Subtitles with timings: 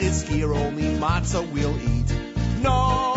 [0.00, 2.12] is here, only matzah we'll eat.
[2.62, 3.07] No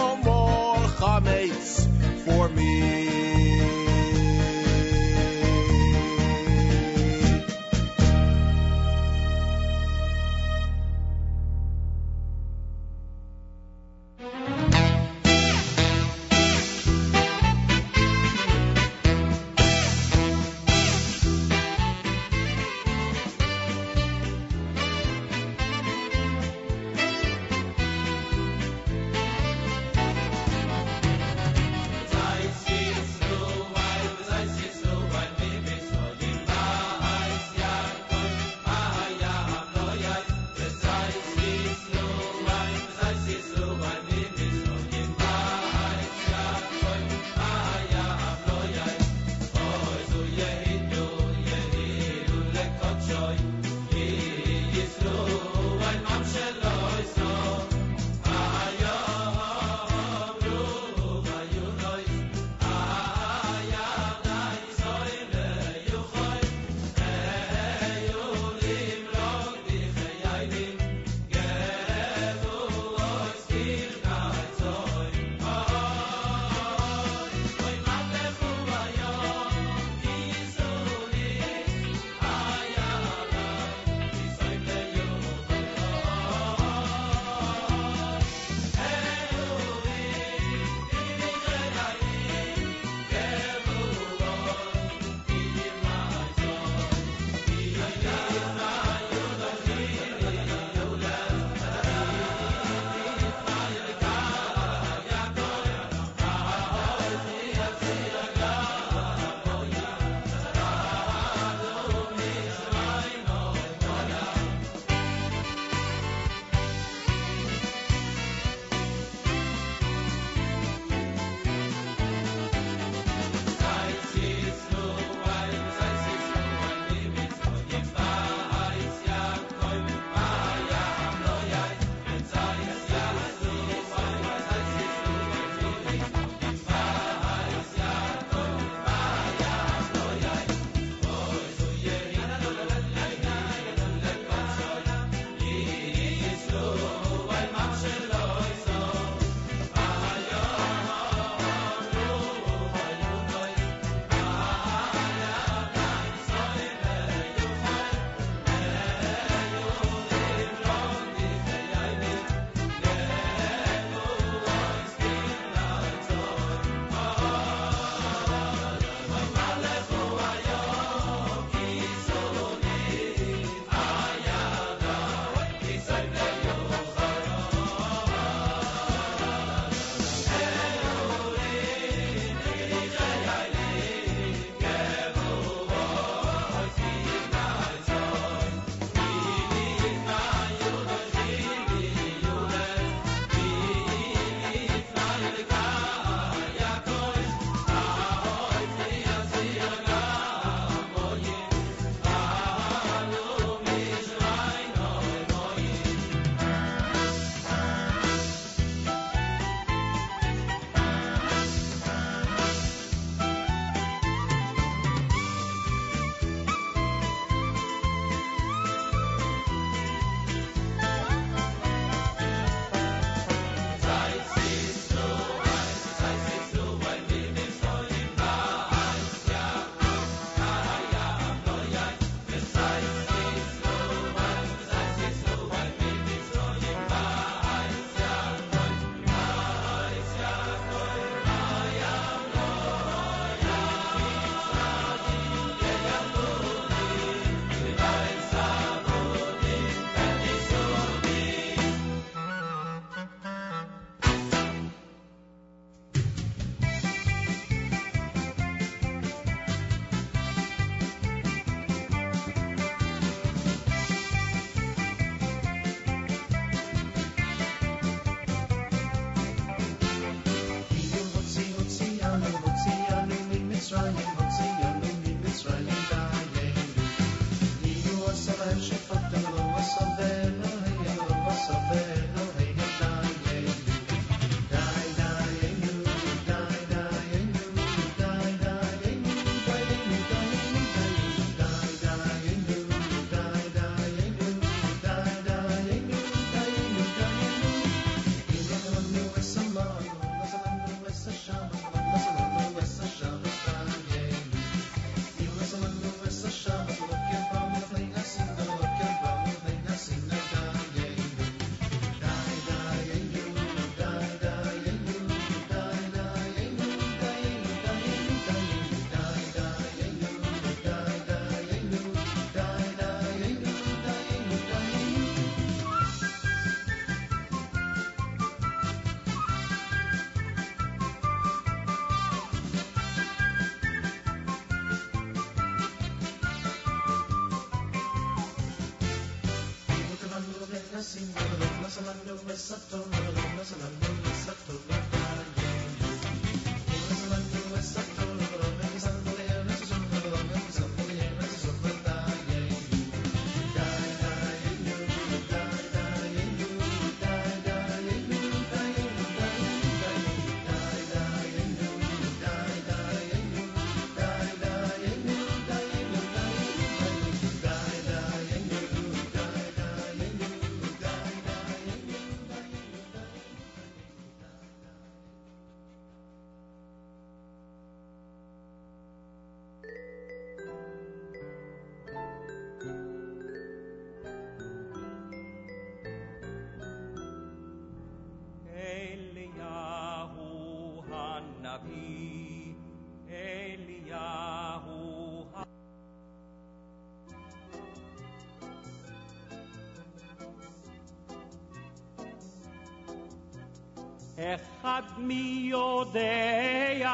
[404.36, 406.90] אחד מי יודע,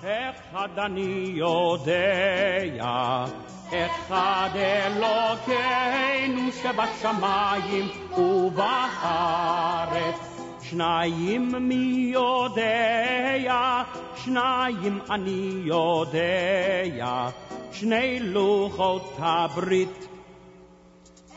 [0.00, 3.24] אחד אני יודע,
[3.72, 9.58] אחד אלוקינו שבשמיים ובארץ.
[10.62, 13.82] שניים מי יודע,
[14.16, 17.28] שניים אני יודע,
[17.72, 20.07] שני לוחות הברית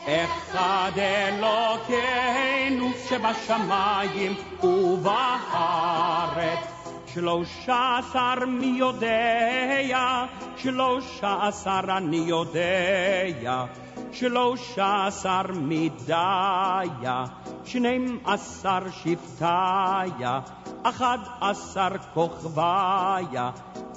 [0.06, 6.58] אחד אלוקינו שבשמיים ובארץ
[7.06, 10.24] שלושה עשר מי יודע,
[10.56, 13.64] שלושה עשר אני יודע,
[14.12, 17.24] שלושה עשר מידיה,
[17.64, 20.40] שנים עשר שבטיה,
[20.82, 23.50] אחד עשר כוכביה,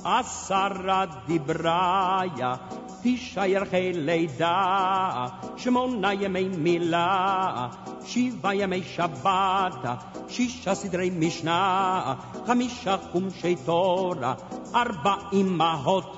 [0.04, 2.56] עשרה דיבריה,
[3.46, 7.68] ירחי לידה, שמונה ימי מילה,
[8.06, 9.86] שבעה ימי שבת,
[10.30, 12.14] שישה סדרי משנה,
[12.48, 14.34] חמישה חומשי תורה,
[14.76, 16.18] ארבע אמהות,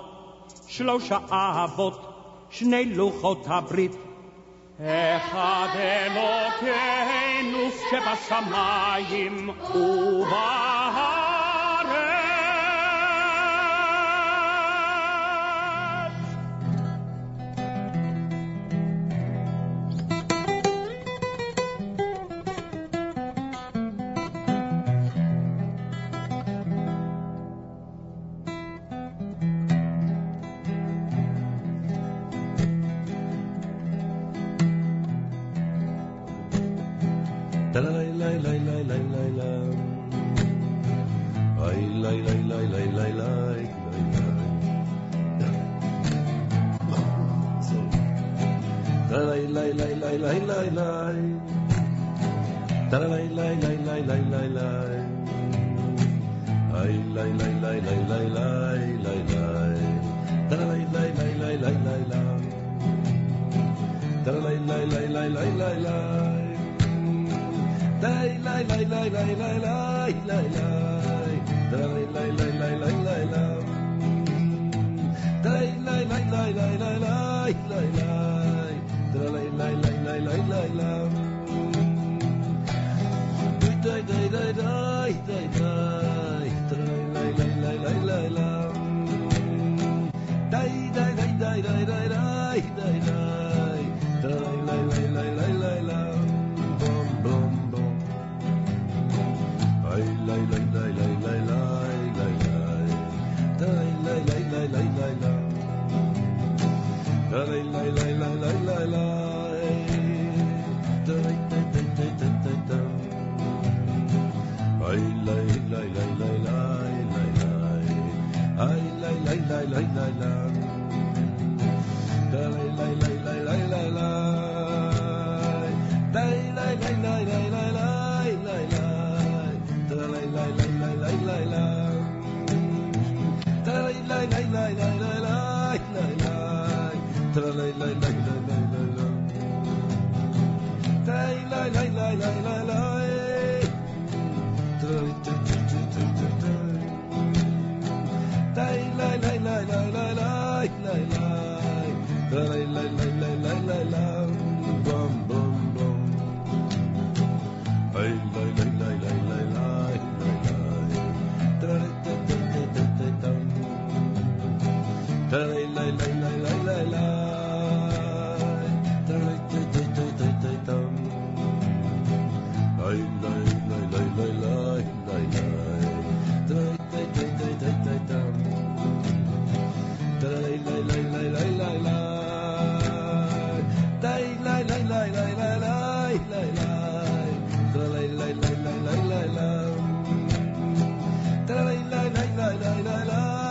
[0.67, 2.07] שלושה אהבות,
[2.49, 3.91] שני לוחות הברית.
[4.79, 7.59] אחד אלוקינו
[7.91, 11.26] שבשמיים ובארץ.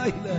[0.07, 0.36] لا إله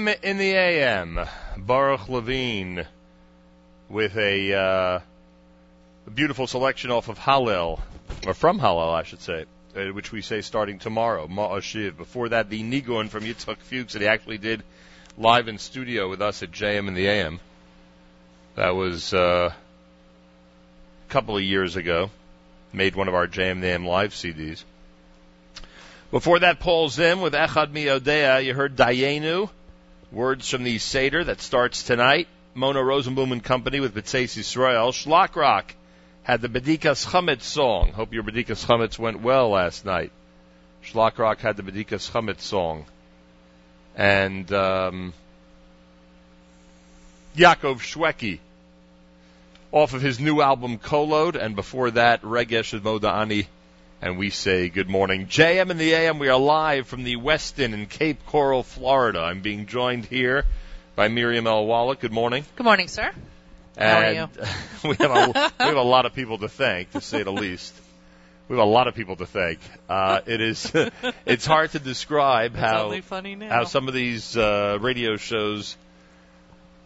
[0.00, 1.20] JM in the AM.
[1.56, 2.86] Baruch Levine
[3.88, 5.00] with a, uh,
[6.14, 7.80] beautiful selection off of Hallel,
[8.26, 9.44] or from Hallel, I should say,
[9.76, 11.96] uh, which we say starting tomorrow, Ma'ashiv.
[11.96, 14.62] Before that, the Nigun from Yitzhak Fuchs that he actually did
[15.18, 17.40] live in studio with us at JM in the AM.
[18.56, 22.10] That was uh, a couple of years ago.
[22.72, 24.64] Made one of our JM in the AM live CDs.
[26.10, 28.44] Before that, Paul Zim with Echad Mi Yodea.
[28.44, 29.48] You heard Dayenu,
[30.12, 32.28] words from the Seder that starts tonight.
[32.54, 34.92] Mona Rosenblum and Company with B'tzeis Yisrael.
[34.92, 35.74] Shlock Rock
[36.22, 37.92] had the Bedikas Chametz song.
[37.92, 40.10] Hope your Bedikas Chametz went well last night.
[40.84, 42.84] Shlock Rock had the Bedikas Chametz song.
[43.96, 45.12] And um,
[47.36, 48.40] Yaakov Shwekey
[49.72, 53.46] off of his new album Kolot, and before that, Regesh Moda'ani
[54.02, 55.26] and we say good morning.
[55.26, 59.20] JM in the AM, we are live from the Westin in Cape Coral, Florida.
[59.20, 60.46] I'm being joined here
[60.96, 61.66] by Miriam L.
[61.66, 62.00] Wallach.
[62.00, 62.44] Good morning.
[62.56, 63.12] Good morning, sir.
[63.76, 64.28] And How are you?
[64.88, 67.74] we, have a, we have a lot of people to thank, to say the least.
[68.48, 69.58] We have a lot of people to thank.
[69.88, 70.72] Uh, it is,
[71.26, 72.90] it's hard to describe how
[73.48, 75.76] how some of these uh, radio shows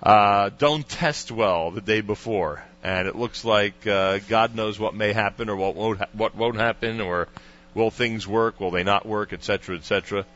[0.02, 4.94] uh, don't test well the day before, and it looks like uh, God knows what
[4.94, 7.28] may happen or what won't ha- what won't happen, or
[7.74, 10.26] will things work, will they not work, etc., etc.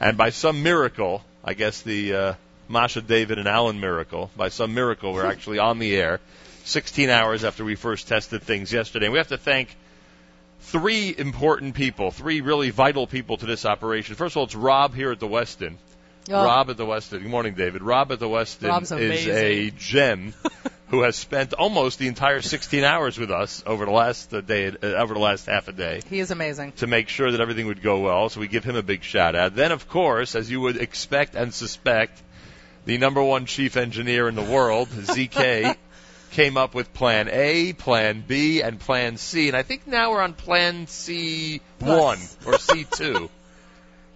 [0.00, 2.34] And by some miracle, I guess the uh,
[2.68, 6.20] Masha, David, and Alan miracle, by some miracle, we're actually on the air
[6.64, 9.06] 16 hours after we first tested things yesterday.
[9.06, 9.74] And we have to thank
[10.60, 14.14] three important people, three really vital people to this operation.
[14.14, 15.76] First of all, it's Rob here at the Westin.
[16.30, 17.22] Oh, Rob at the Westin.
[17.22, 17.82] Good morning, David.
[17.82, 18.68] Rob at the Westin
[19.00, 20.34] is a gem
[20.90, 24.68] who has spent almost the entire 16 hours with us over the last uh, day,
[24.68, 26.72] uh, over the last half a day he is amazing.
[26.72, 28.28] to make sure that everything would go well.
[28.28, 29.54] So we give him a big shout out.
[29.54, 32.22] Then, of course, as you would expect and suspect,
[32.86, 35.76] the number one chief engineer in the world, ZK,
[36.30, 39.48] came up with Plan A, Plan B, and Plan C.
[39.48, 42.36] And I think now we're on Plan C1 Plus.
[42.46, 43.28] or C2.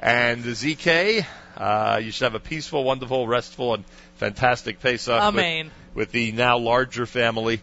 [0.01, 3.85] and ZK, uh, you should have a peaceful, wonderful, restful, and
[4.17, 5.67] fantastic Pesach Amen.
[5.67, 7.63] with the now larger family.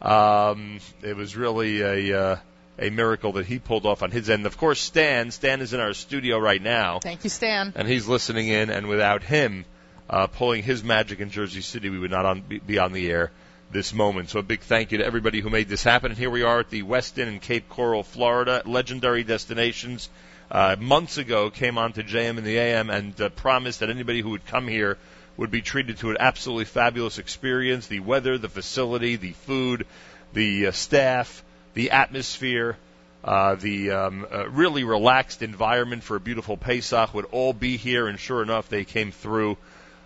[0.00, 2.36] Um, it was really a uh,
[2.78, 4.46] a miracle that he pulled off on his end.
[4.46, 5.30] Of course, Stan.
[5.30, 7.72] Stan is in our studio right now, Thank you, Stan.
[7.74, 8.70] and he's listening in.
[8.70, 9.64] And without him
[10.08, 13.32] uh, pulling his magic in Jersey City, we would not on, be, on the air
[13.70, 14.30] this moment.
[14.30, 16.12] So a big thank you to everybody who made this happen.
[16.12, 20.08] And here we are at the Westin in Cape Coral, Florida, legendary destinations.
[20.50, 24.22] Uh, months ago, came on to JM in the AM and uh, promised that anybody
[24.22, 24.96] who would come here
[25.38, 27.86] would be treated to an absolutely fabulous experience.
[27.86, 29.86] The weather, the facility, the food,
[30.34, 31.42] the uh, staff,
[31.74, 32.76] the atmosphere,
[33.24, 38.08] uh, the um, uh, really relaxed environment for a beautiful Pesach would all be here.
[38.08, 39.56] And sure enough, they came through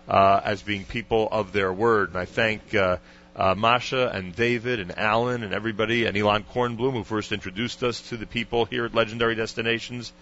[0.07, 2.09] uh, as being people of their word.
[2.09, 2.97] And I thank uh,
[3.35, 8.01] uh, Masha and David and Alan and everybody and Elon Kornblum who first introduced us
[8.09, 10.13] to the people here at Legendary Destinations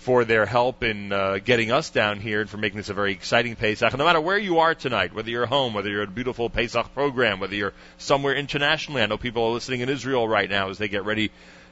[0.00, 3.12] for their help in uh, getting us down here and for making this a very
[3.12, 3.94] exciting Pesach.
[3.98, 6.94] No matter where you are tonight, whether you're home, whether you're at a beautiful Pesach
[6.94, 10.78] program, whether you're somewhere internationally, I know people are listening in Israel right now as
[10.78, 11.30] they get ready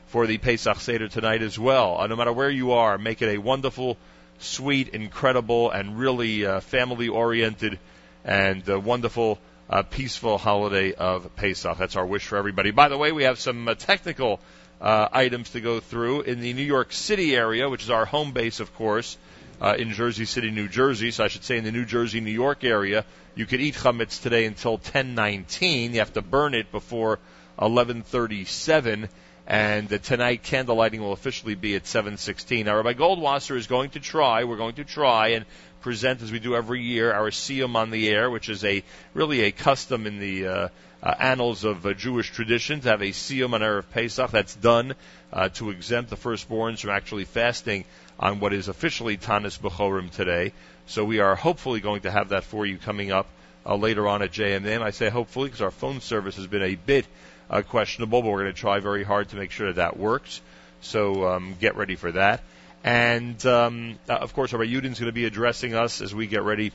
[0.09, 1.99] for the Pesach Seder tonight as well.
[1.99, 3.97] Uh, no matter where you are, make it a wonderful,
[4.41, 7.79] sweet, incredible, and really uh, family-oriented
[8.27, 9.39] and uh, wonderful,
[9.71, 11.79] uh, peaceful holiday of Pesach.
[11.79, 12.73] That's our wish for everybody.
[12.73, 14.41] By the way, we have some uh, technical
[14.81, 18.33] uh, items to go through in the New York City area, which is our home
[18.33, 19.17] base, of course,
[19.61, 21.11] uh, in Jersey City, New Jersey.
[21.11, 24.23] So I should say in the New Jersey, New York area, you could eat chametz
[24.23, 25.93] today until 10:19.
[25.93, 27.19] You have to burn it before
[27.59, 29.09] 11:37.
[29.47, 32.67] And uh, tonight, candlelighting will officially be at 7:16.
[32.67, 34.45] Now, Rabbi Goldwasser is going to try.
[34.45, 35.45] We're going to try and
[35.81, 39.43] present, as we do every year, our Siyum on the air, which is a really
[39.43, 40.71] a custom in the
[41.03, 44.31] uh, annals of uh, Jewish tradition to have a Siyum on Erev Pesach.
[44.31, 44.95] That's done
[45.33, 47.85] uh, to exempt the firstborns from actually fasting
[48.19, 50.53] on what is officially Tanis Bechorim today.
[50.87, 53.27] So we are hopefully going to have that for you coming up
[53.65, 54.83] uh, later on at JMM.
[54.83, 57.07] I say hopefully because our phone service has been a bit
[57.51, 60.41] uh, questionable, but we're going to try very hard to make sure that that works.
[60.81, 62.43] So um, get ready for that.
[62.85, 66.43] And um, uh, of course, Rabbi Yudin's going to be addressing us as we get
[66.43, 66.73] ready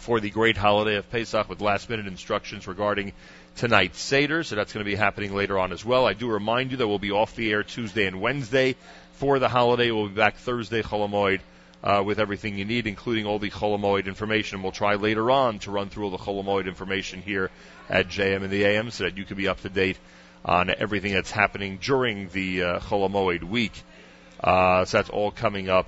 [0.00, 3.12] for the great holiday of Pesach with last minute instructions regarding
[3.56, 4.42] tonight's Seder.
[4.42, 6.06] So that's going to be happening later on as well.
[6.06, 8.76] I do remind you that we'll be off the air Tuesday and Wednesday
[9.14, 9.90] for the holiday.
[9.90, 11.40] We'll be back Thursday, Chol Hamoed,
[11.84, 14.62] uh, with everything you need, including all the Chol Hamoed information.
[14.62, 17.50] We'll try later on to run through all the Chol Hamoed information here
[17.90, 19.98] at JM and the AM so that you can be up to date
[20.44, 23.82] on everything that's happening during the uh, Chol Hamoed week.
[24.42, 25.86] Uh, so that's all coming up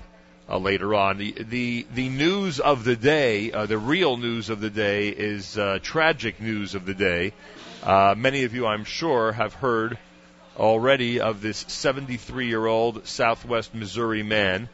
[0.48, 1.18] uh, later on.
[1.18, 5.57] The, the the news of the day, uh, the real news of the day, is
[5.57, 7.33] uh, tragic news of the day.
[7.83, 9.98] Uh, many of you, I'm sure, have heard
[10.57, 14.68] already of this 73 year old Southwest Missouri man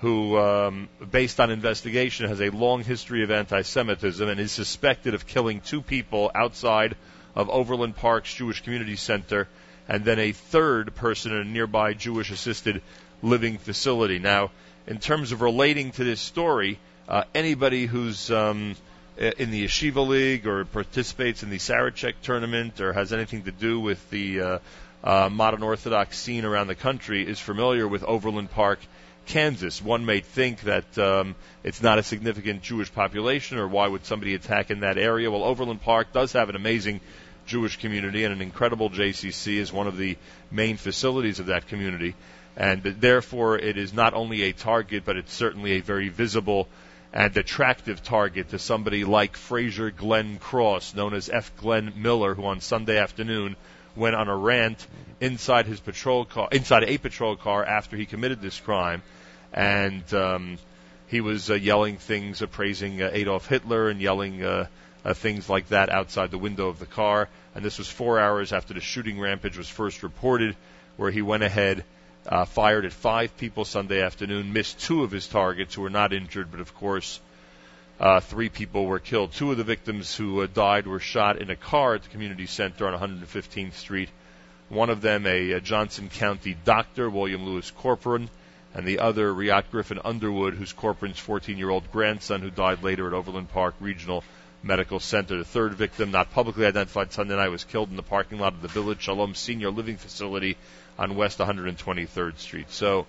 [0.00, 5.14] who, um, based on investigation, has a long history of anti Semitism and is suspected
[5.14, 6.96] of killing two people outside
[7.34, 9.48] of Overland Park's Jewish Community Center
[9.88, 12.82] and then a third person in a nearby Jewish assisted
[13.22, 14.18] living facility.
[14.18, 14.50] Now,
[14.88, 16.78] in terms of relating to this story,
[17.08, 18.74] uh, anybody who's um,
[19.18, 23.78] in the Yeshiva League or participates in the Sarachek tournament or has anything to do
[23.80, 24.58] with the uh,
[25.04, 28.78] uh, modern Orthodox scene around the country is familiar with Overland Park,
[29.26, 29.82] Kansas.
[29.82, 34.34] One may think that um, it's not a significant Jewish population, or why would somebody
[34.34, 35.30] attack in that area?
[35.30, 37.02] Well, Overland Park does have an amazing
[37.46, 40.16] Jewish community, and an incredible JCC is one of the
[40.50, 42.14] main facilities of that community.
[42.58, 46.68] And therefore, it is not only a target, but it's certainly a very visible
[47.12, 51.56] and attractive target to somebody like Frazier Glenn Cross, known as F.
[51.56, 53.54] Glenn Miller, who on Sunday afternoon
[53.94, 54.84] went on a rant
[55.20, 59.02] inside his patrol car, inside a patrol car after he committed this crime,
[59.52, 60.58] and um,
[61.06, 64.66] he was uh, yelling things, uh, praising uh, Adolf Hitler, and yelling uh,
[65.04, 67.28] uh, things like that outside the window of the car.
[67.54, 70.56] And this was four hours after the shooting rampage was first reported,
[70.96, 71.84] where he went ahead.
[72.28, 76.12] Uh, fired at five people Sunday afternoon, missed two of his targets who were not
[76.12, 77.20] injured, but of course,
[77.98, 79.32] uh, three people were killed.
[79.32, 82.44] Two of the victims who uh, died were shot in a car at the community
[82.44, 84.10] center on 115th Street.
[84.68, 88.28] One of them, a, a Johnson County doctor, William Lewis Corporon,
[88.74, 93.06] and the other, Reat Griffin Underwood, who's Corporon's 14 year old grandson, who died later
[93.06, 94.22] at Overland Park Regional
[94.62, 95.38] Medical Center.
[95.38, 98.60] The third victim, not publicly identified Sunday night, was killed in the parking lot of
[98.60, 100.58] the Village Shalom Senior Living Facility
[100.98, 102.70] on West 123rd Street.
[102.70, 103.06] So,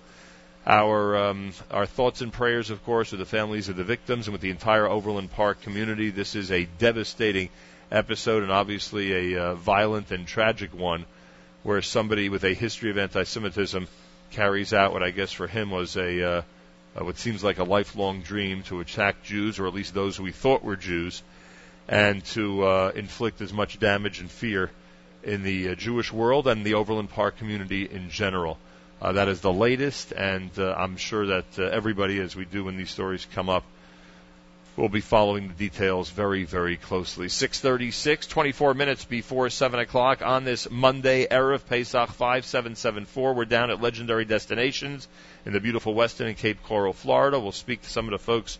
[0.66, 4.32] our um, our thoughts and prayers, of course, with the families of the victims and
[4.32, 6.10] with the entire Overland Park community.
[6.10, 7.48] This is a devastating
[7.90, 11.06] episode and obviously a uh, violent and tragic one,
[11.62, 13.88] where somebody with a history of anti-Semitism
[14.30, 16.42] carries out what I guess for him was a uh,
[16.94, 20.32] uh, what seems like a lifelong dream to attack Jews, or at least those we
[20.32, 21.22] thought were Jews,
[21.88, 24.70] and to uh, inflict as much damage and fear
[25.22, 28.58] in the uh, Jewish world and the Overland Park community in general.
[29.00, 32.64] Uh, that is the latest, and uh, I'm sure that uh, everybody, as we do
[32.64, 33.64] when these stories come up,
[34.76, 37.26] will be following the details very, very closely.
[37.26, 43.34] 6:36, 24 minutes before 7 o'clock on this Monday, erev Pesach 5774.
[43.34, 45.08] We're down at Legendary Destinations
[45.44, 47.40] in the beautiful Westin in Cape Coral, Florida.
[47.40, 48.58] We'll speak to some of the folks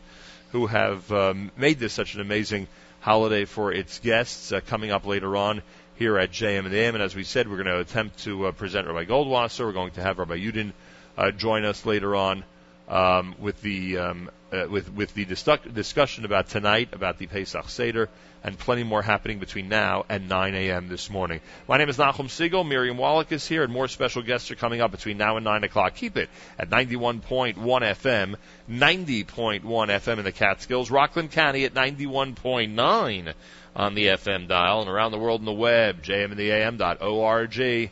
[0.53, 2.67] who have um, made this such an amazing
[3.01, 5.63] holiday for its guests uh, coming up later on
[6.01, 9.05] here at JM and as we said, we're going to attempt to uh, present Rabbi
[9.05, 9.67] Goldwasser.
[9.67, 10.73] We're going to have Rabbi Yudin
[11.19, 12.43] uh, join us later on
[12.89, 17.69] um, with the um, uh, with with the dis- discussion about tonight about the Pesach
[17.69, 18.09] Seder
[18.43, 20.89] and plenty more happening between now and 9 a.m.
[20.89, 21.43] this morning.
[21.69, 22.67] My name is Nachum Segal.
[22.67, 25.65] Miriam Wallach is here, and more special guests are coming up between now and 9
[25.65, 25.97] o'clock.
[25.97, 28.37] Keep it at 91.1 FM,
[28.71, 33.35] 90.1 FM in the Catskills, Rockland County at 91.9
[33.75, 37.91] on the FM dial, and around the world on the web, jmandtheam.org.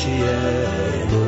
[0.00, 1.20] Umashiachenu.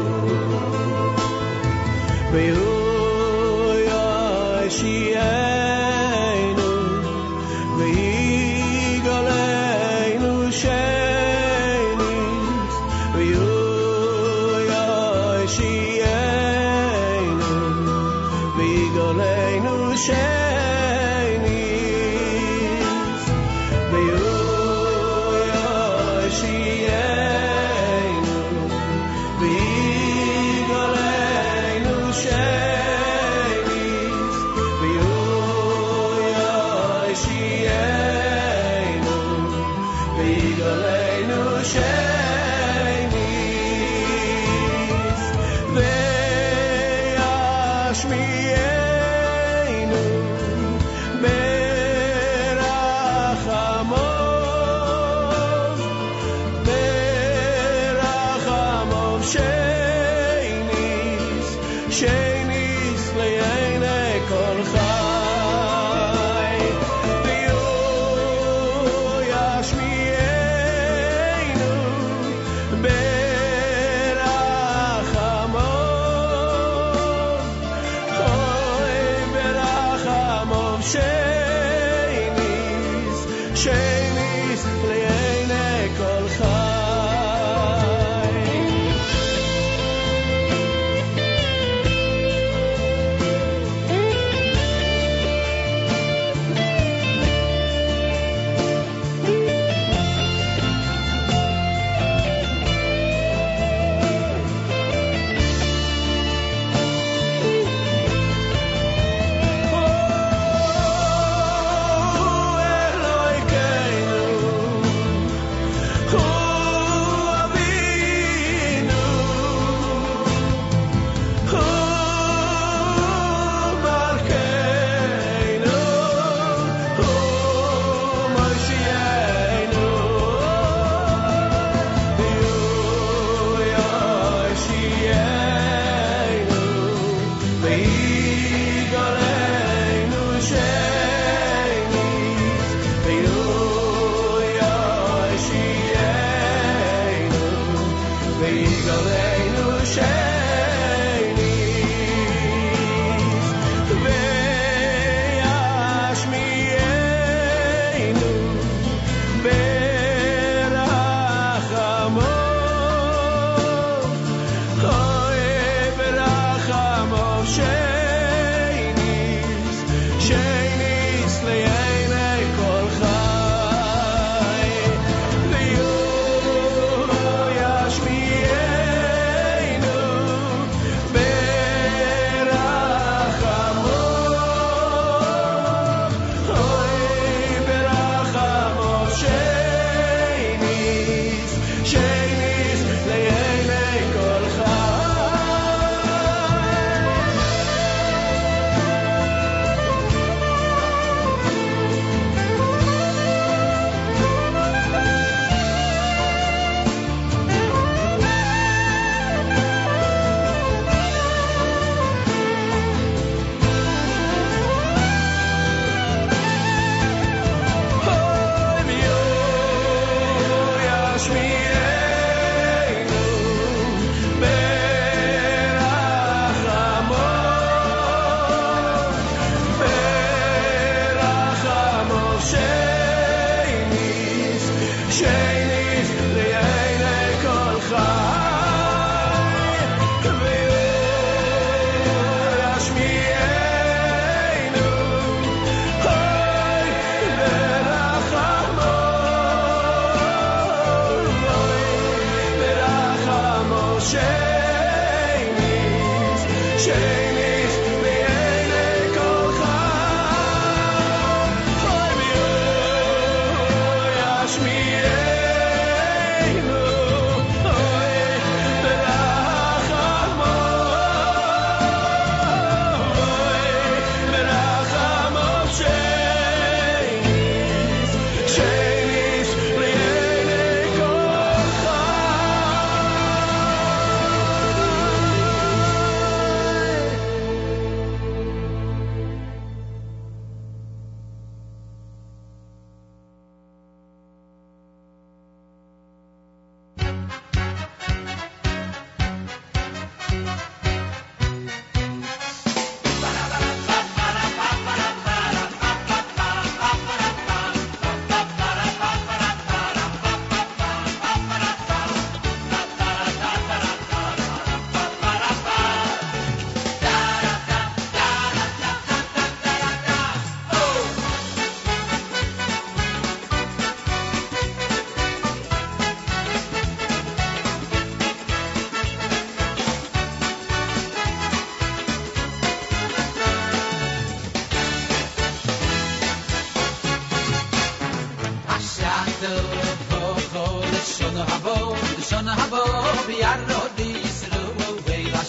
[341.51, 341.75] Habo
[342.17, 342.83] the shona habo
[343.27, 344.63] bi arro di isro
[345.07, 345.43] we la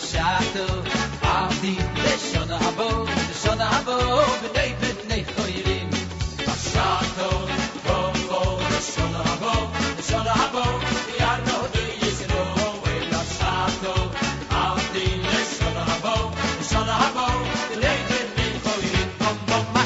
[1.34, 1.74] avdi
[2.04, 2.88] the shona habo
[3.30, 3.98] the habo
[4.42, 5.90] be nei ben nei khoirin
[6.48, 7.30] la shato
[7.88, 8.42] ho ho
[8.72, 9.54] the shona habo
[9.98, 10.64] the habo
[11.08, 12.44] bi arro di isro
[12.84, 13.22] we la
[14.64, 16.16] avdi the shona habo
[16.60, 17.26] the habo
[17.70, 19.84] be nei ben nei khoirin bom bom ma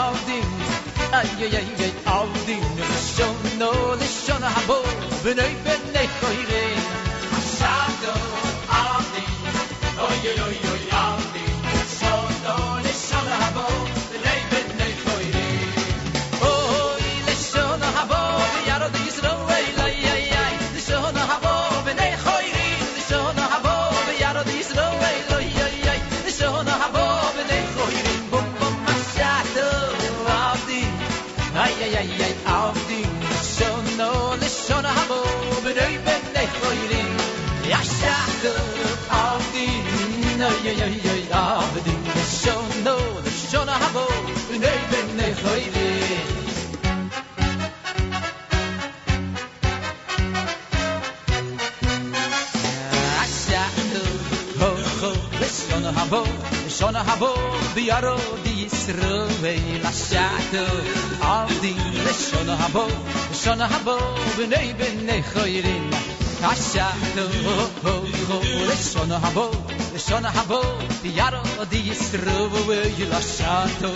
[0.00, 0.40] avdi
[1.20, 1.85] ay ay ay
[4.46, 5.82] the shona
[40.86, 41.94] ay ay avdi
[42.40, 44.06] shona the shona habo
[44.48, 46.34] be nei ben nei khoirin
[55.56, 56.22] Shona habo,
[56.68, 57.30] shona habo,
[57.74, 60.64] biaro di Yisroel ashato,
[61.20, 61.74] avdi
[62.28, 62.86] shona habo,
[63.32, 63.96] shona habo,
[70.06, 70.62] schon a habo
[71.02, 73.90] di yaro di strovo we you lasciato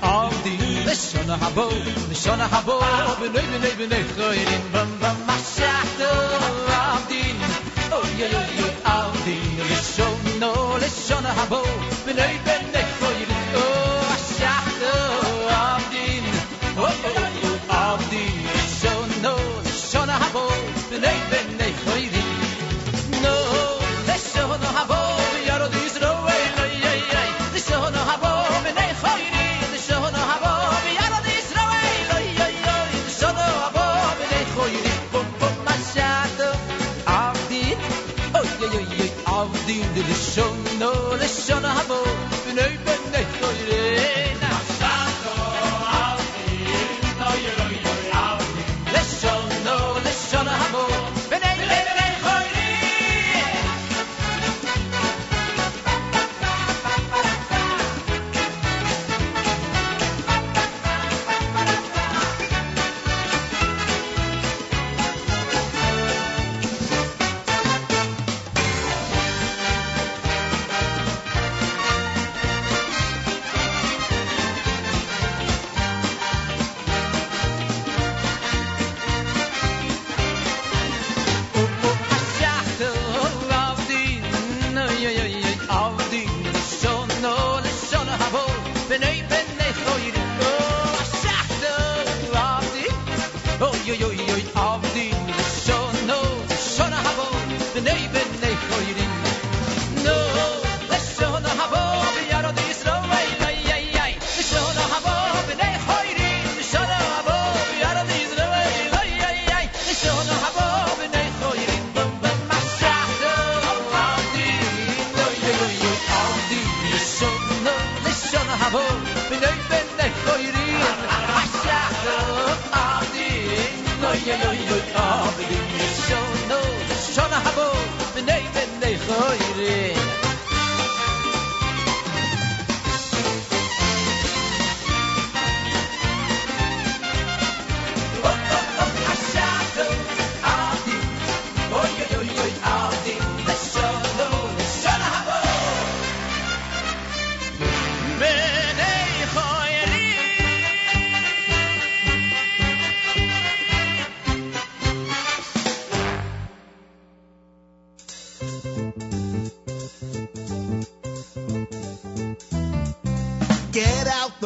[0.00, 0.56] all di
[0.96, 1.68] schon habo
[2.08, 2.80] di schon habo
[3.20, 3.86] be noi be noi be
[4.16, 4.40] noi
[4.72, 6.10] bam bam ma shato
[6.80, 7.22] all di
[7.92, 9.36] oh yeah yeah all di
[9.92, 11.60] schon no le schon habo
[12.06, 12.69] be noi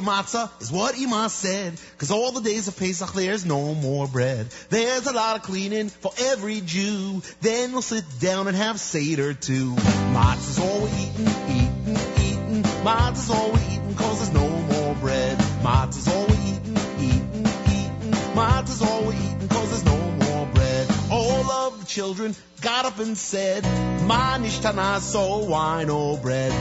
[0.04, 1.74] matzah is what Ima said.
[1.98, 4.46] Cause all the days of Pesach there's no more bread.
[4.68, 7.22] There's a lot of cleaning for every Jew.
[7.40, 9.74] Then we'll sit down and have Seder too.
[9.74, 12.62] Matzah's all we're eating, eating, eating.
[12.84, 15.38] Matzah's all we're eating cause there's no more bread.
[15.62, 18.12] Matzah's all we're eating, eating, eating.
[18.34, 19.96] Matzah's all we're eating cause there's no
[20.26, 20.88] more bread.
[21.10, 23.62] All of the children got up and said,
[24.06, 26.52] Ma nishtana, so why no bread?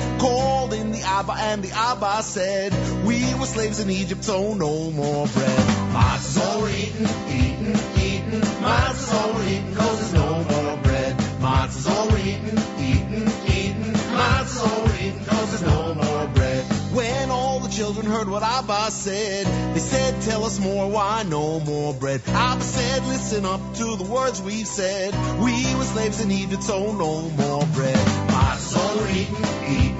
[1.14, 2.74] Abba and the Abba said,
[3.05, 5.59] We were slaves in Egypt, so no more bread.
[5.93, 7.78] Matzah's we're eating, eating.
[8.01, 11.16] eaten, matzah's we're eating, cause there's no more bread.
[11.43, 16.64] All we're eating, eating, eating, matzah's we're cause there's no more bread.
[16.93, 19.45] When all the children heard what Abba said,
[19.76, 22.22] they said, tell us more, why no more bread?
[22.26, 25.14] Abba said, listen up to the words we've said.
[25.39, 28.07] We were slaves in Egypt, so no more bread.
[28.30, 29.92] Matzah's all we're eating,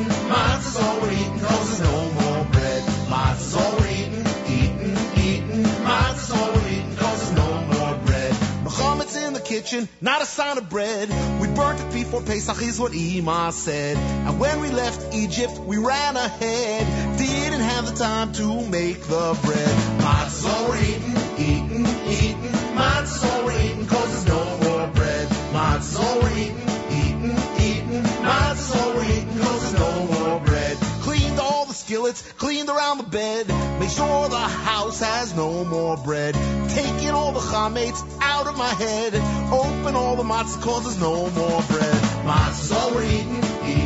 [0.00, 2.82] eating, all we're eating, cause there's no more bread.
[3.08, 8.34] Matzah's all we're eating, eating, eating, matzah's all we're eating, cause there's no more bread.
[8.64, 11.08] Muhammad's in the kitchen, not a sign of bread.
[11.40, 13.96] We burnt it before Pesach is what Ima said.
[13.96, 17.18] And when we left Egypt, we ran ahead.
[17.18, 20.00] Didn't have the time to make the bread.
[20.00, 22.52] Matzah's all we're eating, eating, eating.
[22.74, 25.28] Matzah's all we're eating, cause there's no more bread.
[25.52, 26.59] Matzah's all we're eating,
[31.90, 33.48] skillets, cleaned around the bed.
[33.80, 36.34] Make sure the house has no more bread.
[36.68, 39.14] Taking all the chametz out of my head.
[39.52, 42.00] Open all the matzah cause there's no more bread.
[42.24, 43.79] Matzah's all we're eating.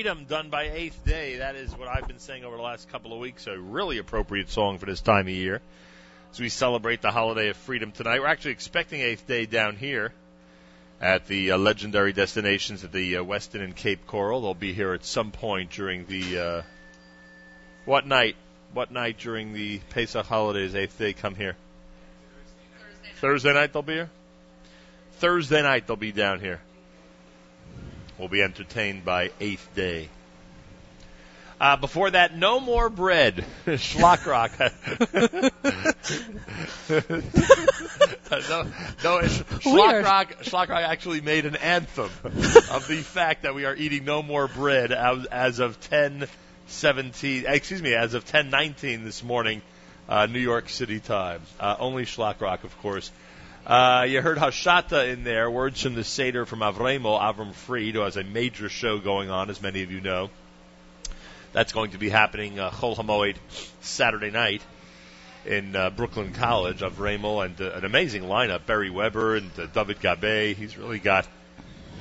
[0.00, 1.36] Freedom done by Eighth Day.
[1.36, 3.46] That is what I've been saying over the last couple of weeks.
[3.46, 5.60] A really appropriate song for this time of year.
[6.32, 10.14] As we celebrate the holiday of freedom tonight, we're actually expecting Eighth Day down here
[11.02, 14.40] at the uh, legendary destinations at the uh, Westin and Cape Coral.
[14.40, 16.62] They'll be here at some point during the uh,
[17.84, 18.36] what night?
[18.72, 20.74] What night during the Pesach holidays?
[20.74, 21.56] Eighth Day come here.
[23.16, 24.10] Thursday night they'll be here.
[25.18, 26.62] Thursday night they'll be down here.
[28.20, 30.10] We'll be entertained by Eighth Day.
[31.58, 33.46] Uh, before that, no more bread.
[33.66, 34.52] Shlock Rock.
[34.60, 34.68] no,
[39.02, 44.04] no, Shlock Rock, Schlockrock actually made an anthem of the fact that we are eating
[44.04, 47.44] no more bread as, as of 10:17.
[47.48, 49.62] Excuse me, as of 10:19 this morning,
[50.10, 51.40] uh, New York City time.
[51.58, 53.10] Uh, only Shlock Rock, of course.
[53.66, 58.00] Uh, you heard Hashata in there, words from the Seder from Avremo, Avram Fried, who
[58.00, 60.30] has a major show going on, as many of you know.
[61.52, 63.36] That's going to be happening uh, Chol Hamoed
[63.80, 64.62] Saturday night
[65.44, 66.80] in uh, Brooklyn College.
[66.80, 70.56] Avremo and uh, an amazing lineup, Beri Weber and uh, David Gabe.
[70.56, 71.28] He's really got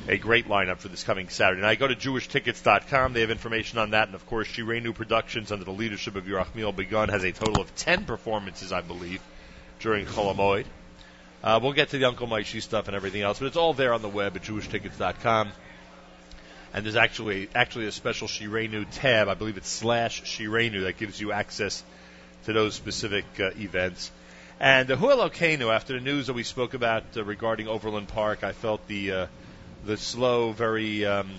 [0.08, 1.78] a great lineup for this coming Saturday night.
[1.78, 3.12] Go to JewishTickets.com.
[3.12, 4.08] They have information on that.
[4.08, 7.76] And, of course, Shirenu Productions, under the leadership of Yerachmiel Begun, has a total of
[7.76, 9.22] 10 performances, I believe,
[9.80, 10.66] during Chol Hamoed.
[11.44, 13.94] Uh, we'll get to the Uncle Moishy stuff and everything else, but it's all there
[13.94, 15.52] on the web at JewishTickets.com.
[16.74, 21.20] And there's actually actually a special Shirenu tab, I believe it's slash Shirenu, that gives
[21.20, 21.84] you access
[22.46, 24.12] to those specific uh, events.
[24.60, 28.52] And uh, Huelokenu, after the news that we spoke about uh, regarding Overland Park, I
[28.52, 29.28] felt the uh,
[29.86, 31.30] the slow, very um,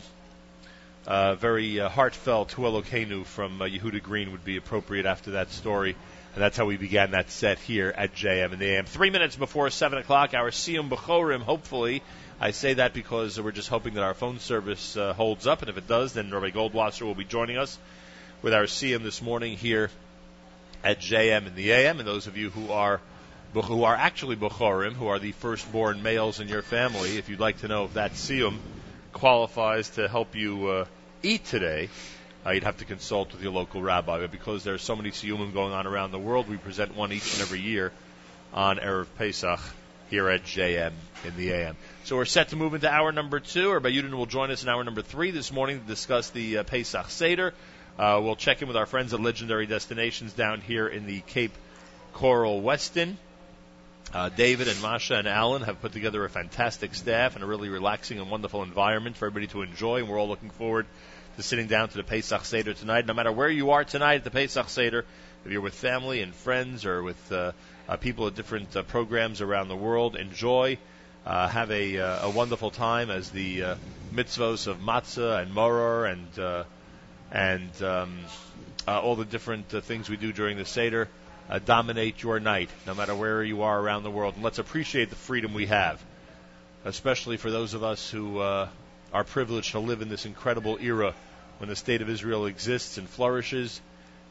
[1.07, 5.97] uh, very uh, heartfelt Huelokenu from uh, Yehuda Green would be appropriate after that story.
[6.35, 8.85] And that's how we began that set here at JM and the AM.
[8.85, 12.03] Three minutes before 7 o'clock, our Siyum Bechorim, hopefully.
[12.41, 15.69] I say that because we're just hoping that our phone service uh, holds up, and
[15.69, 17.79] if it does, then Rabbi Goldwasser will be joining us
[18.43, 19.91] with our Siyum this morning here
[20.85, 21.99] at JM and the AM.
[21.99, 23.01] And those of you who are
[23.53, 27.59] who are actually Bechorim, who are the firstborn males in your family, if you'd like
[27.59, 28.59] to know if that Siyum
[29.13, 30.85] qualifies to help you uh,
[31.23, 31.89] eat today,
[32.45, 34.19] uh, you'd have to consult with your local rabbi.
[34.19, 37.13] But because there are so many siyumim going on around the world, we present one
[37.13, 37.93] each and every year
[38.53, 39.61] on Erev Pesach
[40.09, 40.93] here at JM
[41.25, 41.77] in the AM.
[42.05, 43.73] So we're set to move into hour number two.
[43.73, 46.63] Rabbi Yudin will join us in hour number three this morning to discuss the uh,
[46.65, 47.55] Pesach Seder.
[47.99, 51.53] Uh, we'll check in with our friends at Legendary Destinations down here in the Cape
[52.15, 53.17] Coral Westin.
[54.13, 57.69] Uh, David and Masha and Alan have put together a fantastic staff and a really
[57.69, 60.87] relaxing and wonderful environment for everybody to enjoy, and we're all looking forward
[61.37, 63.07] to sitting down to the Pesach Seder tonight.
[63.07, 65.05] No matter where you are tonight at the Pesach Seder,
[65.45, 67.53] if you're with family and friends or with uh,
[67.89, 70.79] uh, people at different uh, programs around the world, enjoy.
[71.27, 73.75] Uh, have a, uh, a wonderful time as the uh,
[74.15, 76.65] mitzvos of matzah and moror and uh,
[77.31, 78.19] and um,
[78.89, 81.09] uh, all the different uh, things we do during the seder
[81.49, 84.35] uh, dominate your night, no matter where you are around the world.
[84.35, 86.03] And let's appreciate the freedom we have,
[86.85, 88.69] especially for those of us who uh,
[89.13, 91.15] are privileged to live in this incredible era
[91.59, 93.81] when the state of Israel exists and flourishes,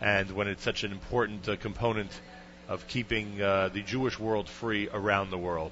[0.01, 2.11] and when it's such an important uh, component
[2.67, 5.71] of keeping uh, the Jewish world free around the world.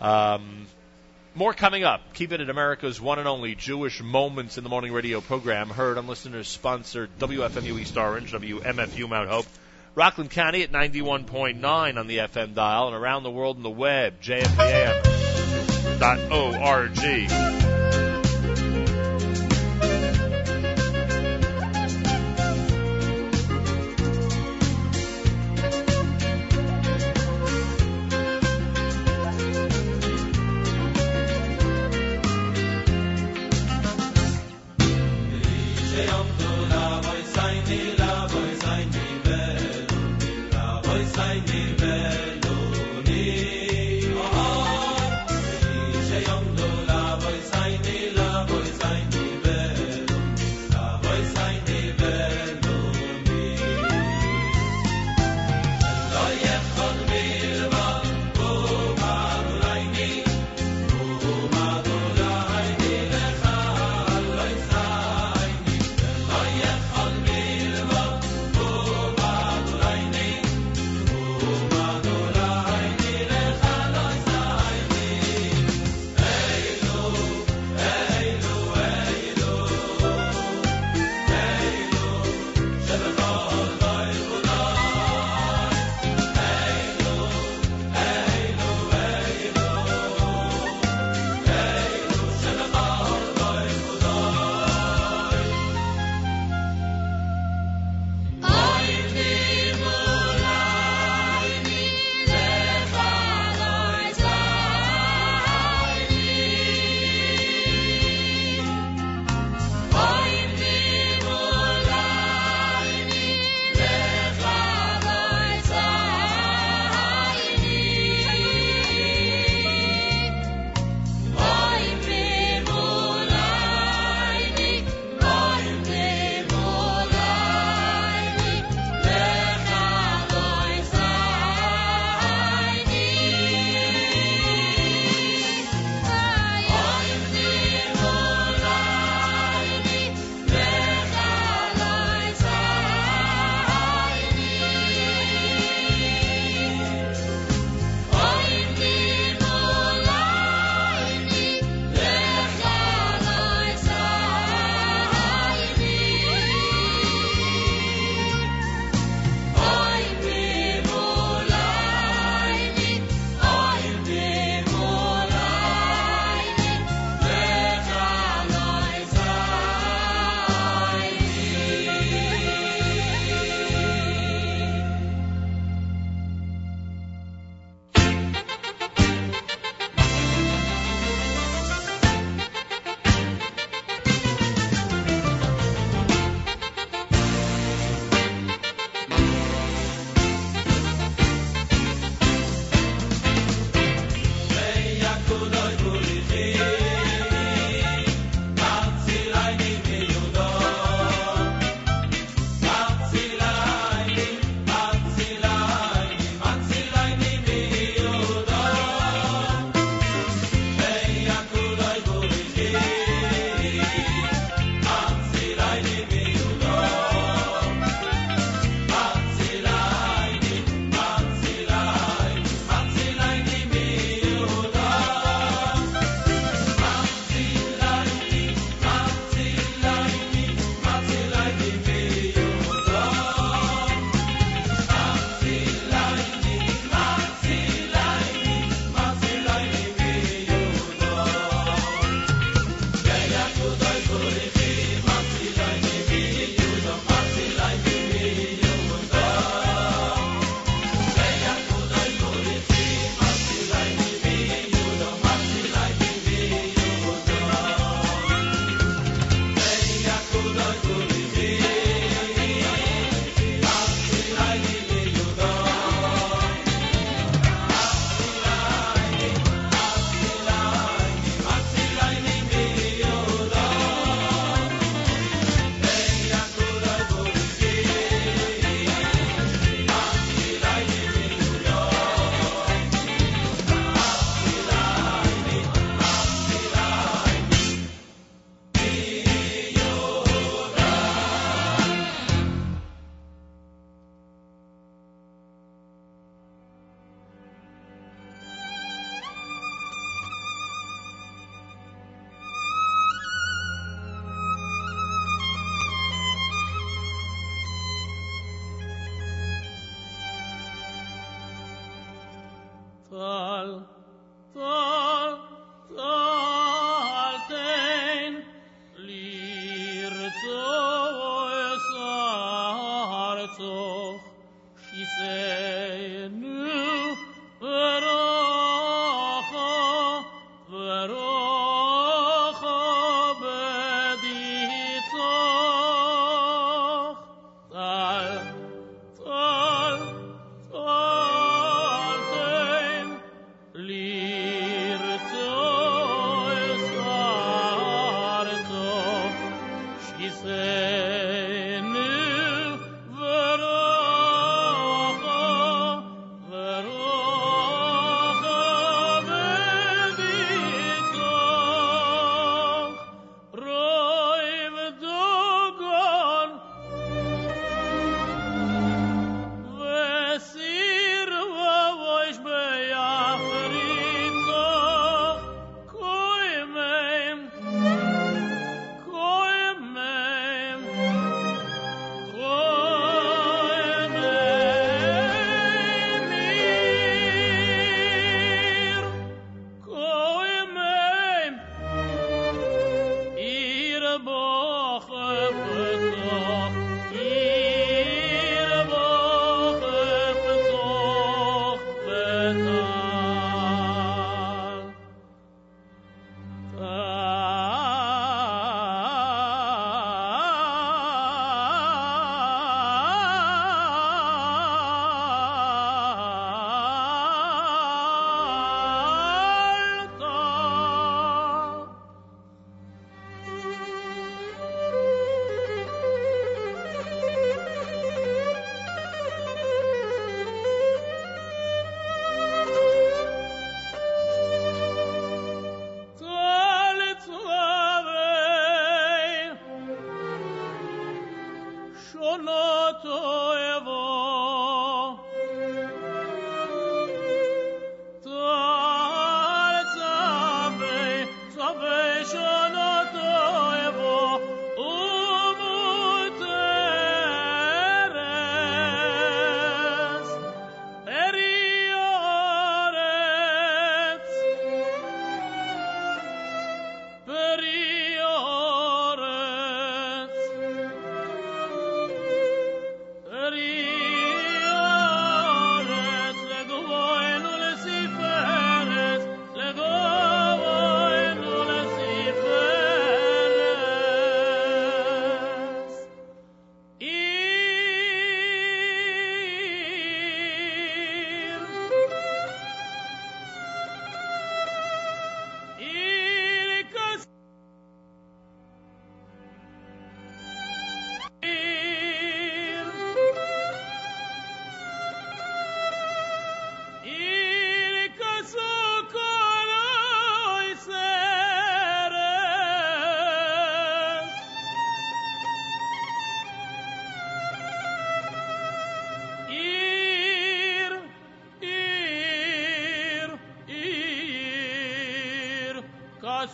[0.00, 0.66] Um,
[1.34, 2.14] more coming up.
[2.14, 5.96] Keep it at America's one and only Jewish Moments in the Morning radio program, heard
[5.96, 9.46] on listeners sponsored WFMU East Orange, WMFU Mount Hope,
[9.94, 14.20] Rockland County at 91.9 on the FM dial, and around the world on the web,
[14.22, 15.02] jfam.org.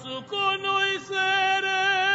[0.09, 2.08] nosso conhecer.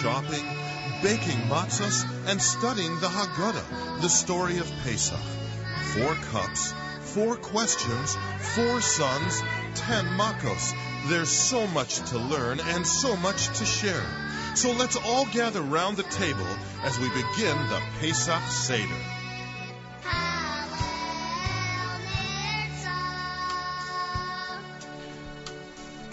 [0.00, 0.46] shopping,
[1.02, 5.20] baking matzahs, and studying the Haggadah, the story of Pesach.
[5.94, 8.16] Four cups, four questions,
[8.54, 9.42] four sons,
[9.74, 10.72] ten makos.
[11.08, 14.06] There's so much to learn and so much to share.
[14.54, 16.52] So let's all gather round the table
[16.82, 19.02] as we begin the Pesach Seder.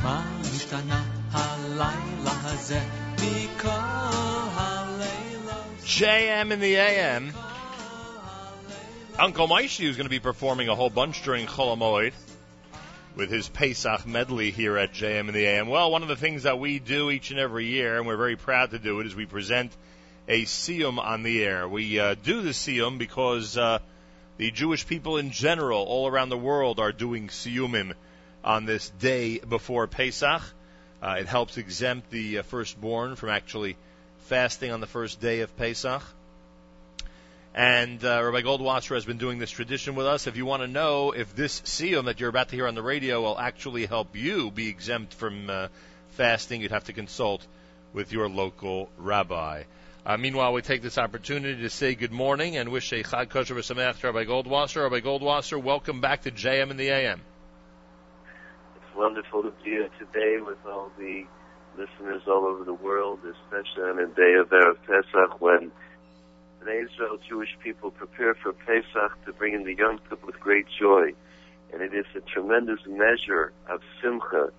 [0.04, 0.24] מה
[0.56, 3.07] השתנה הלילה הזה מכל הלילות?
[5.99, 7.33] JM in the AM.
[9.19, 12.13] Uncle Moishy is going to be performing a whole bunch during Chol Hamoed
[13.17, 15.67] with his Pesach medley here at JM in the AM.
[15.67, 18.37] Well, one of the things that we do each and every year, and we're very
[18.37, 19.73] proud to do it, is we present
[20.29, 21.67] a siyum on the air.
[21.67, 23.81] We uh, do the siyum because uh,
[24.37, 27.95] the Jewish people in general, all around the world, are doing siyumim
[28.45, 30.43] on this day before Pesach.
[31.03, 33.77] Uh, it helps exempt the uh, firstborn from actually
[34.29, 36.03] fasting on the first day of Pesach.
[37.55, 40.27] And uh, Rabbi Goldwasser has been doing this tradition with us.
[40.27, 42.83] If you want to know if this siyum that you're about to hear on the
[42.83, 45.69] radio will actually help you be exempt from uh,
[46.11, 47.47] fasting, you'd have to consult
[47.95, 49.63] with your local rabbi.
[50.05, 53.55] Uh, meanwhile, we take this opportunity to say good morning and wish a Chag Kosher
[53.55, 54.83] V'Sameach to Rabbi Goldwasser.
[54.83, 57.23] Rabbi Goldwasser, welcome back to JM in the AM.
[58.77, 61.25] It's wonderful to be here today with all the
[61.79, 65.71] listeners all over the world, especially on the day of Erev Pesach when
[66.65, 70.67] the Israel Jewish people prepare for Pesach to bring in the Yom Tov with great
[70.79, 71.13] joy.
[71.73, 74.51] And it is a tremendous measure of simcha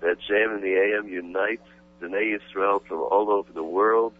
[0.00, 1.60] that JM in the AM unite
[2.00, 4.14] Bnei Israel from all over the world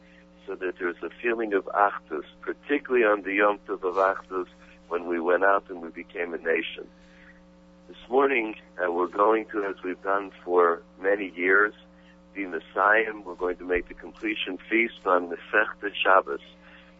[0.46, 4.46] so that there's a feeling of Achdus, particularly on the Yom Tov of Achdus
[4.88, 6.86] when we went out and we became a nation.
[7.88, 11.72] This morning, uh, we're going to, as we've done for many years,
[12.40, 13.12] Messiah.
[13.24, 16.40] We're going to make the completion feast on Masechta Shabbos.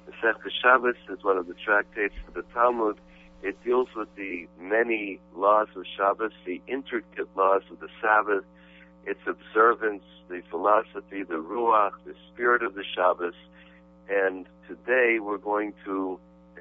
[0.08, 2.98] Masechta Shabbos is one of the tractates of the Talmud.
[3.42, 8.44] It deals with the many laws of Shabbos, the intricate laws of the Sabbath,
[9.04, 13.34] its observance, the philosophy, the Ruach, the spirit of the Shabbos.
[14.08, 16.20] And today we're going to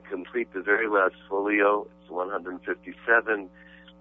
[0.10, 1.88] complete the very last folio.
[2.02, 3.50] It's 157.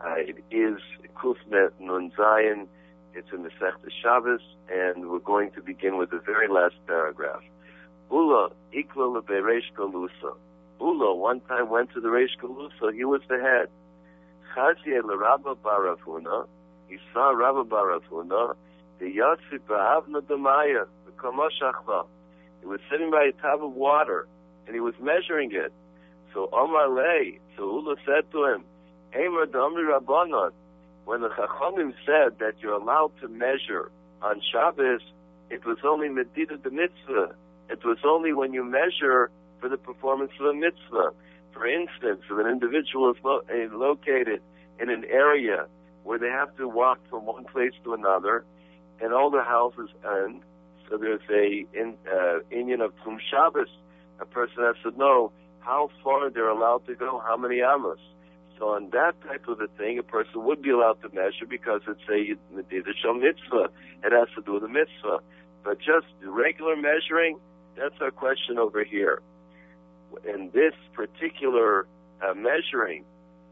[0.01, 0.79] Uh, it is
[1.15, 2.69] Kufmet Nun Zion.
[3.15, 7.43] It's in the Sechta Shabbos, and we're going to begin with the very last paragraph.
[8.11, 10.37] Ula ikla leberesh galusa.
[10.81, 12.95] Ula one time went to the Reish Galusa.
[12.95, 13.69] He was the head.
[14.55, 16.47] Chazia l'Rabba Baravuna.
[16.89, 18.55] He saw Rabba Baravuna.
[18.99, 20.87] The Yatsi ba'avna demaya.
[21.05, 22.07] The kamoshachva.
[22.61, 24.27] He was sitting by a tub of water,
[24.67, 25.73] and he was measuring it.
[26.33, 27.41] So Omar lay.
[27.57, 28.65] So Ula said to him,
[29.15, 30.53] Emer damri rabbanon.
[31.11, 33.91] When the Chachamim said that you're allowed to measure
[34.23, 35.01] on Shabbos,
[35.51, 37.35] it was only medida the mitzvah.
[37.69, 39.29] It was only when you measure
[39.59, 41.11] for the performance of a mitzvah.
[41.53, 44.41] For instance, if an individual is lo- uh, located
[44.79, 45.67] in an area
[46.05, 48.45] where they have to walk from one place to another,
[49.01, 49.91] and all the houses
[50.23, 50.43] end,
[50.89, 53.69] so there's a in, uh, Indian of Tum Shabbos.
[54.21, 57.99] A person has to know how far they're allowed to go, how many amos.
[58.61, 62.01] On that type of a thing, a person would be allowed to measure because it's
[62.09, 63.71] a Medidashal mitzvah.
[64.05, 65.21] It has to do with a mitzvah.
[65.65, 67.39] But just regular measuring,
[67.77, 69.23] that's our question over here.
[70.29, 71.87] In this particular
[72.21, 73.05] uh, measuring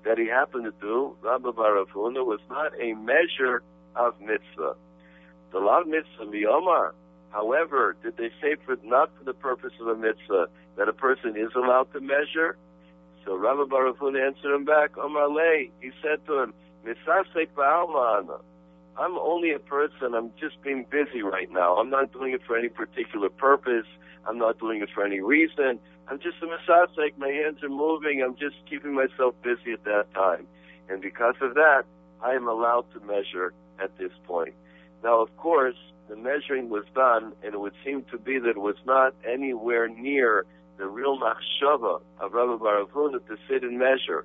[0.05, 3.62] that he happened to do, Rabbi Baravuna, was not a measure
[3.97, 4.74] of mitzvah.
[5.52, 6.93] The law of mitzvah, miyomar.
[7.30, 11.36] However, did they say for not for the purpose of a mitzvah that a person
[11.36, 12.56] is allowed to measure?
[13.28, 15.70] So Rabbi Baravuna answered him back, Omar Lei.
[15.82, 16.55] He said to him,
[16.86, 18.40] Misasek ba'alma'ana.
[18.96, 20.14] I'm only a person.
[20.14, 21.76] I'm just being busy right now.
[21.76, 23.84] I'm not doing it for any particular purpose.
[24.26, 25.78] I'm not doing it for any reason.
[26.09, 27.18] I'm just a misasek.
[27.18, 28.22] My hands are moving.
[28.22, 30.46] I'm just keeping myself busy at that time.
[30.88, 31.82] And because of that,
[32.24, 34.55] I am allowed to measure at this point.
[35.05, 35.76] Now, of course,
[36.09, 39.86] the measuring was done, and it would seem to be that it was not anywhere
[39.86, 40.46] near
[40.78, 44.24] the real machshava of Rabbi Baravuna to sit and measure.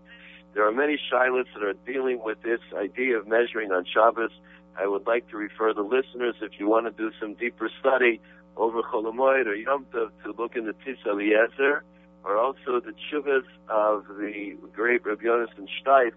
[0.54, 4.32] There are many shilots that are dealing with this idea of measuring on Shabbos.
[4.80, 8.22] I would like to refer the listeners, if you want to do some deeper study
[8.56, 11.84] over Chol Hamoed or Yom Tov, to look in the Tzitz Eliezer,
[12.24, 16.12] or also the Chuvas of the great Rabbi Yonason Steif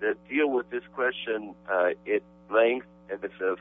[0.00, 3.56] that deal with this question uh, at length, and it's a,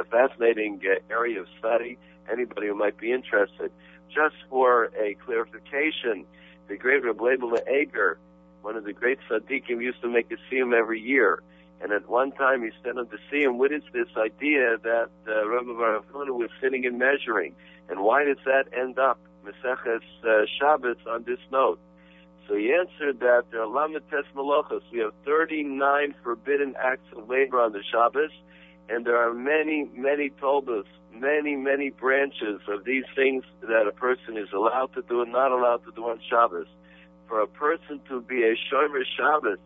[0.00, 1.98] a fascinating uh, area of study.
[2.30, 3.70] Anybody who might be interested.
[4.08, 6.24] Just for a clarification,
[6.68, 8.18] The great Reb Leibel Eger,
[8.62, 11.42] one of the great tzaddikim, used to make a siyum every year.
[11.80, 15.48] And at one time he said on the siyum, what is this idea that uh,
[15.48, 17.54] Rabbi Baruch was sitting and measuring?
[17.88, 21.80] And why does that end up, Meseches uh, Shabbos, on this note?
[22.46, 24.80] So he answered that there are.
[24.92, 28.30] We have 39 forbidden acts of labor on the Shabbos,
[28.88, 34.36] and there are many, many toldos, many, many branches of these things that a person
[34.36, 36.66] is allowed to do and not allowed to do on Shabbos.
[37.28, 39.58] For a person to be a Shomer Shabbos,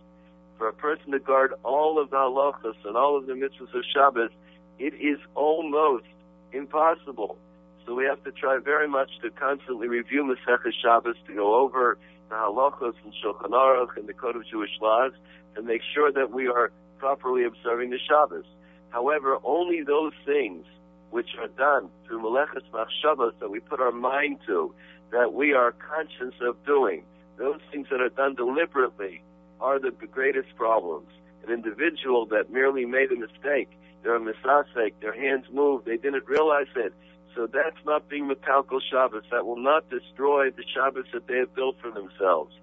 [0.59, 3.85] for a person to guard all of the halachas and all of the mitzvahs of
[3.93, 4.31] Shabbos,
[4.79, 6.05] it is almost
[6.53, 7.37] impossible.
[7.85, 11.99] So we have to try very much to constantly review Masechah Shabbos, to go over
[12.29, 15.13] the halachos and Shulchan Aruch and the Code of Jewish Laws,
[15.55, 18.45] to make sure that we are properly observing the Shabbos.
[18.91, 20.65] However, only those things
[21.11, 24.75] which are done through Meleches Machshavos that we put our mind to,
[25.13, 27.05] that we are conscious of doing,
[27.39, 29.23] those things that are done deliberately
[29.61, 31.09] are the greatest problems.
[31.47, 33.71] An individual that merely made a mistake,
[34.03, 36.93] they're a misasek, their hands moved, they didn't realize it.
[37.35, 39.25] So that's not being Metalkal Shabbos.
[39.31, 42.55] That will not destroy the Shabbos that they have built for themselves.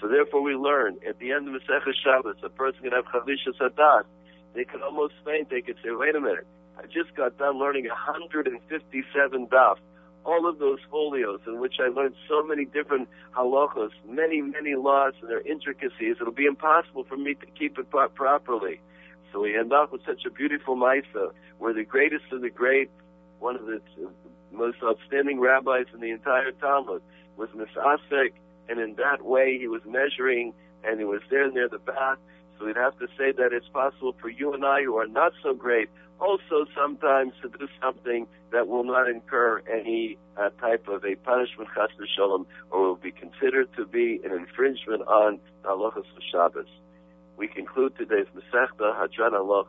[0.00, 3.58] So therefore we learn, at the end of Masechah Shabbos, a person can have Chavishas
[3.60, 4.04] Adat.
[4.58, 5.50] They could almost faint.
[5.50, 6.44] They could say, wait a minute,
[6.76, 9.76] I just got done learning 157 daf
[10.24, 15.14] all of those folios in which I learned so many different halachos, many, many laws
[15.20, 18.80] and their intricacies, it'll be impossible for me to keep it pro- properly.
[19.32, 22.90] So we end up with such a beautiful Maisa, where the greatest of the great,
[23.38, 23.80] one of the
[24.52, 27.00] most outstanding rabbis in the entire Talmud,
[27.36, 28.32] was Misasek,
[28.68, 30.52] and in that way he was measuring,
[30.84, 32.18] and he was there near the bath.
[32.58, 35.32] So we'd have to say that it's possible for you and I, who are not
[35.42, 35.88] so great,
[36.20, 41.68] also sometimes to do something that will not incur any uh, type of a punishment,
[41.74, 46.66] chas v'shalom, or will be considered to be an infringement on the halachas of Shabbos.
[47.36, 49.68] We conclude today's Masechta, Hadran Aloch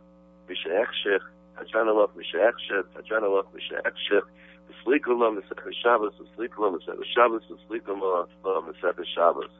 [0.49, 1.21] Misha'echshech,
[1.59, 4.23] Hadran Aloch Misha'echshech, Hadran Aloch Misha'echshech,
[4.69, 9.51] V'slikum Lo Masechah Shabbos, V'slikum Lo Masechah Shabbos, V'slikum Lo Masechah Shabbos.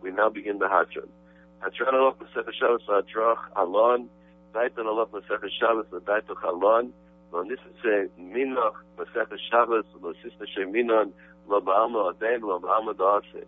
[0.00, 1.08] We now begin the Hadran.
[1.60, 4.08] Hatran Alach Mesefer Shabbos Hadrach Alon,
[4.54, 6.92] Daitan Alach Mesefer Shabbos Daitan Alon,
[7.32, 11.12] Lo Nisitze Minach Mesefer Shabbos, Lo Sista Sheminon,
[11.48, 13.44] Lo Ba'alma Aden, Lo Ba'alma Da'ase.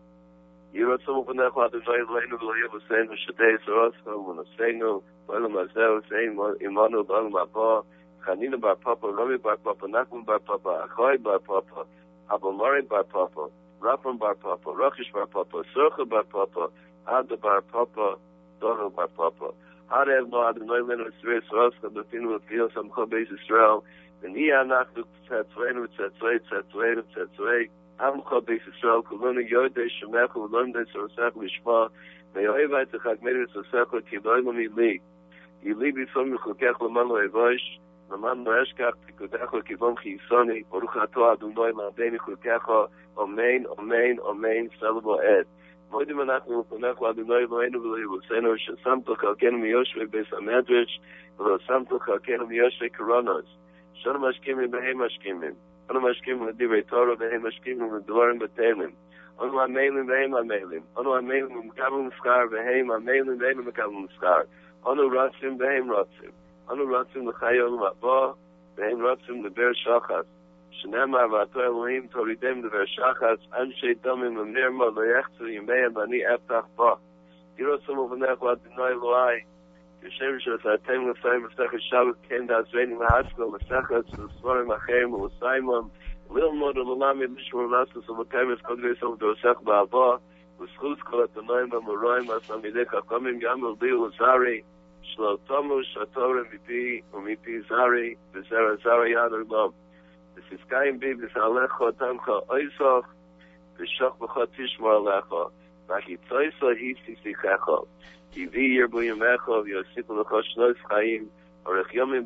[0.74, 7.40] Yiro Tzumu V'necho Adonai Leinu V'lo Yevosenu Shadei Zorosno, Monosenu, B'olam Azeu, Sein Imonu, B'olam
[7.40, 7.82] Abba,
[8.26, 11.86] Chanina Bar Papa, Robi Bar Papa, Nachman Bar Papa, Achoi Bar Papa,
[12.28, 13.48] Abomari Bar Papa,
[13.80, 16.70] Rapam Bar Papa, Rachish Bar Papa, Surcha Bar Papa,
[17.10, 18.18] Adabar Papa,
[18.60, 19.52] Dono Bar Papa.
[19.90, 23.82] Arev Lo Adonai Leno Yisrael Soroscha Befinu Lefiel Samcho Beis Yisrael
[24.22, 27.68] V'niya Anachnu Tzatzreinu Tzatzrei Tzatzreinu Tzatzrei
[27.98, 31.90] Amcho Beis Yisrael Kulonu Yodei Shemecha Ulonu Dei Sorosach Lishma.
[32.32, 35.00] Ve'yoeva Et Chagmeri Sorosach Ki Lo Ilo Mi Li.
[35.64, 37.80] Yili Bifom Yichukech Loman Lo Evosh.
[38.08, 45.18] Loman Lo Eshkach Tikudecho Kivon Chiyisoni Baruch Ato Adonai Ma'adei Yichukecho Omein Omein Omein Selbo
[45.89, 50.99] עת מודים אנחנו לפניך לאדוני אלוהינו ולאבוסנו ששמת חלקנו מיושבי בית המדרש
[51.39, 53.45] ולא שמת חלקנו מיושבי קורונוס
[53.93, 55.53] שנו משכימים בהם משכימים
[55.91, 58.91] אנו משכימים לדברי תורה והם משכימים לדברים בטלים
[59.41, 64.41] אנו המיילים והם המיילים אנו המיילים ומקבל מסחר והם המיילים והם מקבל מסחר
[64.87, 66.31] אנו רצים והם רצים
[66.71, 68.31] אנו רצים לחיי עולם הבא
[68.75, 70.25] והם רצים לבר שחת
[70.79, 76.93] שנאמר ואתו אלוהים תורידם דבר שחץ אנשי דומים ומרמה לא יחצו ימיהם ואני אפתח בה
[77.57, 79.39] ירוצו מובנך ואדוני אלוהי
[80.01, 84.05] כשם שעשיתם לפעמים מסכת שבת כן תעזרנו להשכל מסכת
[84.37, 85.87] ספרים אחרים ולסיימם
[86.35, 90.15] ללמוד וללמד לשמור לעשות ולקיים את כל גריס ולדורסך בעבר
[90.59, 94.61] וזכות כל התנועים והמורואים והתלמידי חכמים גם לבי ולזרי
[95.01, 99.71] שלא תומו שתורם מפי ומפי זרי וזרע זרי יד ארלום
[100.40, 102.40] Es ist kein es alecho tamcha
[104.56, 105.50] tishmo alecho,
[106.78, 107.86] hisi sichecho,
[110.08, 111.30] lecho shlois chaim,
[111.66, 112.24] orech yomim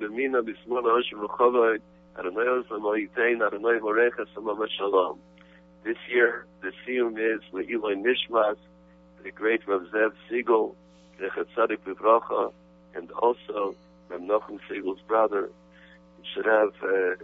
[0.85, 1.81] oshim
[4.79, 5.19] Shalom.
[5.83, 8.57] This year, the theme is Le'iloi Nishmas,
[9.25, 10.75] the great Rav Zev Segal,
[11.19, 12.53] the Tzadik Bivrocha,
[12.95, 13.75] and also
[14.09, 15.51] Rav Nochum Segal's brother.
[16.33, 16.73] Should have...
[16.83, 17.17] Uh,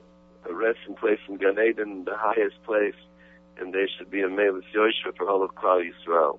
[0.49, 2.95] a resting place in Gan Eden, the highest place,
[3.59, 6.39] and they should be a Melis Yosha for all of Klal Yisrael.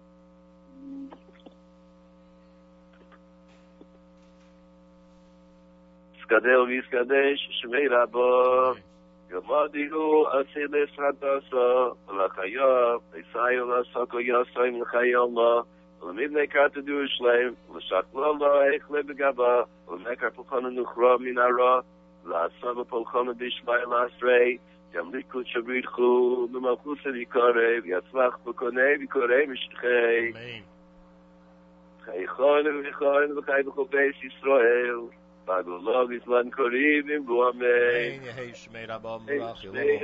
[6.25, 6.67] Skadel
[7.63, 7.87] Shmei
[17.19, 19.65] Shleim, Lashaklala, Echle Begaba,
[21.19, 21.83] Minara,
[22.27, 24.59] Lasava Pulchana Bishmai Lasrei,
[24.93, 30.63] Yamliku Shabridchu, Numalchusa Vikare, Yatzvach Bukone, Vikore Mishchei, Amen.
[32.05, 35.09] Chaychon Vichon, Vachai B'chol Beis Yisrael,
[35.47, 37.65] Bagulog Isman Koribim, Bu Amen.
[37.65, 38.21] Amen.
[38.21, 39.99] Yehi Shmei Rabba Hey, Merach, Shmei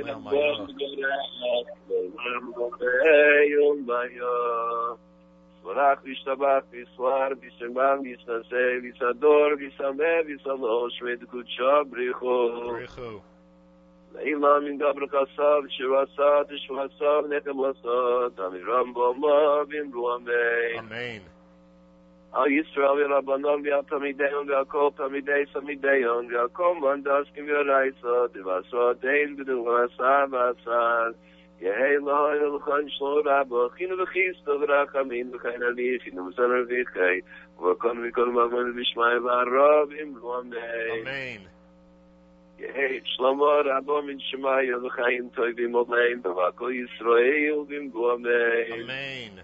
[5.64, 6.58] Yelom Rabba Omer Yom Maya.
[6.58, 13.22] Swarach vishtabach viswar vishemam visnase visador visameh visalosh vedkucha bricho.
[14.14, 20.78] Leila min gabra kasav shirasa tishvasa nechem lasa tamiram boma vim ruamei.
[20.78, 21.22] Amen.
[22.34, 31.37] Al Yisrael v'Rabbanon v'Atamideon v'Akol Tamideis Amideon v'Akol Mandaskim v'Raisa Divasra Dein v'Duvasa v'Asar Yehei
[31.62, 37.22] Lahoi v'Lchan Shlo Rabba Chinu v'Chista v'Rachamin v'Chain Ali Chinu v'Sanar v'Chei
[37.60, 41.40] v'Akon v'Kol Mamon v'Ishmai v'Arav im Luamei Amen.
[42.60, 49.40] Yehei Shlomo Rabba min Shemaya v'Chaim Toivim Oleim v'Akol Yisrael v'im Luamei Amen.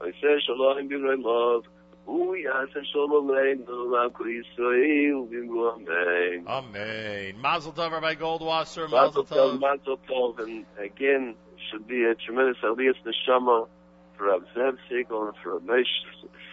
[0.00, 1.62] I say shalom b'rei
[2.08, 2.16] love.
[2.16, 5.28] Hu yaseh shalom aleinu Yisrael
[5.74, 6.44] amen.
[6.46, 7.40] Amen.
[7.40, 8.90] Mazel Tov, Rabbi Goldwasser.
[8.90, 11.34] Mazel tov, mazel tov, and again
[11.70, 13.68] should be a tremendous aliyas neshama
[14.16, 15.84] for Rav Zev Segal and for Rav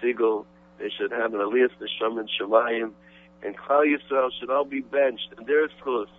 [0.03, 0.45] Segal.
[0.77, 2.91] They should have an aliyas neshama in Shemayim,
[3.44, 6.10] and Klal Yisrael should all be benched in their schools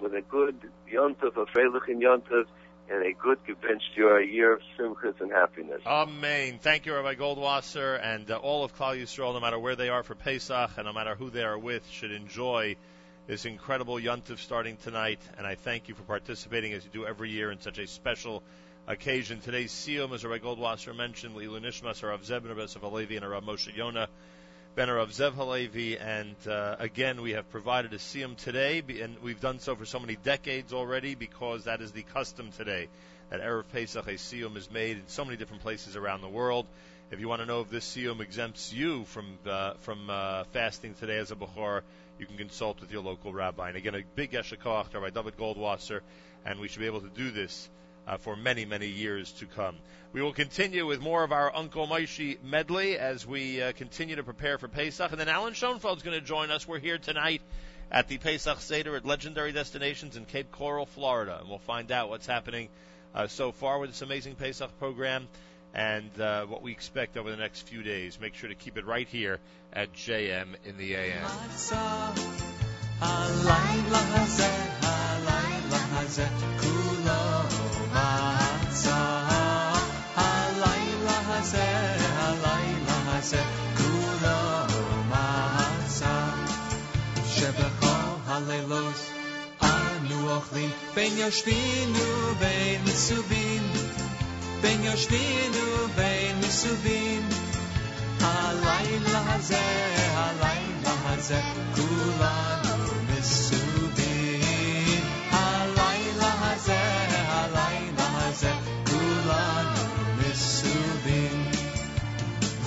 [0.00, 0.56] with a good
[0.92, 2.44] yontav, a freilich in yontav,
[2.90, 5.80] and a good gebenched year, a year of simchas and happiness.
[5.86, 6.58] Amen.
[6.60, 10.02] Thank you, Rabbi Goldwasser, and uh, all of Klal Yisrael, no matter where they are
[10.02, 12.76] for Pesach and no matter who they are with, should enjoy
[13.26, 15.20] this incredible Yontif starting tonight.
[15.38, 18.42] And I thank you for participating as you do every year in such a special
[18.88, 19.40] occasion.
[19.40, 23.74] Today's Siyum, as Rabbi Goldwasser mentioned, Lilu Nishmas, Rav Zev Ben Rav and Rav Moshe
[23.74, 24.08] Yonah.
[24.76, 29.40] Ben Rav Zev Halevi, and uh, again we have provided a siyum today, and we've
[29.40, 32.88] done so for so many decades already because that is the custom today.
[33.30, 36.66] That erev Pesach a siyum is made in so many different places around the world.
[37.10, 40.94] If you want to know if this siyum exempts you from uh, from uh, fasting
[40.94, 41.82] today as a bechor,
[42.20, 43.68] you can consult with your local rabbi.
[43.68, 46.00] And again, a big yeshakach to Rabbi David Goldwasser,
[46.46, 47.68] and we should be able to do this
[48.10, 49.76] uh, for many, many years to come.
[50.12, 54.24] We will continue with more of our Uncle Moishy medley as we uh, continue to
[54.24, 55.12] prepare for Pesach.
[55.12, 56.66] And then Alan Schoenfeld is going to join us.
[56.66, 57.40] We're here tonight
[57.88, 61.38] at the Pesach Seder at Legendary Destinations in Cape Coral, Florida.
[61.40, 62.68] And we'll find out what's happening
[63.14, 65.28] uh, so far with this amazing Pesach program
[65.72, 68.18] and uh, what we expect over the next few days.
[68.20, 69.38] Make sure to keep it right here
[69.72, 71.30] at JM in the AM.
[77.89, 80.15] הלילה הזה, הלילה הזה, כולו מצה.
[80.15, 81.65] הלילה הזה,
[82.15, 83.41] הלילה הזה,
[83.77, 84.75] כולו
[85.09, 86.25] מצה.
[87.27, 88.95] שבכל הלילות
[89.61, 93.63] אנו אוכלים, בין יושבינו בין מסובין,
[94.61, 97.29] בין יושבינו בין מסובין.
[98.21, 99.61] הלילה הזה,
[100.15, 101.41] הלילה הזה,
[101.75, 103.58] כולנו מסובין.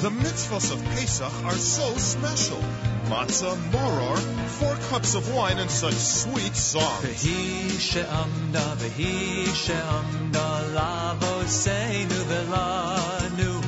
[0.04, 2.58] The mitzvahs of Pesach are so special.
[3.08, 4.18] Matzah, moror,
[4.60, 7.24] four cups of wine, and such sweet songs.
[7.24, 8.76] She'amda,
[9.56, 13.64] she'amda, lavoseinu velanu.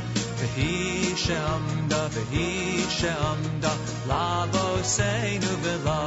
[1.15, 2.09] She'amda,
[2.99, 3.71] she'amda,
[4.11, 6.04] lavoseinu velanu.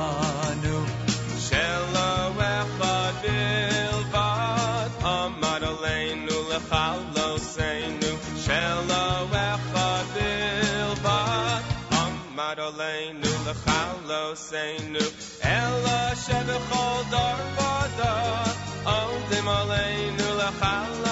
[14.38, 15.00] לכלוסנו.
[15.44, 18.54] אלא שבכל דור ודור,
[18.86, 21.07] עומדים עלינו לכלוסנו.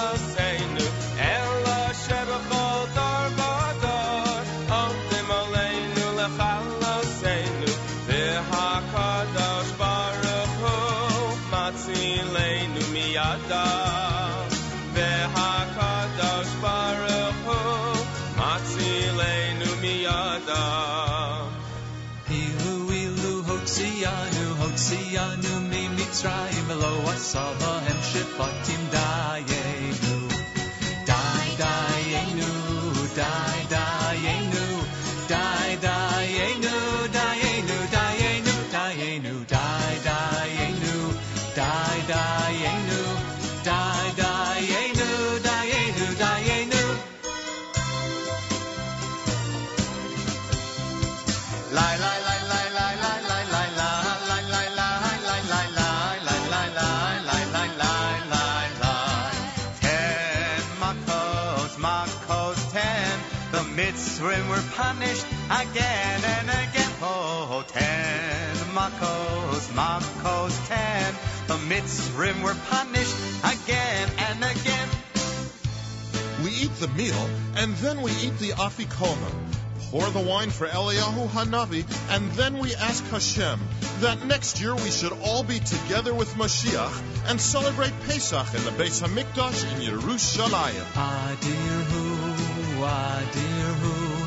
[26.07, 29.66] Mitzrayim, lo asava hem shefatim dayim.
[65.49, 66.91] Again and again.
[67.01, 71.15] Oh, ten Makos, Makos ten.
[71.47, 74.89] The Mitzrim were punished again and again.
[76.43, 79.47] We eat the meal, and then we eat the afikomen.
[79.89, 83.59] Pour the wine for Eliyahu Hanavi, and then we ask Hashem
[84.01, 88.71] that next year we should all be together with Mashiach and celebrate Pesach in the
[88.71, 90.85] Beis Hamikdash in Yerushalayim.
[90.93, 92.05] Adirhu,
[92.83, 94.26] Adirhu,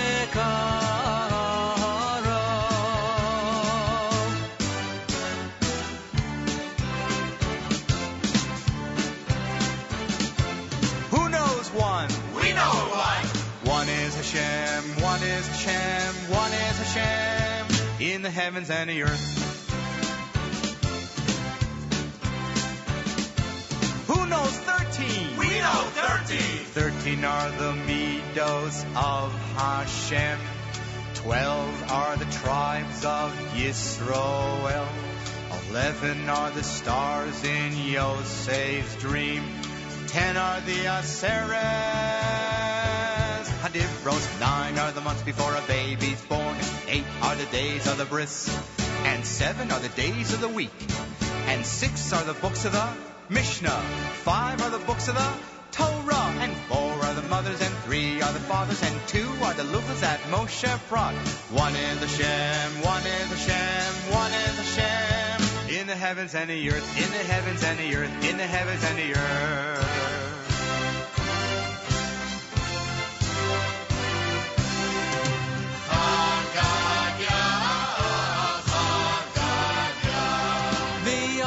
[14.33, 17.67] Hashem, one is Hashem, one is Hashem,
[17.99, 19.37] in the heavens and the earth.
[24.07, 25.37] Who knows thirteen?
[25.37, 26.37] We know 13.
[26.37, 30.39] Thirteen are the Midos of Hashem.
[31.15, 34.87] Twelve are the tribes of Yisroel.
[35.69, 39.43] Eleven are the stars in Yosef's dream.
[40.07, 40.87] Ten are the
[43.61, 43.81] Aseres.
[43.81, 44.39] Hadivros.
[44.39, 46.55] Nine are the months before a baby's born.
[46.87, 48.49] Eight are the days of the bris.
[49.03, 50.71] And seven are the days of the week.
[51.47, 52.89] And six are the books of the
[53.29, 53.81] Mishnah.
[54.23, 55.33] Five are the books of the
[55.71, 56.35] Torah.
[56.39, 57.61] And four are the mothers.
[57.61, 58.81] And three are the fathers.
[58.83, 61.15] And two are the luchas that Moshe brought.
[61.51, 62.83] One is Hashem.
[62.83, 64.13] One is Hashem.
[64.13, 65.77] One is Hashem.
[65.79, 66.97] In the heavens and the earth.
[66.97, 68.29] In the heavens and the earth.
[68.29, 70.20] In the heavens and the earth.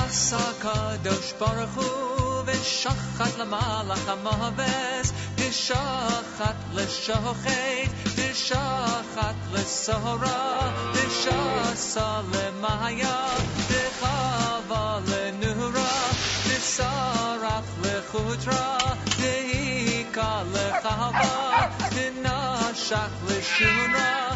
[0.09, 13.27] ועשה קדוש ברוך הוא ושחט למלאך המהבס ושחט לשוחט ושחט לסהרה ושסה למאיה
[13.67, 16.09] וחווה לנורה
[16.47, 18.77] ושרף לחודרה
[19.19, 24.35] והיכה לחווה ונשך לשונה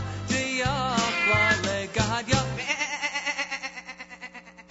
[1.28, 2.44] ויפלה לגדיה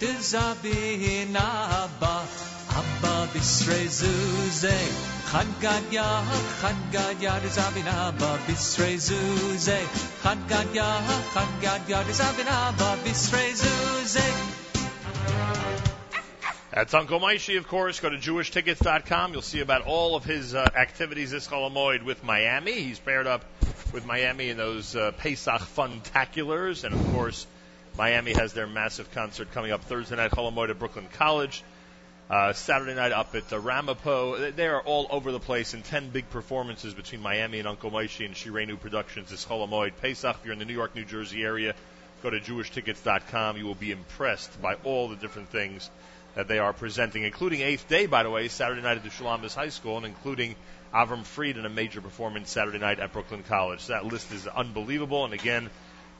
[0.03, 2.15] Dizabin Abba,
[2.79, 4.77] Abba Bisre Zuze,
[5.31, 6.07] Chad Gadya,
[6.59, 9.79] Chad Gadya, Dizabin Abba Bisre Zuze,
[10.21, 10.87] Chad Gadya,
[11.33, 11.51] Chad
[16.78, 17.98] That's Uncle Moishy, of course.
[17.98, 19.32] Go to jewishtickets.com.
[19.32, 22.70] You'll see about all of his uh, activities this Chol Hamoed with Miami.
[22.70, 23.44] He's paired up
[23.92, 26.84] with Miami in those uh, Pesach Funtaculars.
[26.84, 27.48] And, of course,
[27.96, 31.64] Miami has their massive concert coming up Thursday night, Chol Hamoed at Brooklyn College.
[32.30, 34.52] Uh, Saturday night up at uh, Ramapo.
[34.52, 38.24] They are all over the place in 10 big performances between Miami and Uncle Moishy
[38.24, 39.94] and Shirenu Productions this Chol Hamoed.
[40.00, 41.74] Pesach, if you're in the New York, New Jersey area,
[42.22, 43.56] go to jewishtickets.com.
[43.56, 45.90] You will be impressed by all the different things
[46.38, 49.56] that they are presenting, including Eighth Day, by the way, Saturday night at the Shulamis
[49.56, 50.54] High School, and including
[50.94, 53.80] Avram Fried in a major performance Saturday night at Brooklyn College.
[53.80, 55.24] So that list is unbelievable.
[55.24, 55.68] And again,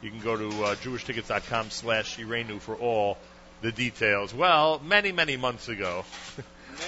[0.02, 3.16] you can go to uh, jewishtickets.com slash Irenu for all
[3.60, 4.34] the details.
[4.34, 6.04] Well, many, many months ago,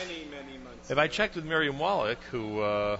[0.09, 0.91] Many, many months.
[0.91, 2.97] if I checked with Miriam Wallach, who uh,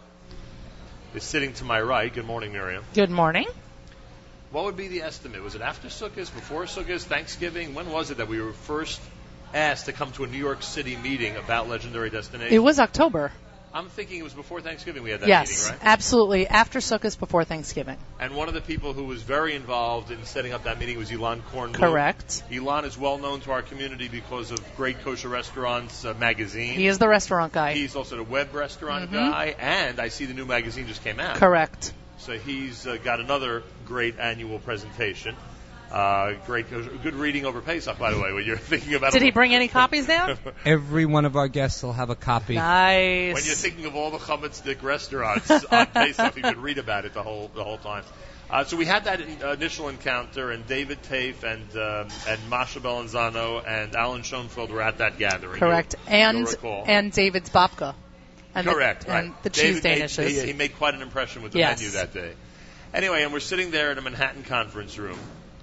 [1.13, 2.85] is sitting to my right, good morning, Miriam.
[2.95, 3.49] Good morning.
[4.53, 5.43] What would be the estimate?
[5.43, 7.75] Was it after Sukkot, before Sukkot, Thanksgiving?
[7.75, 9.01] When was it that we were first
[9.55, 12.55] asked to come to a New York City meeting about legendary destinations?
[12.55, 13.33] It was October.
[13.73, 15.87] I'm thinking it was before Thanksgiving we had that yes, meeting, right?
[15.87, 16.49] absolutely.
[16.49, 17.99] After Sukkot, before Thanksgiving.
[18.19, 21.13] And one of the people who was very involved in setting up that meeting was
[21.13, 21.75] Elan Kornblum.
[21.75, 22.43] Correct.
[22.53, 26.75] Elon is well known to our community because of Great Kosher Restaurants uh, magazine.
[26.75, 27.75] He is the restaurant guy.
[27.75, 29.13] He's also the web restaurant Mhm.
[29.13, 31.37] guy, and I see the new magazine just came out.
[31.37, 31.93] Correct.
[32.19, 35.37] So he's uh, got another great annual presentation.
[35.91, 38.33] Uh, great, good reading over Pesach, by the way.
[38.33, 40.39] When you're thinking about Did he bring any copies down?
[40.65, 42.55] Every one of our guests will have a copy.
[42.55, 43.35] Nice.
[43.35, 47.15] When you're thinking of all the Chametz restaurants on Pesach, you could read about it
[47.15, 48.05] the whole the whole time.
[48.49, 52.51] Uh, so we had that in, uh, initial encounter, and David Tafe and um, and
[52.51, 55.59] Masha Belanzano and Alan Schoenfeld were at that gathering.
[55.59, 55.95] Correct.
[56.09, 57.95] You'll- you'll And and David's babka.
[58.55, 59.25] And the- Correct, right.
[59.27, 61.79] And the David cheese made- he, he made quite an impression with the Yes.
[61.81, 62.33] menu that day.
[62.93, 65.19] Anyway, and we're sitting there in a Manhattan conference room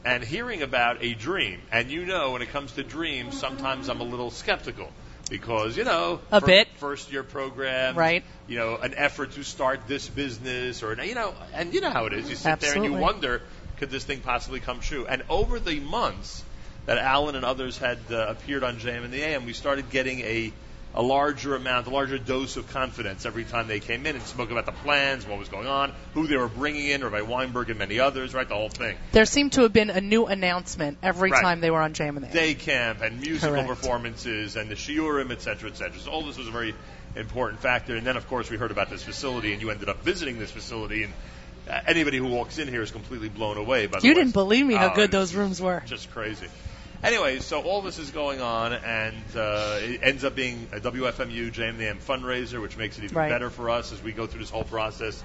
[0.07, 1.59] and hearing about a dream.
[1.71, 4.89] And you know, when it comes to dreams, sometimes I'm a little skeptical.
[5.29, 6.67] because you know A fir- bit.
[6.77, 8.23] first year program, Right.
[8.47, 12.05] You know, an effort to start this business, or you know, and you know how
[12.05, 12.29] it is.
[12.29, 13.41] You sit there and you wonder,
[13.77, 15.05] could this thing possibly come true?
[15.05, 16.43] And over the months
[16.85, 20.21] that Alan and others had uh, appeared on JM in the AM, we started getting
[20.21, 20.53] a
[20.97, 24.49] a larger amount, a larger dose of confidence every time they came in and spoke
[24.49, 27.77] about the plans, what was going on, who they were bringing in, Rabbi Weinberg and
[27.77, 28.49] many others, right?
[28.49, 28.97] The whole thing.
[29.11, 31.43] There seemed to have been a new announcement every Right.
[31.43, 33.67] time they were on Jam and the day camp and musical Correct.
[33.69, 35.99] performances and the shiurim, et cetera, et cetera.
[35.99, 36.73] So all this was a very
[37.15, 37.95] important factor.
[37.95, 40.49] And then, of course, we heard about this facility, and you ended up visiting this
[40.49, 41.03] facility.
[41.03, 41.13] And
[41.69, 44.65] uh, anybody who walks in here is completely blown away by the You didn't believe
[44.65, 45.83] me how Oh, good those rooms were.
[45.85, 46.47] Just crazy.
[47.03, 51.51] Anyway, so all this is going on, and uh, it ends up being a WFMU
[51.51, 53.29] JMDM fundraiser, which makes it even Right.
[53.29, 55.23] better for us as we go through this whole process.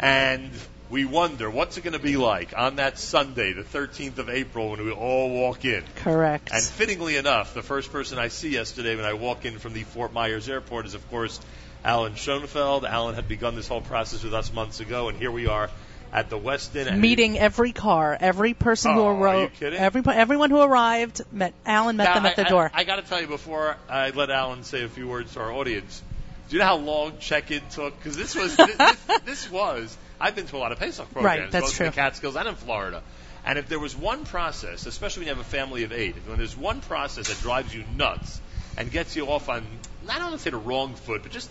[0.00, 0.50] And
[0.88, 4.70] we wonder what's it going to be like on that Sunday, the 13th of April,
[4.70, 5.84] when we all walk in.
[5.96, 6.50] Correct.
[6.52, 9.84] And fittingly enough, the first person I see yesterday when I walk in from the
[9.84, 11.40] Fort Myers airport is, of course,
[11.84, 12.84] Alan Schoenfeld.
[12.84, 15.70] Alan had begun this whole process with us months ago, and here we are
[16.12, 21.22] at the Meeting every car, every person who Oh, you arrived, every everyone who arrived
[21.32, 22.70] met Alan met Now, them at the I, door.
[22.74, 25.40] I, I got to tell you before I let Alan say a few words to
[25.40, 26.02] our audience.
[26.48, 27.96] Do you know how long check-in took?
[27.96, 29.96] Because this was this, this, this was.
[30.20, 31.86] I've been to a lot of Pesach programs, Right, that's both true.
[31.86, 33.02] in the Catskills and in Florida.
[33.46, 36.28] And if there was one process, especially when you have a family of eight, if
[36.28, 38.40] when there's one process that drives you nuts
[38.76, 39.64] and gets you off on,
[40.08, 41.48] I don't want to say the wrong foot, but just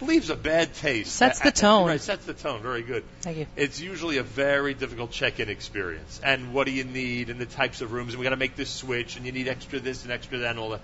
[0.00, 1.14] leaves a bad taste.
[1.14, 1.86] Sets the tone.
[1.86, 2.62] Right, sets the tone.
[2.62, 3.04] Very good.
[3.20, 3.46] Thank you.
[3.56, 6.20] It's usually a very difficult check-in experience.
[6.24, 8.56] And what do you need and the types of rooms and we got to make
[8.56, 10.80] this switch and you need extra this and extra that and all that.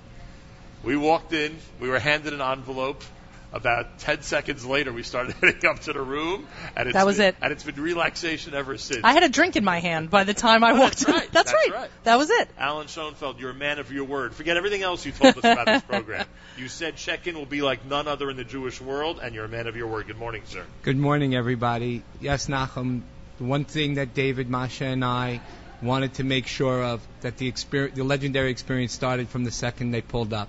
[0.82, 3.02] We walked in, we were handed an envelope.
[3.52, 6.46] About 10 seconds later, we started heading up to the room.
[6.76, 7.36] And it's That was been, it.
[7.42, 9.00] And it's been relaxation ever since.
[9.02, 11.12] I had a drink in my hand by the time I walked in.
[11.12, 11.80] right, That's, that's right.
[11.80, 11.90] right.
[12.04, 12.48] That was it.
[12.56, 14.34] Alan Schoenfeld, you're a man of your word.
[14.34, 16.26] Forget everything else you told us about this program.
[16.58, 19.48] You said check-in will be like none other in the Jewish world, and you're a
[19.48, 20.06] man of your word.
[20.06, 20.64] Good morning, sir.
[20.82, 22.04] Good morning, everybody.
[22.20, 23.02] Yes, Nachum,
[23.38, 25.40] the one thing that David, Masha, and I
[25.82, 29.90] wanted to make sure of that the experience, the legendary experience started from the second
[29.90, 30.48] they pulled up,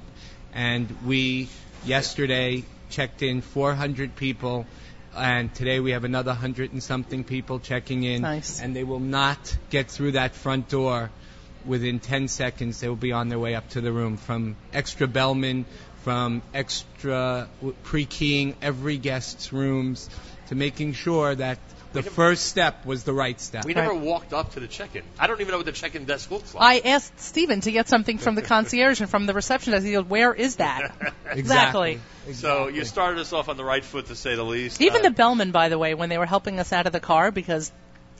[0.54, 1.48] and we
[1.86, 4.66] yesterday checked in 400 people,
[5.16, 8.62] and today we have another hundred and something people checking in, Nice.
[8.62, 11.10] and they will not get through that front door
[11.66, 12.80] within 10 seconds.
[12.80, 15.66] They will be on their way up to the room from extra bellman,
[16.04, 17.48] from extra
[17.84, 20.10] pre-keying every guest's rooms
[20.48, 21.60] to making sure that
[21.94, 23.66] the first step was the right step.
[23.66, 25.04] We never walked up to the check-in.
[25.20, 26.86] I don't even know what the check-in desk looks like.
[26.86, 29.86] I asked Stephen to get something from the concierge and from the receptionist.
[29.86, 30.96] He goes, "Where is that?"
[31.32, 32.00] exactly.
[32.34, 34.82] So you started us off on the right foot, to say the least.
[34.82, 37.00] Even Uh, the bellman, by the way, when they were helping us out of the
[37.00, 37.72] car, because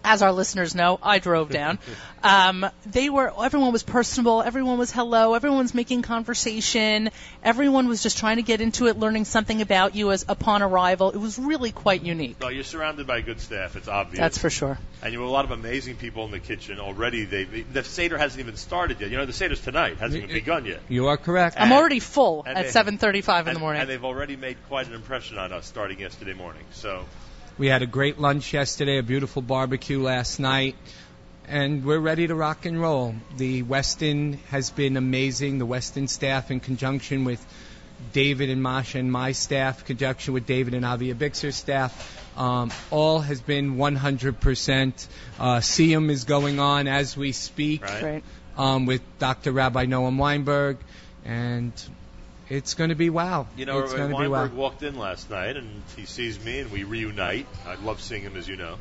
[0.04, 1.80] as our listeners know, I drove down.
[2.24, 7.10] um, they were everyone was personable, everyone was hello, everyone was making conversation,
[7.44, 11.12] everyone was just trying to get into it, learning something about you as upon arrival.
[11.12, 12.40] It was really quite unique.
[12.40, 13.76] No, you're surrounded by good staff.
[13.76, 14.20] It's obvious.
[14.20, 14.78] That's for sure.
[15.04, 17.26] And you have a lot of amazing people in the kitchen already.
[17.26, 19.10] They, the Seder hasn't even started yet.
[19.10, 19.98] You know, the Seder's tonight.
[19.98, 20.82] Hasn't even begun yet.
[20.90, 21.56] You are correct.
[21.60, 23.82] I'm already full at 7:35 in the morning.
[23.82, 26.64] and they've already made quite an impression on us starting yesterday morning.
[26.72, 27.06] So
[27.58, 30.76] We had a great lunch yesterday, a beautiful barbecue last night,
[31.48, 33.16] and we're ready to rock and roll.
[33.38, 35.60] The Westin has been amazing.
[35.60, 37.46] The Westin staff, in conjunction with
[38.14, 42.72] David and Masha and my staff, in conjunction with David and Avia Bixer's staff, um,
[42.90, 45.08] all has been 100%.
[45.40, 48.02] Uh, Siyum is going on as we speak Right.
[48.02, 48.24] Great.
[48.58, 49.52] um, with Dr.
[49.52, 50.78] Rabbi Noam Weinberg,
[51.26, 51.74] and
[52.52, 53.48] it's going to be wow.
[53.56, 54.40] You know, it's Rabbi going to be wow.
[54.42, 57.48] Weinberg walked in last night, and he sees me, and we reunite.
[57.66, 58.76] I love seeing him, as you know.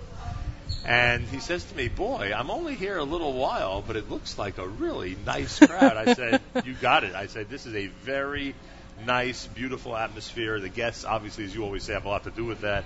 [0.85, 4.39] And he says to me, "Boy, I'm only here a little while, but it looks
[4.39, 7.87] like a really nice crowd." I said, "You got it." I said, "This is a
[7.87, 8.55] very
[9.07, 10.59] nice, beautiful atmosphere.
[10.59, 12.85] The guests, obviously, as you always say, have a lot to do with that."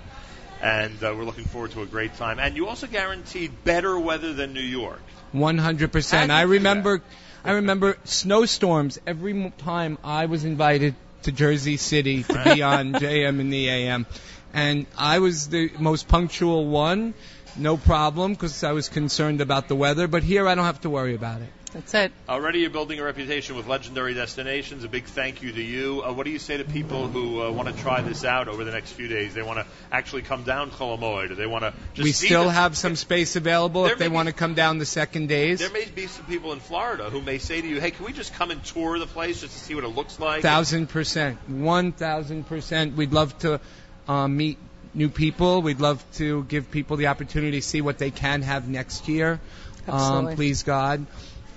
[0.61, 2.39] And uh, we're looking forward to a great time.
[2.39, 5.01] And you also guaranteed better weather than New York.
[5.31, 6.31] One hundred percent.
[6.31, 7.01] I remember,
[7.45, 13.39] I remember snowstorms every time I was invited to Jersey City to be on JM
[13.39, 14.07] in the AM,
[14.51, 17.13] and I was the most punctual one.
[17.55, 20.07] No problem, because I was concerned about the weather.
[20.07, 21.49] But here, I don't have to worry about it.
[21.75, 22.13] That's it.
[22.29, 24.85] Already you're building a reputation with legendary destinations.
[24.85, 26.03] A big thank you to you.
[26.05, 28.63] Uh, what do you say to people who uh, want to try this out over
[28.63, 29.33] the next few days?
[29.33, 32.27] They want to actually come down Chol Hamoed, or they want to just we see
[32.27, 34.85] still the- have some space available There if they be- want to come down the
[34.85, 35.59] second days.
[35.59, 38.13] There may be some people in Florida who may say to you, "Hey, can we
[38.13, 41.37] just come and tour the place just to see what it looks like?" Thousand percent,
[41.49, 42.95] one thousand percent.
[42.95, 43.59] We'd love to
[44.07, 44.57] um, meet
[44.93, 45.61] new people.
[45.61, 49.41] We'd love to give people the opportunity to see what they can have next year.
[49.87, 50.31] Absolutely.
[50.31, 51.05] Um, please God.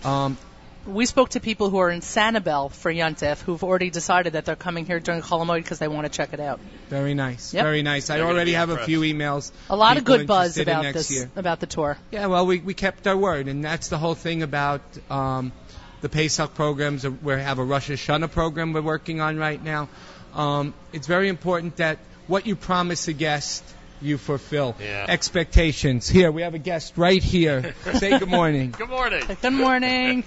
[0.04, 0.38] Um,
[0.86, 4.56] we spoke to people who are in Sanibel for Yontif who've already decided that they're
[4.56, 6.60] coming here during Chol Hamoed because they want to check it out.
[6.88, 7.52] Very nice.
[7.52, 7.62] Yep.
[7.62, 8.08] Very nice.
[8.08, 9.52] I They're gonna already be have a few emails.
[9.68, 11.30] A lot of good buzz about next this year.
[11.36, 11.98] about the tour.
[12.10, 14.80] Yeah, well, we, we kept our word, and that's the whole thing about
[15.10, 15.52] um,
[16.00, 17.06] the Pesach programs.
[17.06, 19.88] We have a Rosh Hashanah program we're working on right now.
[20.34, 21.98] Um, it's very important that
[22.28, 23.64] what you promise a guest,
[24.00, 24.76] you fulfill.
[24.80, 25.06] Yeah.
[25.08, 26.08] Expectations.
[26.08, 27.74] Here, we have a guest right here.
[27.94, 28.70] Say good morning.
[28.78, 29.22] Good morning.
[29.40, 30.24] Good morning.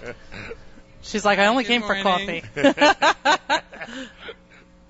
[1.01, 2.43] She's like, I only Good came for coffee.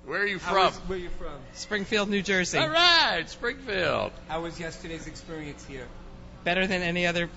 [0.06, 0.56] Where are you from?
[0.56, 1.32] was- where are you from?
[1.54, 2.58] Springfield, New Jersey.
[2.58, 4.12] All right, Springfield.
[4.28, 5.88] How was yesterday's experience here?
[6.44, 7.30] Better than any other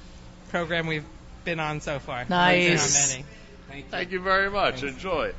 [0.49, 1.05] program we've
[1.45, 2.25] been on so far.
[2.29, 2.59] Nice.
[2.59, 3.25] We've been on many.
[3.69, 3.91] Thank you.
[3.91, 4.83] Thank you very much.
[4.83, 5.33] Enjoy.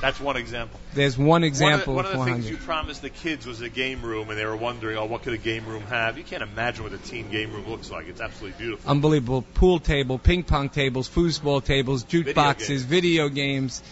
[0.00, 0.78] That's one example.
[0.94, 3.46] There's one example one of the, one of of the things you promised the kids
[3.46, 6.18] was a game room, and they were wondering, oh, what could a game room have?
[6.18, 8.06] You can't imagine what a teen game room looks like.
[8.08, 8.90] It's absolutely beautiful.
[8.90, 12.82] Unbelievable pool table, ping pong tables, foosball tables, jukeboxes, games.
[12.82, 13.82] video games.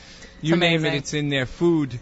[0.42, 1.46] You name it, it's in there.
[1.46, 1.98] Food.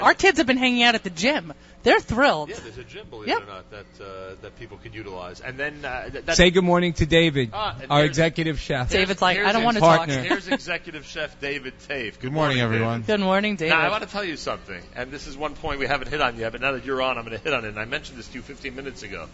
[0.00, 1.52] Our kids have been hanging out at the gym.
[1.82, 2.50] They're thrilled.
[2.50, 3.38] yeah, there's a gym, believe Yep.
[3.38, 5.40] it or not, that uh, that people can utilize.
[5.40, 8.90] And then uh, th- Say good morning to David, and our executive chef.
[8.90, 9.96] David's like, I don't want to talk.
[9.98, 10.20] partner.
[10.22, 12.14] Here's executive chef David Tafe.
[12.14, 13.00] Good, Good morning, everyone.
[13.02, 13.70] Good morning, David.
[13.70, 16.20] Now, I want to tell you something, and this is one point we haven't hit
[16.20, 17.68] on yet, but now that you're on, I'm going to hit on it.
[17.68, 19.28] And I mentioned this to you 15 minutes ago.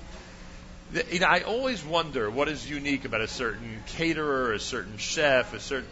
[0.92, 4.98] The- you know, I always wonder what is unique about a certain caterer, a certain
[4.98, 5.88] chef, a certain.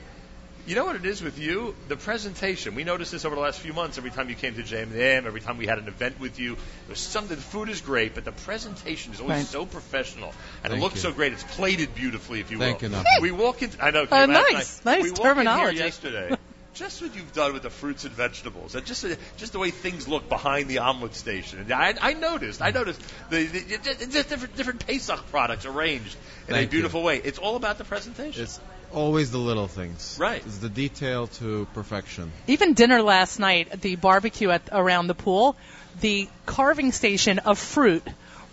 [0.67, 1.75] You know what it is with you?
[1.89, 2.75] The presentation.
[2.75, 3.99] We noticed this over the last few months.
[3.99, 7.01] Every time you came to JM, every time we had an event with you, there's
[7.01, 7.37] something.
[7.37, 9.47] The food is great, but the presentation is always Right.
[9.47, 10.33] so professional,
[10.63, 11.01] and it Thank looks you.
[11.03, 11.35] so great.
[11.35, 12.67] It's plated beautifully, if you will.
[12.67, 13.05] Thank you, Nachman.
[13.21, 13.85] We walk into.
[13.85, 14.05] I know.
[14.05, 14.85] Uh, last nice.
[14.87, 15.69] night, Nice we walked terminology.
[15.71, 16.37] In here yesterday.
[16.73, 20.09] Just what you've done with the fruits and vegetables, and just just the way things
[20.09, 21.61] look behind the omelet station.
[21.61, 23.01] And I, I noticed, I noticed
[23.31, 26.17] the, the just, just different different Pesach products arranged
[26.49, 26.79] in a Thank you.
[26.79, 27.19] beautiful way.
[27.23, 28.43] It's all about the presentation.
[28.43, 28.59] It's
[28.93, 30.17] always the little things.
[30.21, 30.45] Right.
[30.45, 32.33] It's the detail to perfection.
[32.47, 35.57] Even dinner last night at the barbecue at around the pool,
[36.01, 38.03] the carving station of fruit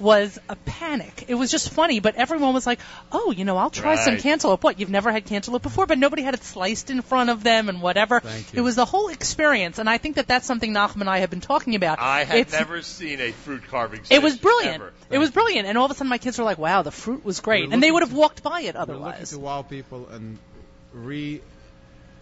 [0.01, 1.25] was a panic.
[1.27, 2.79] It was just funny, but everyone was like,
[3.11, 4.79] "Oh, you know, I'll try some cantaloupe." What?
[4.79, 7.81] You've never had cantaloupe before, but nobody had it sliced in front of them and
[7.81, 8.19] whatever.
[8.19, 8.59] Thank you.
[8.59, 11.29] It was the whole experience, and I think that that's something Nachum and I have
[11.29, 11.99] been talking about.
[11.99, 14.03] I had It's- never seen a fruit carving.
[14.03, 14.75] Station It was brilliant.
[14.75, 14.93] ever.
[15.09, 17.23] It was brilliant, and all of a sudden my kids were like, "Wow, the fruit
[17.23, 18.87] was great," We're and they would have walked by it otherwise.
[18.89, 19.29] We're looking otherwise.
[19.31, 20.39] to wow people and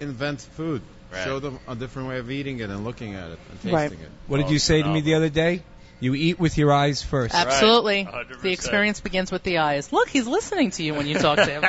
[0.02, 0.82] reinvent food.
[1.12, 1.24] Right.
[1.24, 3.92] Show them a different way of eating it and looking at it and tasting Right.
[3.92, 4.12] it.
[4.28, 5.64] What did you say to me the other day?
[6.00, 7.36] You eat with your eyes first.
[7.36, 8.06] Absolutely.
[8.12, 8.42] Right.
[8.42, 9.92] The experience begins with the eyes.
[9.92, 11.64] Look, he's listening to you when you talk to him.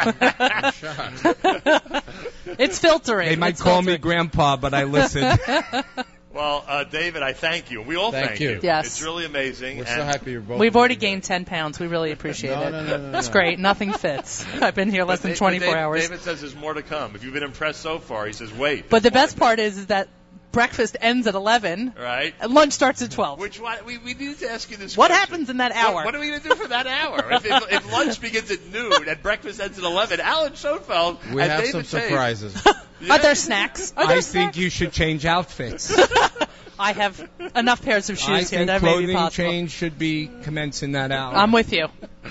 [2.59, 3.29] it's filtering.
[3.29, 5.39] They might It's call me grandpa, but I listen.
[6.33, 7.83] Well, uh, David, I thank you.
[7.83, 8.61] We all Thank thank, you.
[8.63, 8.87] Yes.
[8.87, 9.79] It's really amazing.
[9.79, 10.61] We're and so happy you're both.
[10.61, 11.81] We've already doing gained 10 pounds.
[11.81, 12.71] We really appreciate No, it.
[12.71, 13.33] no, no, no, It's no.
[13.33, 13.59] great.
[13.59, 14.47] Nothing fits.
[14.63, 16.03] I've been here less But than Da- 24 David, hours.
[16.03, 17.17] David says there's more to come.
[17.17, 18.89] If you've been impressed so far, he says wait.
[18.89, 20.07] but the best part is, is that
[20.53, 22.35] breakfast ends at 11 right?
[22.41, 23.39] and lunch starts at 12.
[23.39, 23.79] Which one?
[23.85, 24.97] We, we need to ask you this.
[24.97, 25.29] What question.
[25.29, 26.05] happens in that hour?
[26.05, 27.33] What, are we going to do for that hour?
[27.33, 31.43] if, if, if lunch begins at noon and breakfast ends at 11, Alan Schoenfeld We
[31.43, 32.67] and have David some Tate- surprises.
[33.09, 33.93] Are there snacks?
[33.97, 34.27] Are there I snacks?
[34.27, 35.95] think you should change outfits.
[36.79, 39.51] I have enough pairs of shoes I here think that may be clothing possible.
[39.51, 41.35] change should be commencing that hour.
[41.35, 41.89] I'm with you.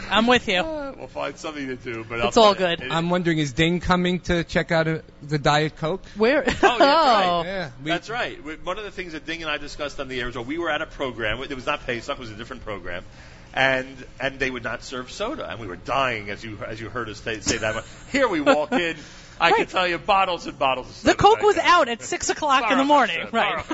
[0.10, 0.58] I'm with you.
[0.62, 2.82] Uh, we'll find something to do, but It's I'll all good.
[2.82, 6.04] it- I'm wondering, is Ding coming to check out uh the Diet Coke?
[6.18, 6.44] Where?
[6.48, 7.42] Oh, that's right.
[7.46, 8.44] Yeah, we- That's right.
[8.44, 10.46] We- One of the things that Ding and I discussed on the air was well,
[10.46, 11.40] we were at a program.
[11.44, 13.06] It was not Pesach; it was a different program,
[13.54, 16.90] and and they would not serve soda, and we were dying as you as you
[16.90, 17.84] heard us say, say that.
[18.12, 18.98] Here we walk in.
[19.40, 21.16] I can tell you bottles and bottles of The.
[21.16, 23.18] Coke was out at 6 o'clock in the morning.
[23.18, 23.66] Hashem, Right.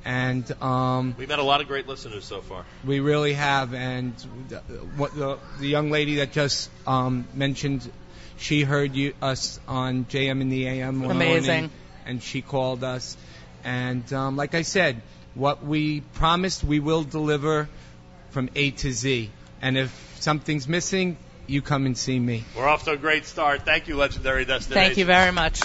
[0.04, 2.64] and um, We've had a lot of great listeners so far.
[2.84, 3.74] we really have.
[3.74, 4.14] And
[4.48, 4.58] the,
[4.96, 7.90] what the, the young lady that just um, mentioned,
[8.36, 11.52] she heard you us on JM in the AM one Amazing.
[11.52, 11.70] morning,
[12.06, 13.16] and she called us.
[13.64, 15.02] And um, like I said,
[15.34, 17.68] what we promised, we will deliver
[18.30, 19.30] from A to Z.
[19.60, 21.16] And if something's missing,
[21.46, 22.44] you come and see me.
[22.56, 23.64] We're off to a great start.
[23.64, 24.84] Thank you, Legendary Destination.
[24.84, 25.62] Thank you very much.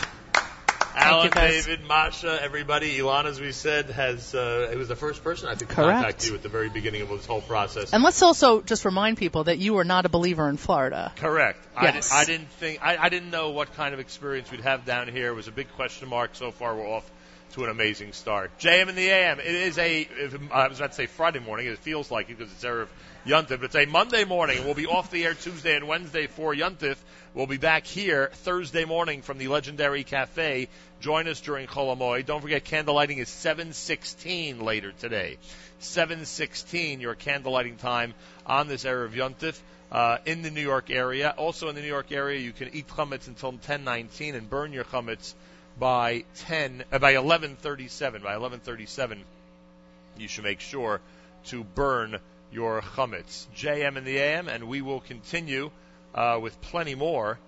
[0.95, 1.31] Alan.
[1.31, 2.99] David, Masha, everybody.
[2.99, 6.01] Elan, as we said, has uh, it was the first person I think to Correct.
[6.01, 7.93] contact you at the very beginning of this whole process.
[7.93, 11.11] And let's also just remind people that you are not a believer in Florida.
[11.15, 11.59] Correct.
[11.81, 12.11] Yes.
[12.11, 15.07] I, I didn't think I, I didn't know what kind of experience we'd have down
[15.07, 15.29] here.
[15.29, 16.35] It was a big question mark.
[16.35, 17.09] So far, we're off
[17.53, 18.51] to an amazing start.
[18.59, 19.39] JM in the AM.
[19.39, 20.01] It is a.
[20.01, 21.67] If, I was about to say Friday morning.
[21.67, 22.87] It feels like it because it's Erev
[23.25, 23.63] Yuntif.
[23.63, 24.65] It's a Monday morning.
[24.65, 26.97] We'll be off the air Tuesday and Wednesday for Yuntif.
[27.33, 30.67] We'll be back here Thursday morning from the legendary cafe.
[30.99, 32.25] Join us during Chol Hamoed.
[32.25, 35.37] Don't forget, candlelighting is 7:16 later today.
[35.79, 38.13] 7:16, your candlelighting time
[38.45, 39.57] on this Erev Yuntif
[39.89, 41.33] uh, in the New York area.
[41.37, 44.83] Also in the New York area, you can eat chametz until 10:19 and burn your
[44.83, 45.33] chametz
[45.79, 48.21] by 10 uh, by 11:37.
[48.21, 49.19] By 11:37,
[50.17, 50.99] you should make sure
[51.45, 52.19] to burn
[52.53, 53.47] your chametz.
[53.55, 55.71] JM in the AM, and we will continue
[56.13, 57.39] uh, with plenty more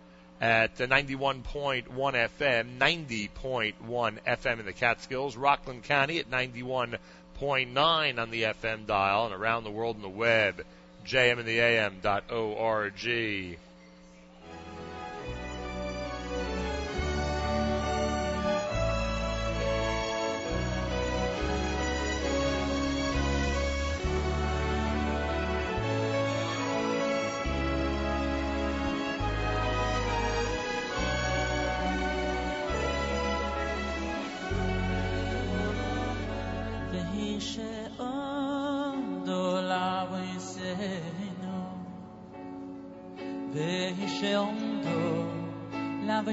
[0.41, 3.73] at the 91.1 FM, 90.1
[4.27, 9.72] FM in the Catskills, Rockland County at 91.9 on the FM dial, and around the
[9.72, 10.65] world on the web,
[11.06, 12.94] jmintheam.org.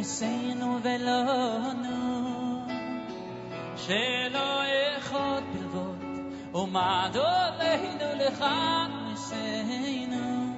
[0.01, 2.67] לבריסנו ולנו
[3.75, 4.61] שלא
[4.97, 6.03] אחד בלבוד
[6.53, 10.53] ומד עולנו לכאן ניסינו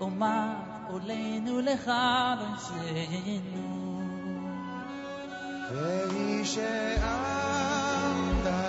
[0.00, 3.74] ומד עולנו לכאן ניסינו
[5.70, 7.50] והיא שעמדה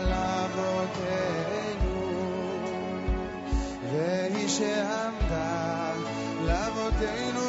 [0.02, 1.96] לאבותינו,
[3.92, 5.94] והיא שעמדה
[6.46, 7.42] לאבותינו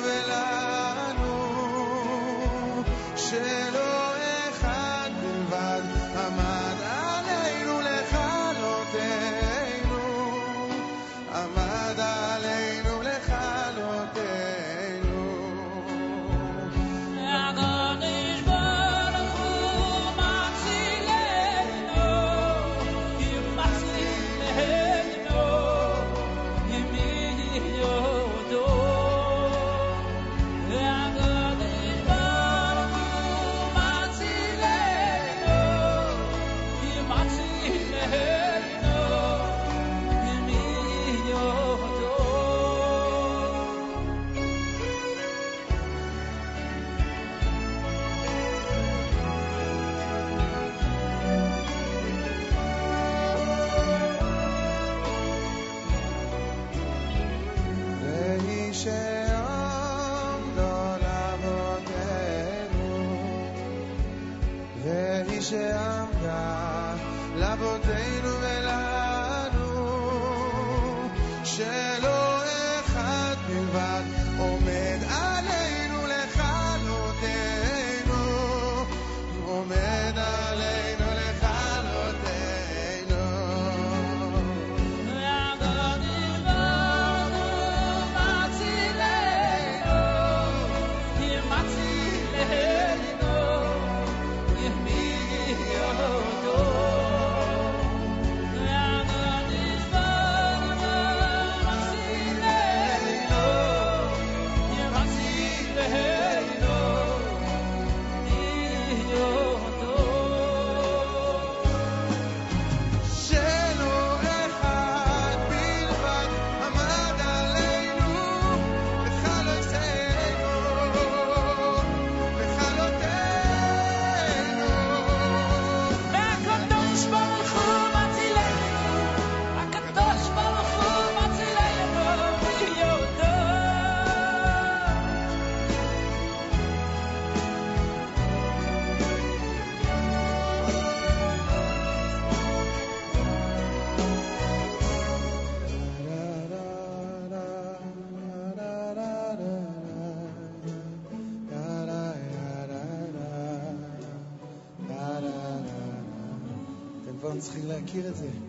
[157.92, 158.41] מכיר את זה.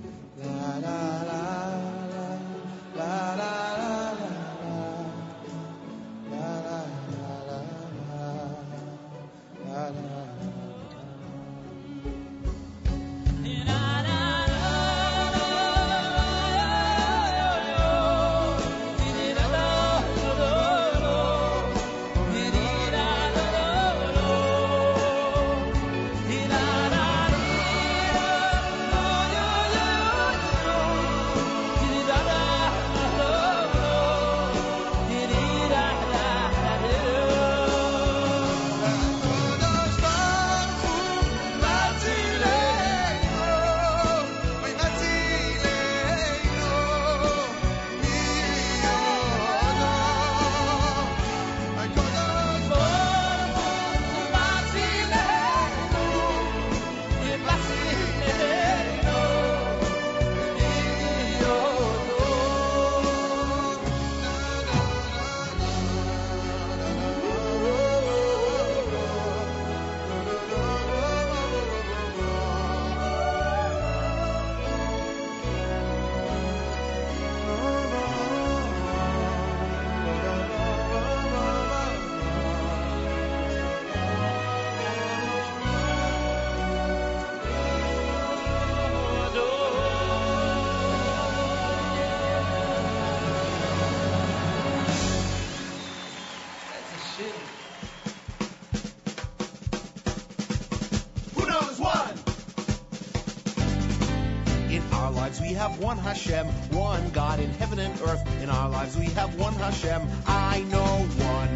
[105.63, 108.43] have one Hashem, one God in heaven and earth.
[108.43, 110.03] In our lives we have one Hashem.
[110.27, 111.49] I know one.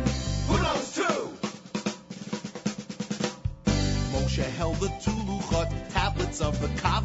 [0.46, 1.02] Who knows two?
[4.12, 6.95] Moshe held the two Luchot, tablets of the Ka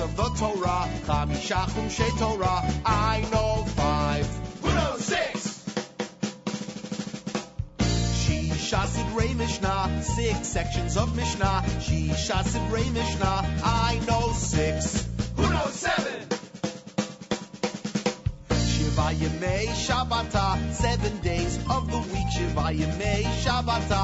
[0.00, 0.88] of the Torah.
[1.06, 2.62] Chamisha Chumshei Torah.
[2.84, 4.26] I know five.
[4.62, 5.62] Who oh knows six?
[7.78, 11.62] Shisha Sidrei Mishnah, six sections of Mishnah.
[11.78, 15.06] Shisha Sidrei Mishnah, I know six.
[15.36, 16.20] Who oh knows seven?
[18.50, 22.28] Shiva Yemei Shabbata, seven days of the week.
[22.36, 24.03] Shiva Yemei Shabbata,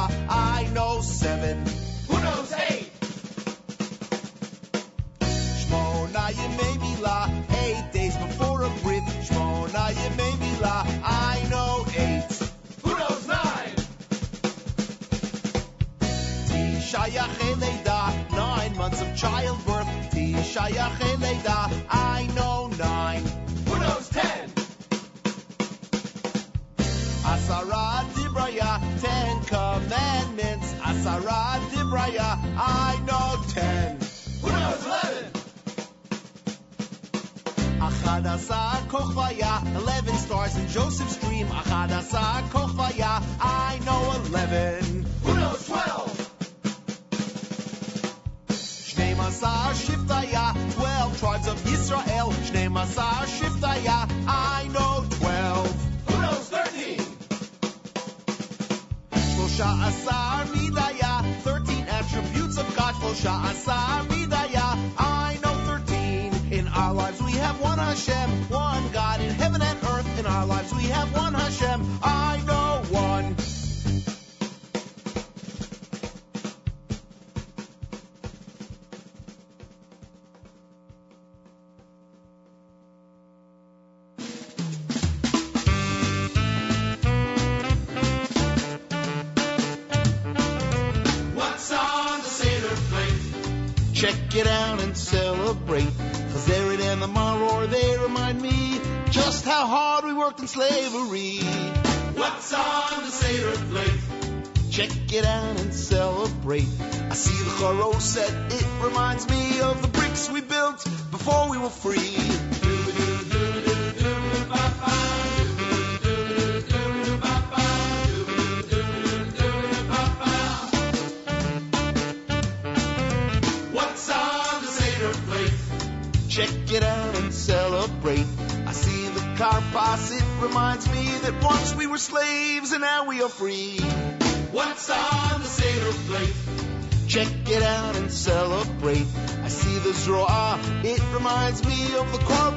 [141.20, 142.49] reminds me of the quality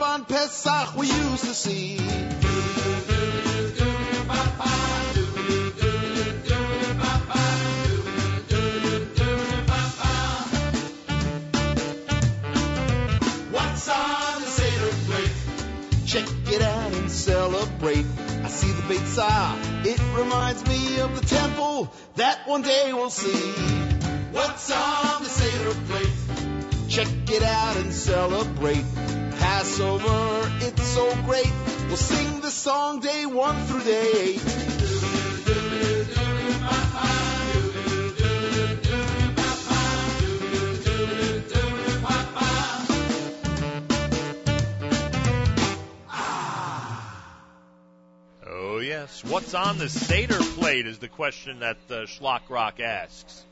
[51.15, 53.45] question that uh, Shlock Rock asks.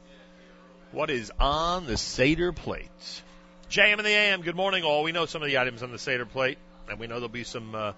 [0.92, 2.90] What is on the Seder plate?
[3.70, 5.04] JM in the AM, good morning all.
[5.04, 6.58] We know some of the items on the Seder plate,
[6.90, 7.94] and we know there'll be some uh,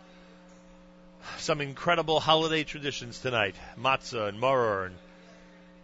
[1.38, 3.56] some incredible holiday traditions tonight.
[3.80, 4.96] Matzah and maror and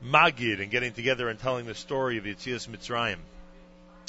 [0.04, 3.18] Magid and getting together and telling the story of Yitzias Mitzrayim.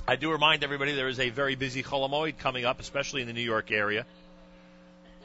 [0.07, 3.29] I do remind everybody there is a very busy Chol Hamoed coming up, especially in
[3.29, 4.05] the New York area.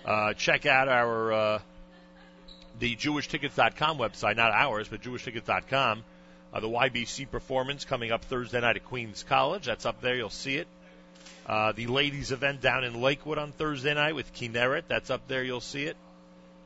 [0.06, 1.60] Uh, check out our uh,
[2.80, 6.04] the JewishTickets.com website, not ours, but JewishTickets.com.
[6.54, 9.66] Uh, the YBC performance coming up Thursday night at Queens College.
[9.66, 10.16] That's up there.
[10.16, 10.68] You'll see it.
[11.46, 14.84] Uh, the ladies event down in Lakewood on Thursday night with Kinneret.
[14.88, 15.44] That's up there.
[15.44, 15.98] You'll see it.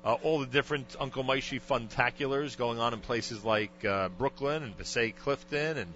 [0.06, 4.77] Uh, all the different Uncle Moishy funtaculars going on in places like uh, Brooklyn and
[4.77, 5.94] Passaic Clifton and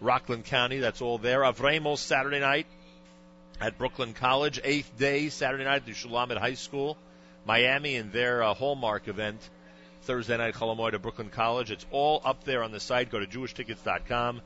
[0.00, 0.78] Rockland County.
[0.78, 1.40] That's all there.
[1.40, 2.66] Avramos Saturday night
[3.60, 4.60] at Brooklyn College.
[4.62, 6.96] Eighth day Saturday night at the Shulamit High School.
[7.44, 9.40] Miami and their uh, Hallmark event.
[10.02, 11.70] Thursday night Chol Hamoed at Brooklyn College.
[11.70, 13.10] It's all up there on the site.
[13.10, 14.42] Go to jewishtickets.com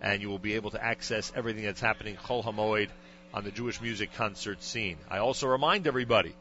[0.00, 2.88] and you will be able to access everything that's happening Chol Hamoed
[3.32, 4.96] on the Jewish music concert scene.
[5.10, 6.34] I also remind everybody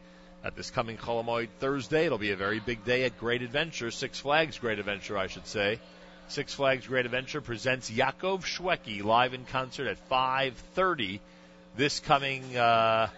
[0.44, 3.92] that this coming Chol Hamoed Thursday, it'll be a very big day at Great Adventure,
[3.92, 5.80] Six Flags Great Adventure, I should say.
[6.28, 11.20] Six Flags Great Adventure presents Yaakov Shwekey live in concert at 5:30
[11.76, 13.10] this coming uh,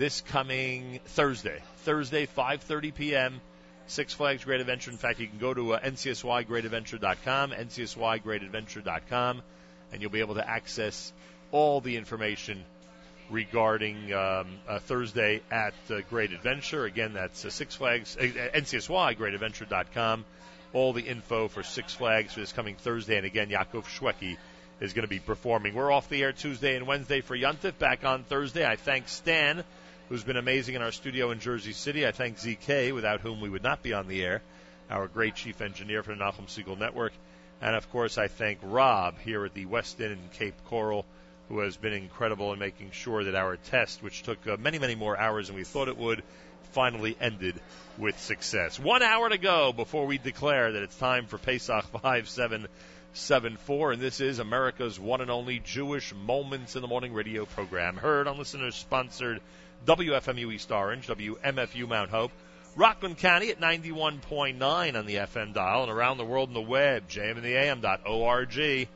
[0.00, 1.60] this coming Thursday.
[1.84, 3.40] Thursday, 5:30 p.m.
[3.86, 4.90] Six Flags Great Adventure.
[4.90, 9.42] In fact, you can go to uh, ncsygreatadventure.com, ncsygreatadventure.com,
[9.92, 11.12] and you'll be able to access
[11.52, 12.64] all the information
[13.28, 16.86] regarding um, uh, Thursday at uh, Great Adventure.
[16.86, 20.24] Again, that's uh, Six Flags, uh, ncsygreatadventure.com.
[20.72, 23.18] All the info for Six Flags for this coming Thursday.
[23.18, 24.38] And again, Yaakov Shwekey
[24.80, 25.74] is going to be performing.
[25.74, 27.78] We're off the air Tuesday and Wednesday for Yuntif.
[27.78, 28.66] Back on Thursday.
[28.66, 29.62] I thank Stan,
[30.10, 32.04] who's been amazing in our studio in Jersey City.
[32.04, 34.42] I thank ZK, without whom we would not be on the air,
[34.90, 37.12] our great chief engineer for the Nachum Segal Network.
[37.62, 41.06] And of course, I thank Rob here at the Westin in Cape Coral,
[41.48, 44.96] who has been incredible in making sure that our test, which took uh, many, many
[44.96, 46.24] more hours than we thought it would,
[46.72, 47.60] finally ended
[47.96, 48.80] with success.
[48.80, 54.20] One hour to go before we declare that it's time for Pesach 5774, and this
[54.20, 58.74] is America's one and only Jewish Moments in the Morning radio program, heard on listeners
[58.74, 59.40] sponsored
[59.86, 62.32] WFMU East Orange, WMFU Mount Hope,
[62.76, 67.08] Rockland County at 91.9 on the FM dial, and around the world on the web,
[67.08, 68.88] jmintheam.org.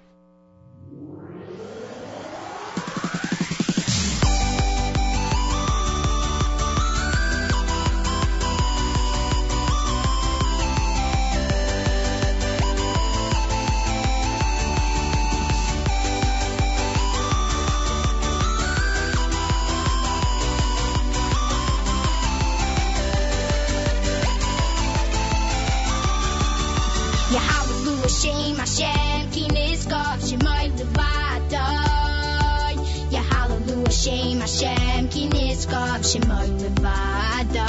[36.04, 37.64] Nizkov Shemai Levadai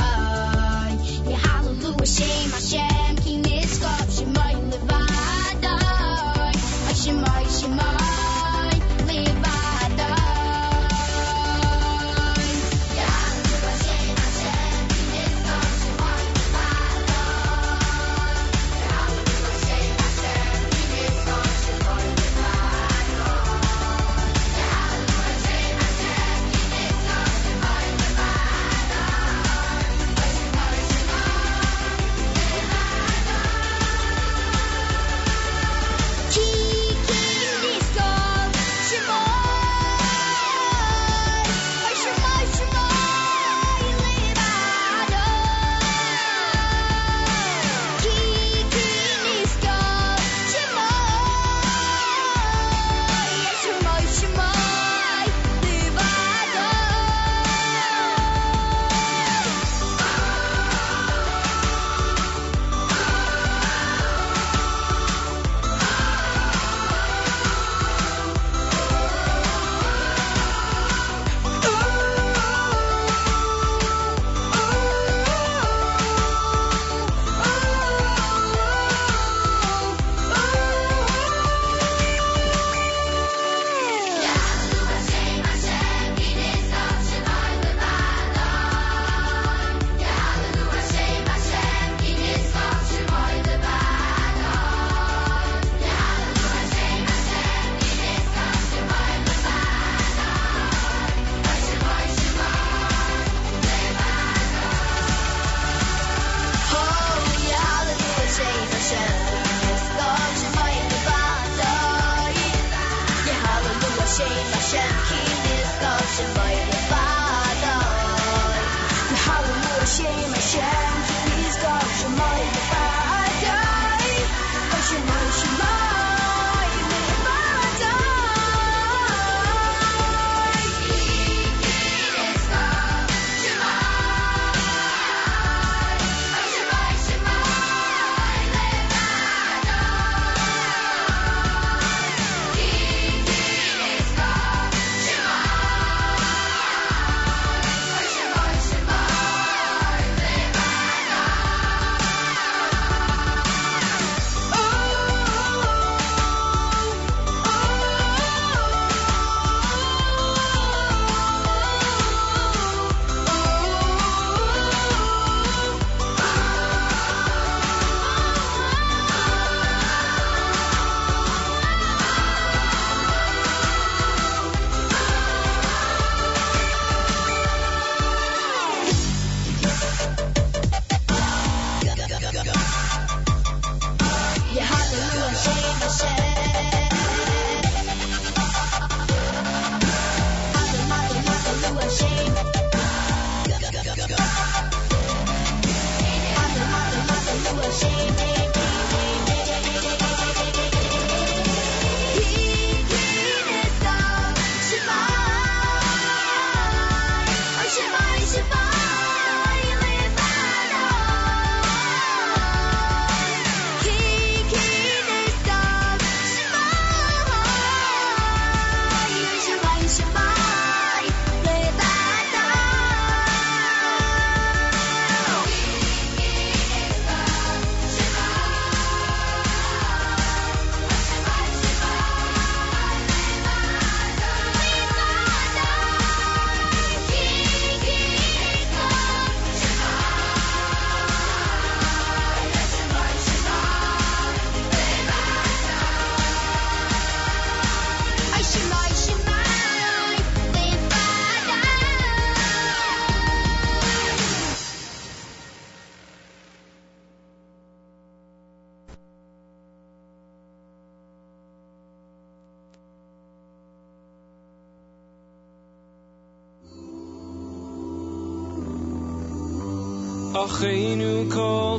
[1.31, 2.94] Yahweh Shem Hashem Ki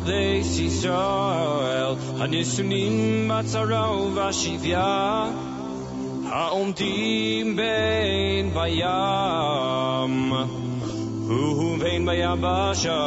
[0.06, 5.32] kol beis Yisrael Hanisunim batzaro vashivya
[6.30, 10.30] Ha'omdim bein bayam
[11.28, 12.98] Uhu bein bayabasha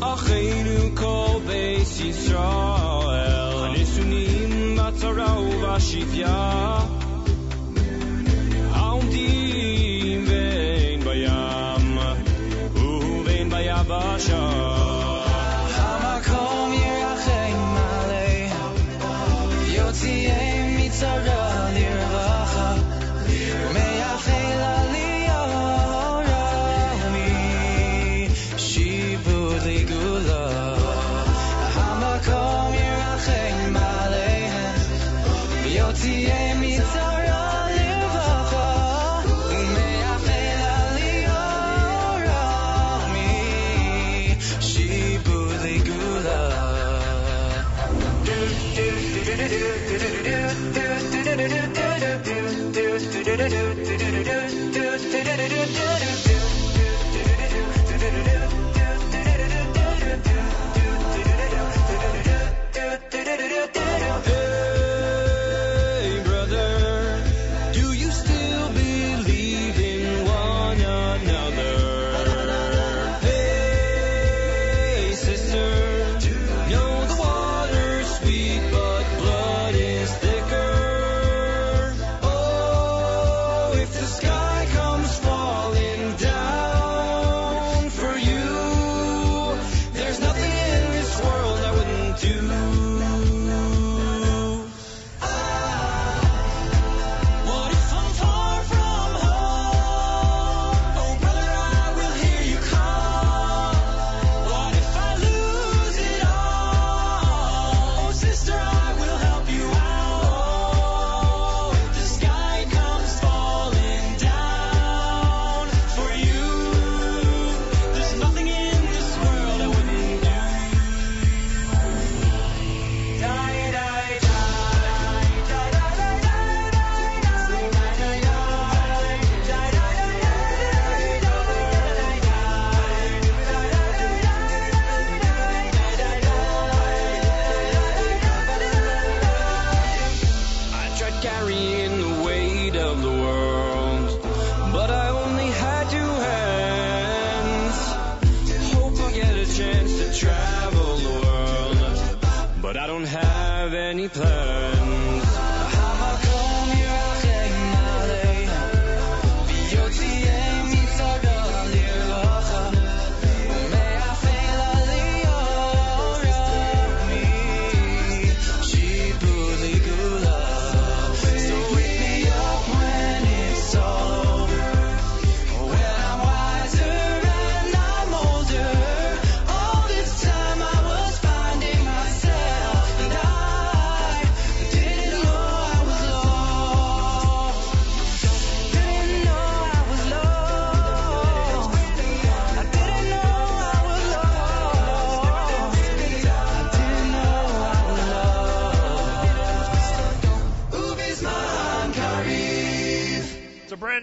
[0.00, 5.34] Achenu kol beis Yisrael Hanisunim batzaro
[5.64, 6.36] vashivya
[8.72, 11.52] Ha'omdim bein bayam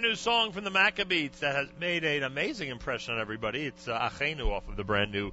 [0.10, 3.68] new song from the Maccabeats that has made an amazing impression on everybody.
[3.68, 5.32] It's uh, Achenu off of the brand new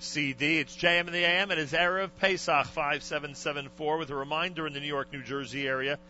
[0.00, 0.58] CD.
[0.58, 1.52] It's JM in the AM.
[1.52, 6.00] It is Erev Pesach 5774 with a reminder in the New York, New Jersey area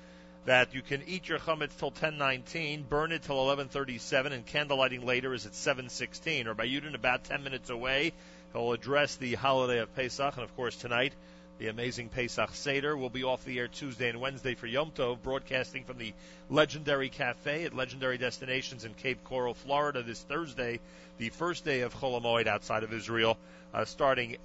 [0.47, 5.35] that you can eat your chametz till 10:19, burn it till 11:37, and candlelighting later
[5.35, 6.47] is at 7:16.
[6.47, 8.15] Or by Yudin, about 10 minutes away,
[8.55, 11.13] he'll address the holiday of Pesach, and of course tonight.
[11.59, 15.21] The amazing Pesach Seder will be off the air Tuesday and Wednesday for Yom Tov,
[15.21, 16.15] broadcasting from the
[16.49, 20.79] Legendary Cafe at Legendary Destinations in Cape Coral, Florida this Thursday,
[21.19, 23.37] the first day of Chol Hamoed outside of Israel,
[23.75, 24.37] uh, starting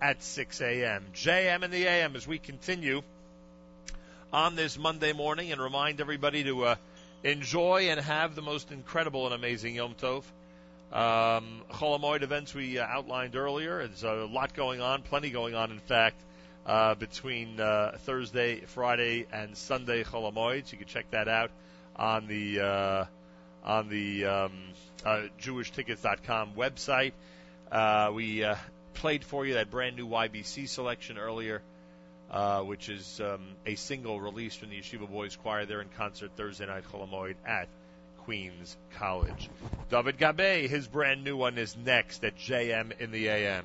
[0.00, 1.06] at 6 a.m.
[1.12, 3.02] JM and the AM as we continue
[4.32, 6.76] on this Monday morning and remind everybody to uh,
[7.24, 10.22] enjoy and have the most incredible and amazing Yom Tov.
[10.92, 13.84] Um, Chol Hamoed events we uh, outlined earlier.
[13.84, 16.22] There's a lot going on, plenty going on, in fact,
[16.66, 20.70] uh, between uh, Thursday, Friday, and Sunday Chol Hamoed.
[20.72, 21.50] You can check that out
[21.94, 23.04] on the uh,
[23.64, 24.52] on the um,
[25.04, 27.12] uh, JewishTickets.com website.
[27.70, 28.56] Uh, we uh,
[28.94, 31.62] played for you that brand new YBC selection earlier,
[32.30, 36.32] uh, which is um, a single release from the Yeshiva Boys Choir there in concert
[36.36, 37.68] Thursday night Chol Hamoed at
[38.24, 39.48] Queens College.
[39.88, 43.64] David Gabe, his brand new one is next at JM in the AM.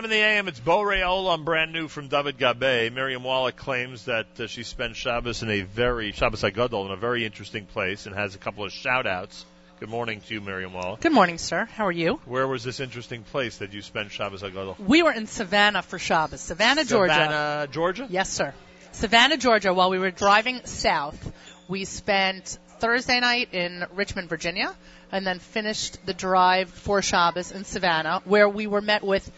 [0.00, 1.34] JM in the AM, it's Bo Rayola.
[1.34, 2.90] I'm brand new from David Gabe.
[2.90, 6.96] Miriam Wallach claims that uh, she spent Shabbos in a very, Shabbos HaGadol, in a
[6.96, 9.44] very interesting place and has a couple of shout outs.
[9.78, 11.00] Good morning to you, Miriam Wallach.
[11.00, 11.66] Good morning, sir.
[11.66, 12.18] How are you?
[12.24, 14.78] Where was this interesting place that you spent Shabbos HaGadol?
[14.78, 16.40] We were in Savannah for Shabbos.
[16.40, 17.12] Savannah, Georgia.
[17.12, 18.06] Savannah, Georgia?
[18.08, 18.54] Yes, sir.
[18.92, 19.74] Savannah, Georgia.
[19.74, 21.30] While we were driving south,
[21.68, 24.74] we spent Thursday night in Richmond, Virginia,
[25.12, 29.30] and then finished the drive for Shabbos in Savannah, where we were met with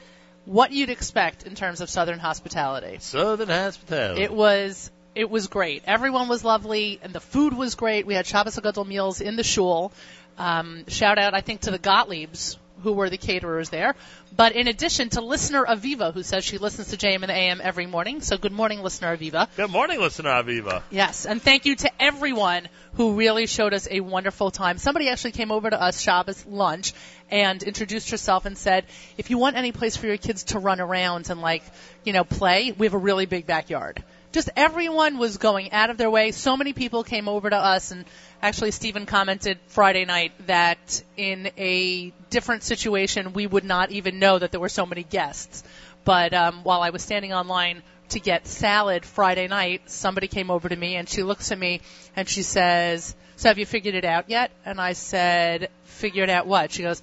[0.44, 2.98] what you'd expect in terms of Southern hospitality.
[3.00, 4.22] Southern hospitality.
[4.22, 5.82] It was it was great.
[5.86, 8.06] Everyone was lovely, and the food was great.
[8.06, 9.92] We had Shabbos HaGadol meals in the shul.
[10.38, 13.94] Um, shout out, I think, to the Gottliebs, who were the caterers there.
[14.34, 17.86] But in addition to listener Aviva, who says she listens to JM and AM every
[17.86, 18.22] morning.
[18.22, 19.48] So good morning, listener Aviva.
[19.56, 20.82] Good morning, listener Aviva.
[20.90, 24.78] Yes, and thank you to everyone who really showed us a wonderful time.
[24.78, 26.94] Somebody actually came over to us Shabbos lunch
[27.32, 28.84] and introduced herself and said,
[29.16, 31.62] if you want any place for your kids to run around and like,
[32.04, 34.04] you know, play, we have a really big backyard.
[34.32, 36.32] Just everyone was going out of their way.
[36.32, 38.04] So many people came over to us and
[38.42, 44.38] actually Stephen commented Friday night that in a different situation we would not even know
[44.38, 45.64] that there were so many guests.
[46.04, 50.68] But um, while I was standing online to get salad Friday night, somebody came over
[50.68, 51.80] to me and she looks at me
[52.14, 56.46] and she says, "So have you figured it out yet?" And I said, "Figured out
[56.46, 57.00] what?" She goes,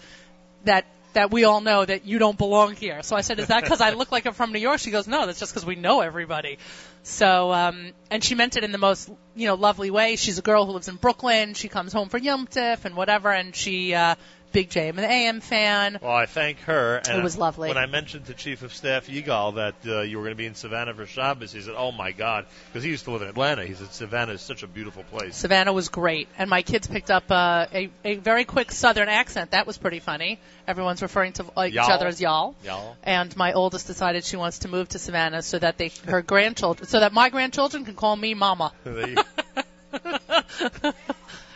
[0.66, 3.64] "That that we all know that you don't belong here." So I said, "Is that
[3.64, 5.76] because I look like I'm from New York?" She goes, "No, that's just because we
[5.76, 6.60] know everybody."
[7.04, 10.16] So, um, and she meant it in the most, you know, lovely way.
[10.16, 11.54] She's a girl who lives in Brooklyn.
[11.54, 14.16] She comes home for Yom Tif and whatever, and she, uh,
[14.52, 16.00] big JM and the AM fan.
[16.02, 17.02] Well, I thank her.
[17.08, 17.68] And It was lovely.
[17.70, 20.46] When I mentioned to Chief of Staff Yigal that uh, you were going to be
[20.46, 23.28] in Savannah for Shabbos, he said, "Oh my God," because he used to live in
[23.28, 23.66] Atlanta.
[23.66, 25.36] He said Savannah is such a beautiful place.
[25.36, 29.52] Savannah was great, and my kids picked up uh, a a very quick Southern accent.
[29.52, 30.40] That was pretty funny.
[30.68, 31.92] Everyone's referring to uh, each Y'all.
[31.92, 32.56] other as y'all.
[32.64, 32.96] Y'all.
[33.04, 36.88] And my oldest decided she wants to move to Savannah so that they her grandchildren
[36.88, 38.72] so that my grandchildren can call me mama.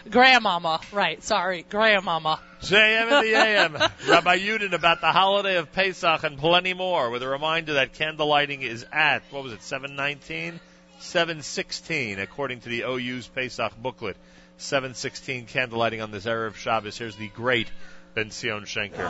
[0.10, 0.82] Grandmama.
[0.92, 1.24] Right.
[1.24, 1.66] Sorry.
[1.70, 2.40] Grandmama.
[2.62, 3.74] JM and the AM.
[4.10, 8.28] Rabbi Yudin about the holiday of Pesach and plenty more with a reminder that candle
[8.28, 10.60] lighting is at, what was it, 719?
[11.00, 14.18] 716, according to the OU's Pesach booklet.
[14.58, 16.98] 716 candle lighting on this Erev Shabbos.
[16.98, 17.70] Here's the great
[18.16, 19.10] Benzion Schenker.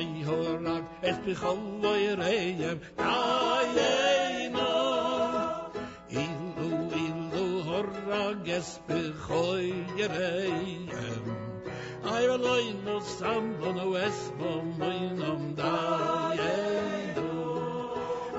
[0.00, 4.60] אלוהי הורג את בכל יראיהם דיינו
[6.10, 9.58] אילו אילו הורג את בכל
[9.96, 11.36] יראיהם
[12.04, 15.54] אי אלוהי נוסם בנו אסמו מוינם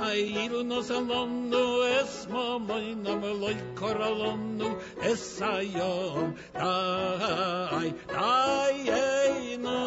[0.01, 4.69] דיינו Ailu nos alonu es mamoinam loy koralonu
[5.01, 9.79] es ayom dai dai ei no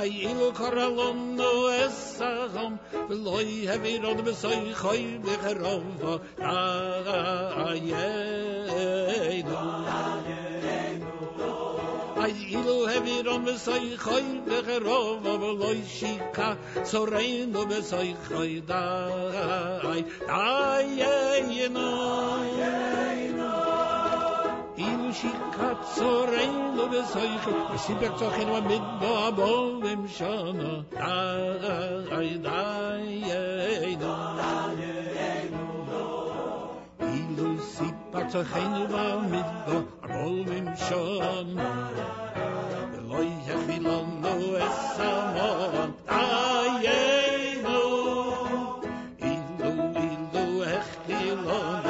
[0.00, 1.52] Ailu koralonu
[1.84, 7.84] es agam loy hevirod besoy khoy becherova dai
[8.86, 10.29] ei no
[12.21, 16.49] ay il hevi rom sai khoy de gerov ob loy shika
[16.91, 18.83] so rein ob sai khoy da.
[19.93, 21.89] Ay ay ay no.
[24.77, 29.51] Il shika so rein ob sai khoy si bet so khin wa mit ba ba
[29.83, 30.73] dem shana
[31.11, 35.00] ay ay ay no.
[38.11, 41.47] פאַרט חיין וואָר מיט דאָ רול אין שון
[43.09, 47.79] לוי יחילן נו אסמון טיינו
[49.23, 51.85] אילו אילו החילן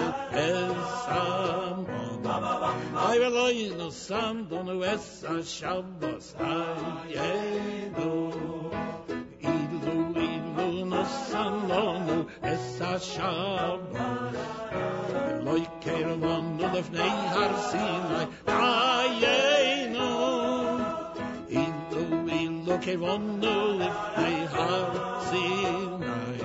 [0.84, 2.24] אסמון
[3.12, 3.36] I will
[4.50, 6.26] don't know as a Shabbos.
[6.40, 7.92] I
[9.88, 12.18] ilu nosamonu
[12.54, 14.40] esa shabbos
[15.52, 20.10] Eloi kermonu lefnei har sinai ayenu
[21.64, 22.04] Ilu
[22.42, 24.90] ilu kevonu lifnei har
[25.30, 26.38] sinai.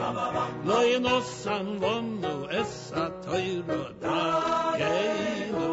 [0.66, 5.70] Lo yenosan vonu esa toiro dayenu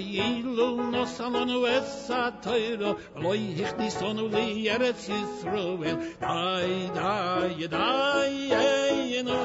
[0.00, 5.98] Ilu no salonu essa toiro Loi hich di sonu li eretz Yisroel.
[6.20, 9.40] Dai, dai, dai, ei, no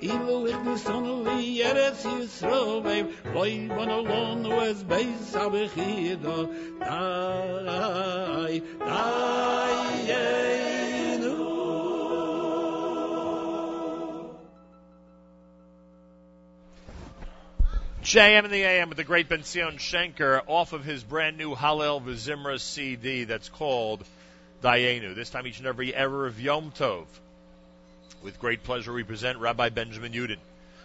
[0.00, 3.06] Ilu ich di sonu li eretz Yisroel.
[3.34, 6.50] Loi bono lonu es beis abechido.
[6.80, 10.81] Dai, dai, ei,
[18.12, 22.02] JM in the AM with the great Benzion Schenker off of his brand new Hallel
[22.02, 24.04] Vizimra CD that's called
[24.62, 25.14] Dayenu.
[25.14, 27.06] This time each and every era of Yom Tov.
[28.22, 30.36] With great pleasure we present Rabbi Benjamin Yudin,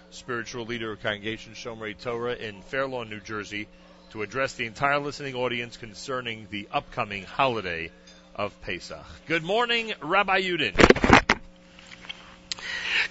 [0.09, 3.67] spiritual leader of Congregation Shomrei Torah in Fair Lawn, New Jersey,
[4.11, 7.91] to address the entire listening audience concerning the upcoming holiday
[8.38, 9.06] of Pesach.
[9.25, 11.26] Good morning, Rabbi Yudin.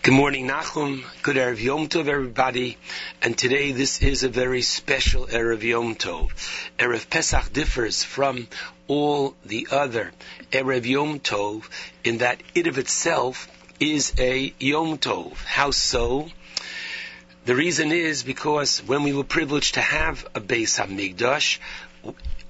[0.02, 1.04] Good morning, Nachum.
[1.22, 2.78] Good Erev Yom Tov, everybody.
[3.22, 6.30] And today, this is a very special Erev Yom Tov.
[6.78, 8.46] Erev Pesach differs from
[8.86, 10.12] all the other
[10.52, 11.64] Erev Yom Tov
[12.04, 13.48] in that it of itself
[13.80, 15.36] is a Yom Tov.
[15.44, 16.28] How so?
[17.46, 21.58] The reason is because when we were privileged to have a Beis HaMikdash,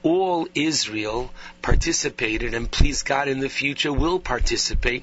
[0.07, 5.03] all Israel participated, and please God in the future will participate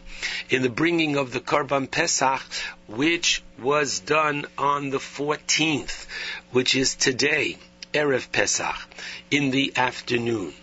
[0.49, 2.41] in the bringing of the Karban Pesach,
[2.87, 6.05] which was done on the 14th,
[6.51, 7.57] which is today,
[7.93, 8.77] Erev Pesach,
[9.29, 10.53] in the afternoon.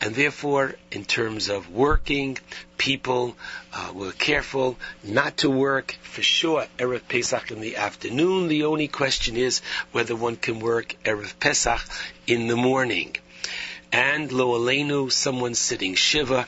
[0.00, 2.38] And therefore, in terms of working,
[2.78, 3.36] people
[3.74, 8.48] uh, were careful not to work for sure Erev Pesach in the afternoon.
[8.48, 9.60] The only question is
[9.92, 11.82] whether one can work Erev Pesach
[12.26, 13.16] in the morning.
[13.92, 16.46] And lo aleinu, someone sitting shiva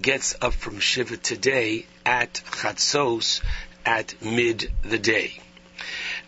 [0.00, 3.42] gets up from shiva today at chatzos
[3.84, 5.38] at mid the day.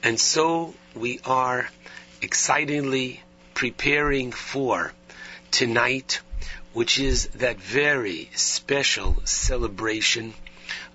[0.03, 1.71] And so we are
[2.21, 3.23] excitingly
[3.55, 4.93] preparing for
[5.51, 6.21] tonight,
[6.75, 10.35] which is that very special celebration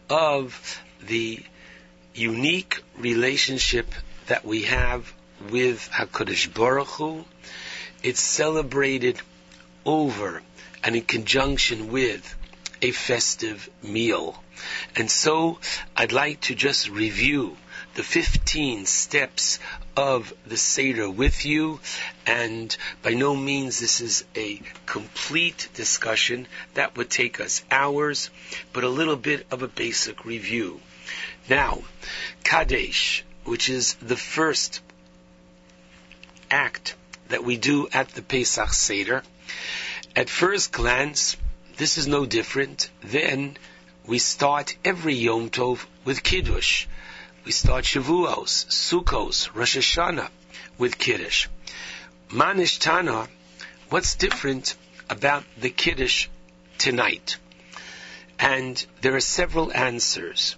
[0.08, 1.44] of the
[2.14, 3.88] unique relationship
[4.28, 5.12] that we have
[5.50, 7.26] with HaKadosh Baruch Hu.
[8.04, 9.20] It's celebrated
[9.88, 10.44] over
[10.84, 12.36] and in conjunction with
[12.82, 14.44] a festive meal.
[14.96, 15.60] And so
[15.96, 17.58] I'd like to just review
[17.96, 19.60] the 15 steps
[19.96, 21.80] of the Seder with you.
[22.26, 26.48] And by no means this is a complete discussion.
[26.76, 28.30] That would take us hours,
[28.74, 30.80] but a little bit of a basic review.
[31.50, 31.82] Now,
[32.44, 34.82] Kadesh, which is the first
[36.52, 36.96] act
[37.30, 39.24] that we do at the Pesach Seder,
[40.16, 41.38] at first glance,
[41.78, 42.90] this is no different.
[43.02, 43.58] Then
[44.06, 46.88] we start every Yom Tov with Kiddush.
[47.46, 50.30] We start Shavuos, Sukkos, Rosh Hashanah
[50.78, 51.48] with Kiddush.
[52.30, 53.28] Manish Tana,
[53.90, 54.76] what's different
[55.10, 56.28] about the Kiddush
[56.78, 57.38] tonight?
[58.40, 60.56] And there are several answers.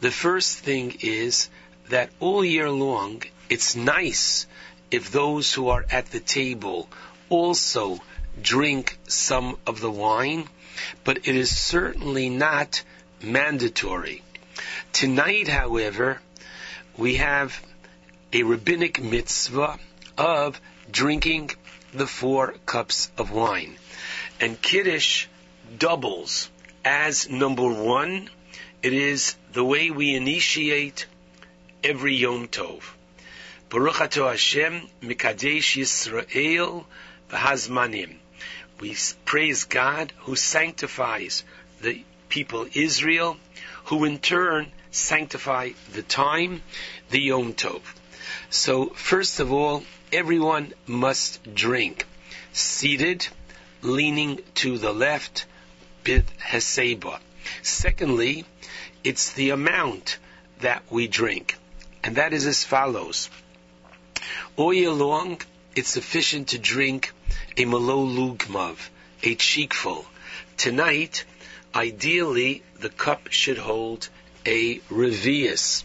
[0.00, 1.50] The first thing is
[1.88, 4.46] that all year long, it's nice
[4.90, 6.88] if those who are at the table
[7.28, 8.00] also
[8.42, 10.48] drink some of the wine,
[11.04, 12.82] but it is certainly not
[13.22, 14.22] mandatory.
[14.92, 16.20] Tonight, however,
[16.96, 17.60] we have
[18.32, 19.78] a rabbinic mitzvah
[20.16, 20.60] of
[20.90, 21.50] drinking
[21.92, 23.76] the four cups of wine.
[24.40, 25.26] And Kiddush
[25.78, 26.48] doubles
[26.84, 28.28] as number one.
[28.82, 31.06] It is the way we initiate
[31.84, 32.82] every Yom Tov.
[33.68, 36.84] Baruch Hashem, Mikadesh Yisrael,
[37.30, 38.19] V'hazmanim.
[38.80, 41.44] We praise God who sanctifies
[41.82, 43.36] the people Israel,
[43.84, 46.62] who in turn sanctify the time,
[47.10, 47.82] the Yom Tov.
[48.48, 52.06] So first of all, everyone must drink
[52.54, 53.28] seated,
[53.82, 55.44] leaning to the left,
[56.02, 57.20] bit heseba.
[57.62, 58.46] Secondly,
[59.04, 60.18] it's the amount
[60.60, 61.56] that we drink,
[62.02, 63.28] and that is as follows.
[64.56, 65.38] All year long,
[65.76, 67.12] it's sufficient to drink
[67.56, 68.76] a malo lugmav,
[69.22, 70.06] a cheekful.
[70.56, 71.24] Tonight,
[71.74, 74.08] ideally, the cup should hold
[74.46, 75.84] a revius.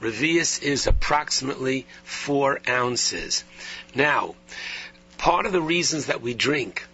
[0.00, 3.44] Revius is approximately four ounces.
[3.94, 4.34] Now,
[5.18, 6.86] part of the reasons that we drink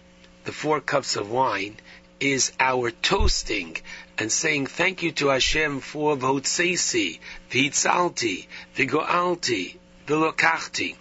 [0.45, 1.77] the four cups of wine
[2.19, 3.77] is our toasting
[4.17, 7.19] and saying thank you to Hashem for Votseisi,
[7.51, 10.95] Vitzalti, Vigoalti, Vilokachti.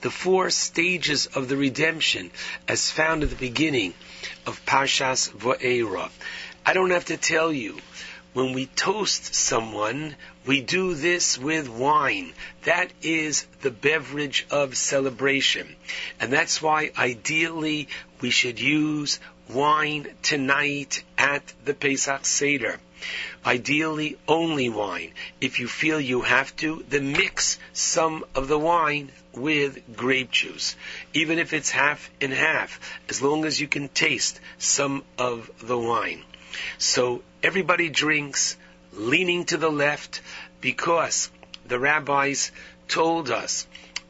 [0.00, 2.30] The four stages of the redemption
[2.68, 3.94] as found at the beginning
[4.46, 6.10] of Pashas Vo'era.
[6.64, 7.78] I don't have to tell you,
[8.32, 12.32] when we toast someone, we do this with wine.
[12.64, 15.76] That is the beverage of celebration.
[16.18, 17.88] And that's why ideally
[18.20, 19.20] we should use
[19.50, 22.80] wine tonight at the Pesach Seder.
[23.44, 25.12] Ideally only wine.
[25.40, 30.76] If you feel you have to, then mix some of the wine with grape juice.
[31.14, 35.78] Even if it's half and half, as long as you can taste some of the
[35.78, 36.22] wine.
[36.78, 38.56] So everybody drinks
[38.92, 40.20] leaning to the left
[40.60, 41.30] because
[41.66, 42.50] the rabbis
[42.88, 43.66] told us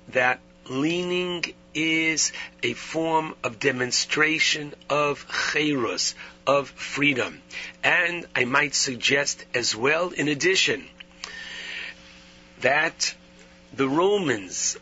[0.08, 1.44] that leaning
[1.74, 6.14] is a form of demonstration of cherus,
[6.46, 7.40] of freedom.
[7.82, 10.86] And I might suggest as well, in addition,
[12.60, 13.14] that
[13.72, 14.76] the Romans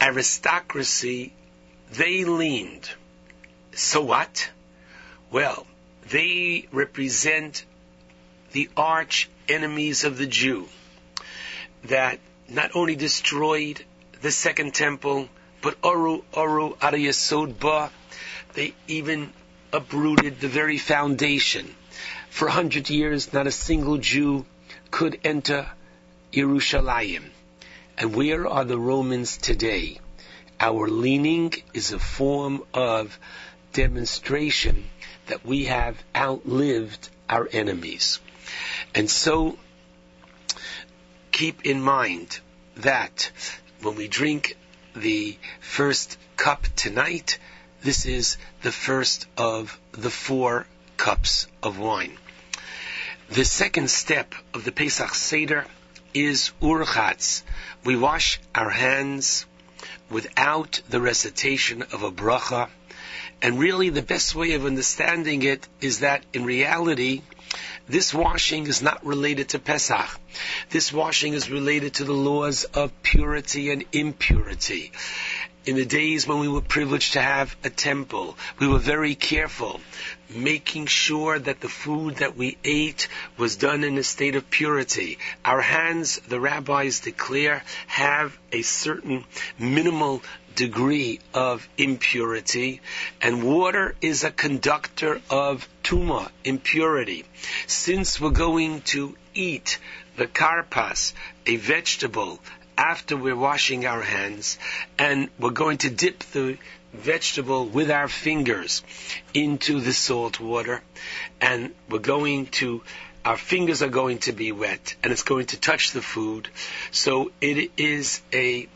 [0.00, 1.32] aristocracy,
[1.92, 2.88] they leaned.
[3.74, 4.50] So what?
[5.30, 5.66] Well,
[6.08, 7.64] they represent
[8.52, 10.68] the arch enemies of the Jew
[11.84, 13.84] that not only destroyed
[14.22, 15.28] the second temple,
[15.62, 17.90] but Oru Oru Ariyasod Ba,
[18.54, 19.32] they even
[19.72, 21.74] uprooted the very foundation.
[22.30, 24.46] For a hundred years, not a single Jew
[24.90, 25.68] could enter
[26.32, 27.30] Yerushalayim.
[28.00, 30.00] And where are the Romans today?
[30.58, 33.18] Our leaning is a form of
[33.74, 34.88] demonstration
[35.26, 38.18] that we have outlived our enemies.
[38.94, 39.58] And so,
[41.30, 42.40] keep in mind
[42.76, 43.32] that
[43.82, 44.56] when we drink
[44.96, 47.38] the first cup tonight,
[47.82, 52.16] this is the first of the four cups of wine.
[53.28, 55.66] The second step of the Pesach Seder
[56.14, 57.42] is urchatz.
[57.84, 59.46] We wash our hands
[60.10, 62.68] without the recitation of a bracha.
[63.42, 67.22] And really the best way of understanding it is that in reality,
[67.88, 70.20] this washing is not related to Pesach.
[70.68, 74.92] This washing is related to the laws of purity and impurity.
[75.66, 79.82] In the days when we were privileged to have a temple, we were very careful,
[80.30, 85.18] making sure that the food that we ate was done in a state of purity.
[85.44, 89.26] Our hands, the rabbis declare, have a certain
[89.58, 90.22] minimal
[90.54, 92.80] degree of impurity,
[93.20, 97.26] and water is a conductor of tuma, impurity.
[97.66, 99.78] Since we're going to eat
[100.16, 101.12] the karpas,
[101.46, 102.40] a vegetable,
[102.80, 104.58] after we're washing our hands,
[104.98, 106.56] and we're going to dip the
[106.94, 108.82] vegetable with our fingers
[109.34, 110.80] into the salt water,
[111.42, 112.82] and we're going to
[113.22, 116.48] our fingers are going to be wet and it's going to touch the food.
[116.90, 118.66] So it is a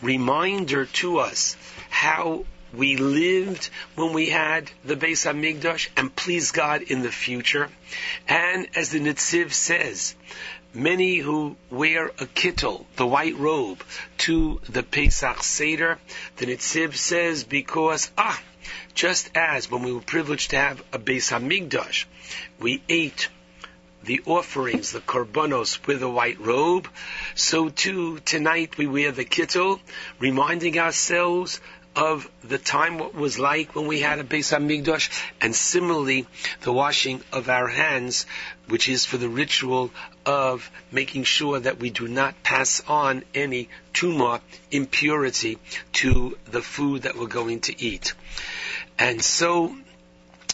[0.00, 1.56] reminder to us
[1.88, 7.68] how we lived when we had the Beis Hamikdash and please God in the future.
[8.28, 10.14] And as the Netziv says,
[10.74, 13.82] many who wear a kittel, the white robe,
[14.18, 15.98] to the Pesach Seder,
[16.36, 18.40] the Netziv says because, ah,
[18.94, 22.04] just as when we were privileged to have a Beis Hamikdash,
[22.58, 23.28] we ate
[24.02, 26.88] the offerings, the korbanos, with a white robe,
[27.34, 29.80] so too tonight we wear the kittel,
[30.18, 31.60] reminding ourselves
[31.96, 35.10] of the time what was like when we had a Beis Hamikdash,
[35.40, 36.26] and similarly
[36.62, 38.26] the washing of our hands,
[38.68, 39.90] which is for the ritual
[40.24, 45.58] of making sure that we do not pass on any tumor impurity
[45.92, 48.14] to the food that we're going to eat.
[48.98, 49.74] And so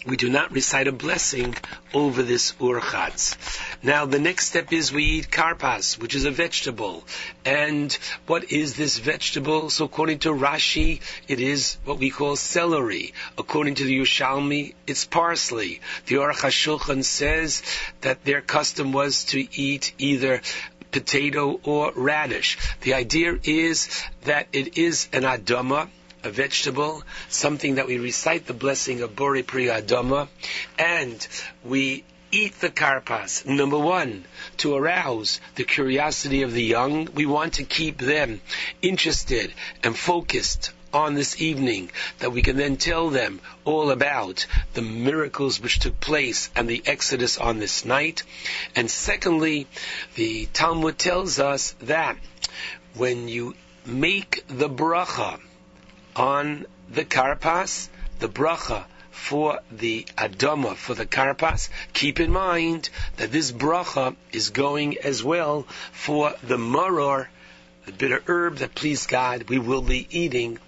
[0.07, 1.57] we do not recite a blessing
[1.93, 3.37] over this urchatz.
[3.83, 7.05] Now, the next step is we eat karpas, which is a vegetable.
[7.45, 7.93] And
[8.27, 9.71] what is this vegetable?
[9.71, 13.15] So, according to Rashi, it is what we call celery.
[13.37, 15.81] According to the Yerushalmi, it's parsley.
[16.07, 17.63] The Aruch says
[18.03, 20.41] that their custom was to eat either
[20.93, 22.57] potato or radish.
[22.81, 25.89] The idea is that it is an adama,
[26.23, 30.29] a vegetable, something that we recite the blessing of Bori Pri Adama,
[30.79, 31.27] and
[31.65, 33.47] we eat the karpas.
[33.47, 34.25] Number one,
[34.59, 37.09] to arouse the curiosity of the young.
[37.15, 38.41] We want to keep them
[38.83, 44.83] interested and focused on this evening that we can then tell them all about the
[44.83, 48.23] miracles which took place and the exodus on this night.
[48.75, 49.67] And secondly,
[50.15, 52.17] the Talmud tells us that
[52.95, 53.55] when you
[53.85, 55.39] make the bracha
[56.17, 57.89] on the karpas,
[58.19, 64.51] the bracha for the adama, for the karpas, keep in mind that this bracha is
[64.51, 67.27] going as well for the maror,
[67.85, 70.59] the bitter herb that please God we will be eating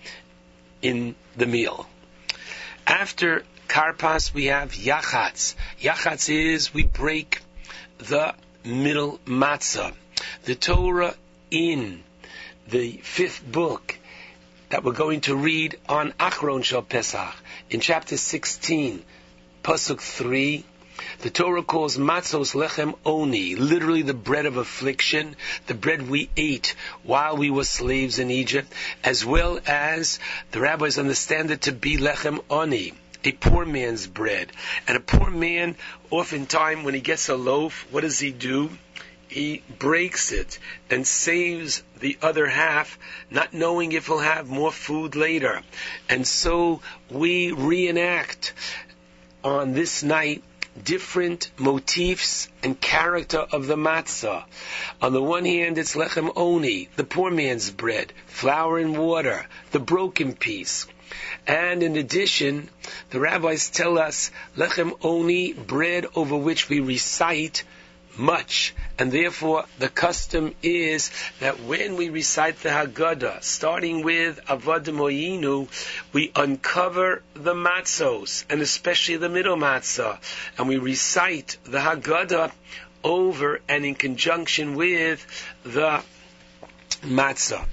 [0.82, 1.88] in the meal.
[2.86, 5.54] After karpas we have yachatz.
[5.80, 7.40] Yachatz is we break
[7.98, 9.94] the middle matzah.
[10.44, 11.14] The Torah
[11.50, 12.02] in
[12.66, 13.97] the fifth book
[14.70, 17.34] that we're going to read on Achron Shal Pesach
[17.70, 19.02] in chapter 16,
[19.62, 20.64] pasuk 3.
[21.20, 26.74] The Torah calls matzos lechem oni, literally the bread of affliction, the bread we ate
[27.02, 28.72] while we were slaves in Egypt,
[29.04, 30.18] as well as
[30.50, 32.92] the rabbis understand it to be lechem oni,
[33.24, 34.50] a poor man's bread.
[34.86, 35.76] And a poor man,
[36.10, 38.70] oftentimes when he gets a loaf, what does he do?
[39.38, 40.58] He breaks it
[40.90, 42.98] and saves the other half,
[43.30, 45.62] not knowing if he'll have more food later.
[46.08, 48.52] And so we reenact
[49.44, 50.42] on this night
[50.82, 54.42] different motifs and character of the matzah.
[55.00, 59.78] On the one hand, it's lechem oni, the poor man's bread, flour and water, the
[59.78, 60.88] broken piece.
[61.46, 62.70] And in addition,
[63.10, 67.62] the rabbis tell us lechem oni, bread over which we recite
[68.18, 68.74] much.
[68.98, 75.68] And therefore, the custom is that when we recite the Haggadah, starting with Avodim Hoyinu,
[76.12, 80.18] we uncover the matzos, and especially the middle matzah,
[80.58, 82.50] and we recite the Haggadah
[83.04, 85.24] over and in conjunction with
[85.62, 86.02] the
[87.02, 87.64] matzah.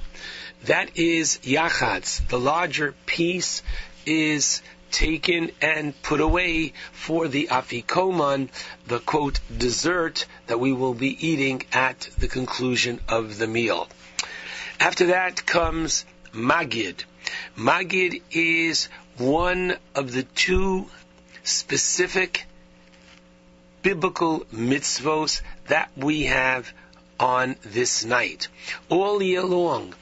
[0.66, 2.28] That is Yachatz.
[2.28, 3.64] The larger piece
[4.06, 4.62] is
[4.96, 8.48] taken and put away for the afikoman,
[8.88, 13.90] the quote dessert that we will be eating at the conclusion of the meal.
[14.80, 17.04] After that comes magid.
[17.58, 20.90] Magid is one of the two
[21.44, 22.46] specific
[23.82, 26.72] biblical mitzvos that we have
[27.20, 28.48] on this night.
[28.90, 29.94] All year long,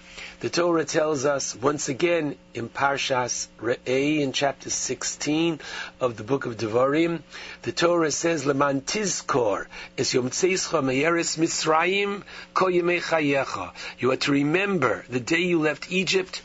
[0.44, 5.62] the Torah tells us once again in Parshas Re'eh in chapter 16
[6.02, 7.22] of the book of Devarim,
[7.62, 12.24] the Torah says, "Leman tizkor es yom tzeischa meyeres Mitzrayim
[12.54, 16.42] ko chayecha." You are to remember the day you left Egypt,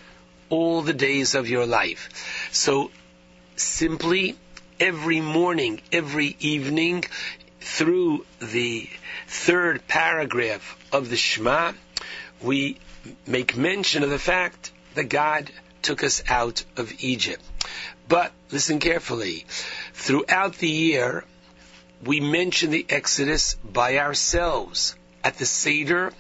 [0.49, 2.09] all the days of your life.
[2.52, 2.93] So,
[3.57, 4.36] simply
[4.78, 7.05] every morning, every evening,
[7.60, 8.89] through the
[9.27, 11.73] third paragraph of the Shema,
[12.42, 12.78] we
[13.26, 15.50] make mention of the fact that God
[15.83, 17.42] took us out of Egypt.
[18.08, 19.47] But listen carefully.
[19.94, 21.25] Throughout the year,
[22.05, 24.94] we mention the Exodus by ourselves.
[25.25, 26.12] At the Seder,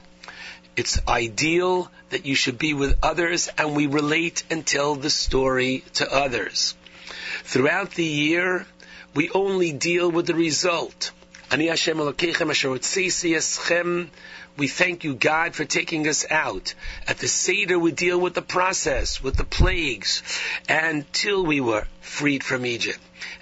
[0.76, 5.84] it's ideal that you should be with others and we relate and tell the story
[5.94, 6.74] to others.
[7.44, 8.66] Throughout the year,
[9.14, 11.10] we only deal with the result.
[11.50, 14.08] Ani Hashem Elokeichem asher eschem
[14.58, 16.74] we thank you, God, for taking us out.
[17.06, 20.22] At the Seder, we deal with the process, with the plagues,
[20.68, 22.98] until we were freed from Egypt.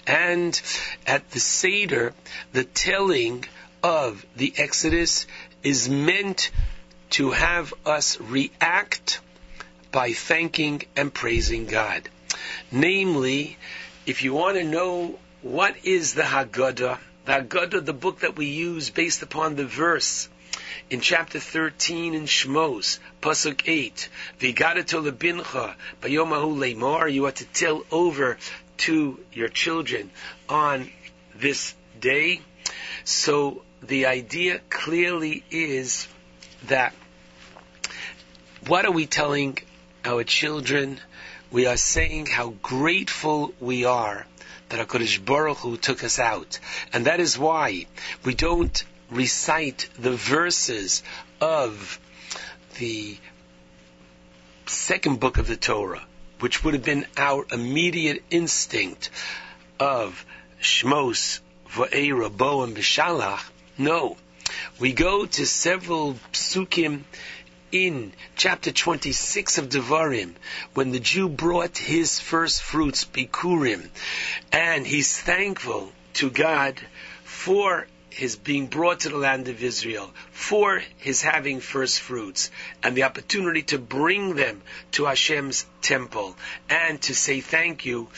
[0.07, 0.61] And
[1.07, 2.13] at the Seder,
[2.53, 3.47] the telling
[3.83, 5.27] of the Exodus
[5.63, 6.51] is meant
[7.11, 9.21] to have us react
[9.91, 12.11] by thanking and praising God.
[12.71, 13.57] Namely,
[14.05, 18.47] if you want to know what is the Haggadah, the Haggadah, the book that we
[18.47, 20.29] use based upon the verse
[20.91, 24.09] in chapter 13 in Shmos, Pasuk 8,
[24.41, 28.39] Vigadato lebincha, bayomahu leimor, you are to tell over
[28.79, 30.11] to your children
[30.49, 30.91] on
[31.35, 32.41] this day.
[33.05, 36.09] So the idea clearly is
[36.67, 36.95] that
[38.67, 39.59] what are we telling
[40.05, 41.01] our children?
[41.51, 44.27] We are saying how grateful we are
[44.69, 46.59] that HaKadosh Baruch Hu took us out.
[46.93, 47.87] And that is why
[48.25, 51.03] we don't recite the verses
[51.41, 52.01] of
[52.79, 53.17] the
[54.67, 56.05] second book of the Torah,
[56.41, 59.11] which would have been our immediate instinct
[59.79, 60.25] of
[60.61, 63.43] Shmos, Va'era, Bo, and Bishalach.
[63.79, 64.17] No.
[64.79, 67.03] We go to several psukim
[67.73, 70.35] in chapter 26 of Devarim,
[70.75, 73.89] when the Jew brought his first fruits, Bikurim,
[74.53, 76.81] and he's thankful to God
[77.25, 77.87] for
[78.17, 82.51] his being brought to the land of Israel, for his having first fruits,
[82.83, 84.63] and the opportunity to bring them
[84.93, 86.35] to Hashem's temple,
[86.71, 88.09] and to say thank you.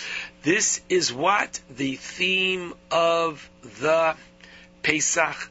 [0.43, 4.15] This is what the theme of the
[4.85, 5.51] Pesach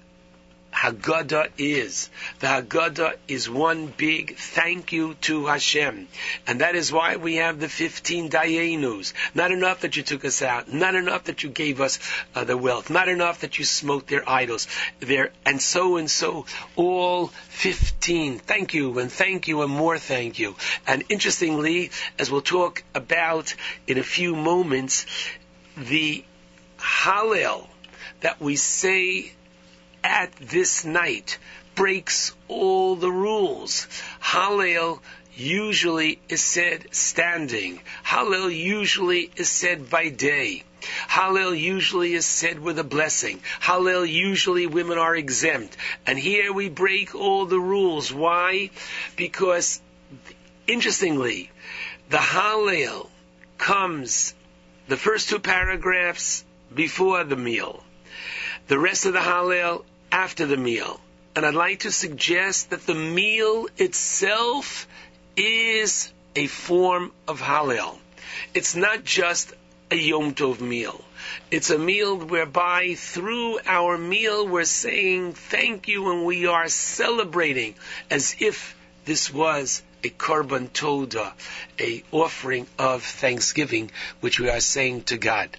[0.77, 2.09] Haggadah is.
[2.37, 6.07] The Haggadah is one big thank you to Hashem.
[6.45, 9.13] And that is why we have the 15 Dayenus.
[9.33, 10.71] Not enough that you took us out.
[10.71, 11.97] Not enough that you gave us
[12.35, 12.91] uh, the wealth.
[12.91, 14.67] Not enough that you smote their idols.
[14.99, 18.37] There, and so and so, all 15.
[18.37, 20.55] Thank you and thank you and more thank you.
[20.85, 21.89] And interestingly,
[22.19, 23.55] as we'll talk about
[23.87, 25.07] in a few moments,
[25.75, 26.23] the
[26.77, 27.67] Hallel
[28.21, 29.31] that we say
[30.03, 31.37] at this night
[31.75, 33.87] breaks all the rules.
[34.21, 34.99] Hallel
[35.35, 37.79] usually is said standing.
[38.03, 40.63] Hallel usually is said by day.
[41.07, 43.41] Hallel usually is said with a blessing.
[43.61, 45.77] Hallel usually women are exempt.
[46.05, 48.11] And here we break all the rules.
[48.11, 48.71] Why?
[49.15, 49.81] Because,
[50.65, 51.51] interestingly,
[52.09, 53.09] the Hallel
[53.57, 54.33] comes
[54.87, 56.43] the first two paragraphs
[56.73, 57.83] before the meal.
[58.67, 60.99] The rest of the Hallel after the meal.
[61.35, 64.87] And I'd like to suggest that the meal itself
[65.37, 67.97] is a form of Hallel.
[68.53, 69.53] It's not just
[69.89, 71.01] a Yom Tov meal.
[71.49, 77.75] It's a meal whereby through our meal we're saying thank you and we are celebrating
[78.09, 81.33] as if this was a korban toda,
[81.79, 85.55] a offering of thanksgiving, which we are saying to God.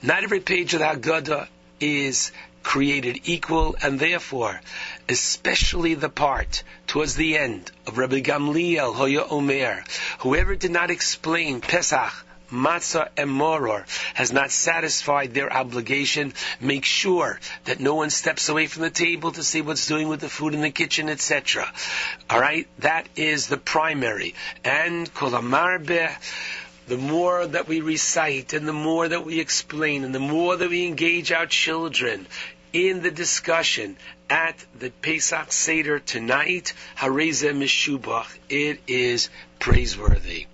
[0.00, 1.48] Not every page of the Haggadah
[1.82, 4.60] is created equal, and therefore,
[5.08, 9.84] especially the part towards the end of Rabbi Gamliel Hoya Omer,
[10.20, 12.12] whoever did not explain Pesach,
[12.52, 18.66] Matzah, and Moror has not satisfied their obligation, make sure that no one steps away
[18.66, 21.72] from the table to see what's doing with the food in the kitchen, etc.
[22.30, 22.68] Alright?
[22.80, 24.34] That is the primary.
[24.64, 26.14] And Kolamarbe,
[26.86, 30.68] the more that we recite and the more that we explain and the more that
[30.68, 32.26] we engage our children
[32.72, 33.96] in the discussion
[34.30, 39.28] at the Pesach Seder tonight, Hareze Mishubach, it is
[39.58, 40.46] praiseworthy.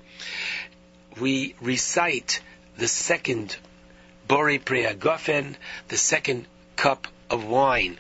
[1.21, 2.41] We recite
[2.77, 3.57] the second
[4.27, 5.55] Bori Prea Gofen,
[5.89, 7.99] the second cup of wine.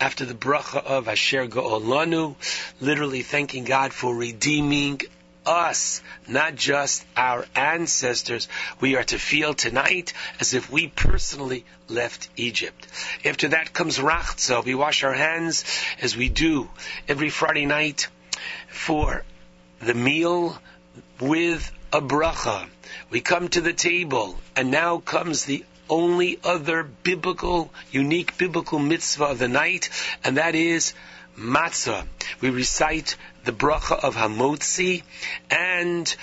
[0.00, 2.34] After the bracha of Asher Go'olanu,
[2.80, 5.00] literally thanking God for redeeming
[5.46, 8.48] us, not just our ancestors.
[8.80, 12.86] We are to feel tonight as if we personally left Egypt.
[13.24, 14.64] After that comes Rachza.
[14.64, 15.64] We wash our hands
[16.00, 16.70] as we do
[17.08, 18.08] every Friday night
[18.68, 19.24] for
[19.80, 20.58] the meal
[21.20, 22.68] with a bracha.
[23.10, 29.24] We come to the table, and now comes the only other biblical, unique biblical mitzvah
[29.24, 29.90] of the night,
[30.24, 30.94] and that is
[31.36, 32.06] matzah.
[32.40, 35.02] We recite the bracha of Hamotzi,
[35.50, 36.14] and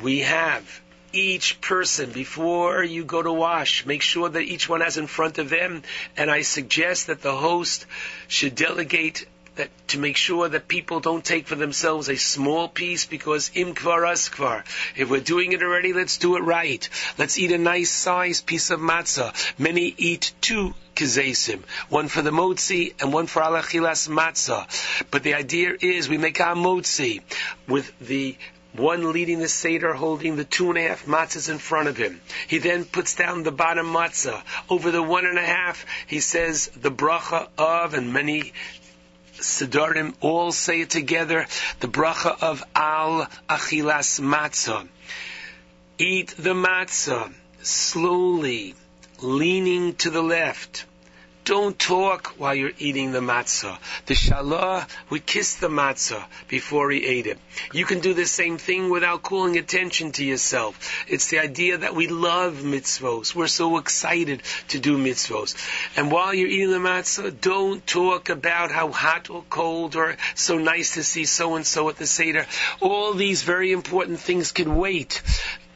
[0.00, 0.80] we have
[1.12, 5.38] each person before you go to wash, make sure that each one has in front
[5.38, 5.82] of them,
[6.16, 7.86] and I suggest that the host
[8.26, 9.26] should delegate
[9.58, 13.74] that to make sure that people don't take for themselves a small piece because im
[13.74, 14.64] kvar.
[14.96, 16.88] If we're doing it already, let's do it right.
[17.18, 19.34] Let's eat a nice sized piece of matzah.
[19.58, 24.66] Many eat two kezeisim, one for the motzi and one for alachilas matzah.
[25.10, 27.20] But the idea is we make our motzi
[27.66, 28.36] with the
[28.72, 32.20] one leading the Seder holding the two and a half matzahs in front of him.
[32.46, 34.40] He then puts down the bottom matzah.
[34.68, 38.52] Over the one and a half, he says the bracha of, and many
[39.40, 41.46] Siddharim all say it together,
[41.80, 44.88] the bracha of Al Achilas Matzah.
[45.98, 48.74] Eat the matzah slowly,
[49.20, 50.84] leaning to the left.
[51.48, 53.78] Don't talk while you're eating the matzah.
[54.04, 57.38] The shalah, we kiss the matzah before he ate it.
[57.72, 61.06] You can do the same thing without calling attention to yourself.
[61.08, 63.34] It's the idea that we love mitzvos.
[63.34, 65.56] We're so excited to do mitzvos.
[65.96, 70.58] And while you're eating the matzah, don't talk about how hot or cold or so
[70.58, 72.44] nice to see so and so at the Seder.
[72.82, 75.22] All these very important things can wait.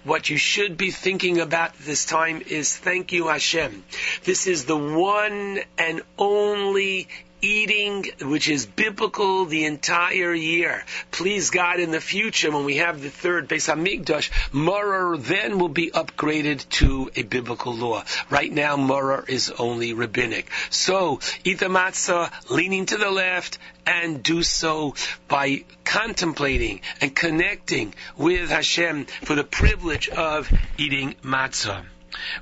[0.04, 3.84] What you should be thinking about this time is thank you Hashem.
[4.24, 7.08] This is the one and only
[7.42, 10.84] eating which is biblical the entire year.
[11.10, 15.68] Please God in the future when we have the third Beis Hamikdash, Maror then will
[15.68, 18.04] be upgraded to a biblical law.
[18.30, 20.48] Right now Maror is only rabbinic.
[20.70, 24.94] So eat the matzah leaning to the left and do so
[25.26, 31.84] by contemplating and connecting with Hashem for the privilege of eating matzah.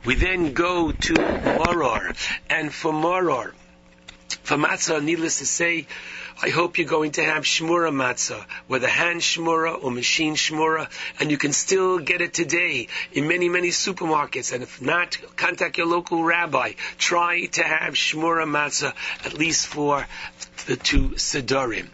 [0.05, 2.13] We then go to Moror,
[2.49, 3.55] and for Moror,
[4.35, 5.87] for matzah, needless to say,
[6.43, 11.31] I hope you're going to have shmura matzah, whether hand shmura or machine shmura, and
[11.31, 14.53] you can still get it today in many, many supermarkets.
[14.53, 16.73] And if not, contact your local rabbi.
[16.97, 18.95] Try to have shmura matzah
[19.25, 20.07] at least for
[20.67, 21.89] the two sedarim.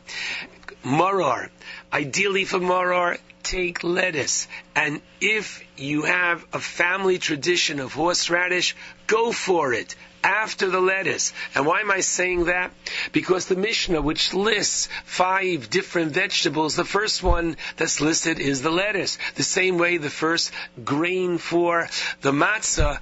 [0.85, 1.49] Maror,
[1.93, 4.49] ideally for maror, take lettuce.
[4.75, 9.95] And if you have a family tradition of horseradish, go for it
[10.27, 11.33] after the lettuce.
[11.55, 12.73] And why am I saying that?
[13.13, 18.73] Because the Mishnah, which lists five different vegetables, the first one that's listed is the
[18.73, 19.19] lettuce.
[19.37, 20.51] The same way the first
[20.85, 21.89] grain for
[22.23, 22.99] the matzah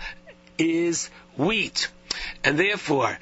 [0.58, 1.88] is wheat.
[2.44, 3.18] And therefore,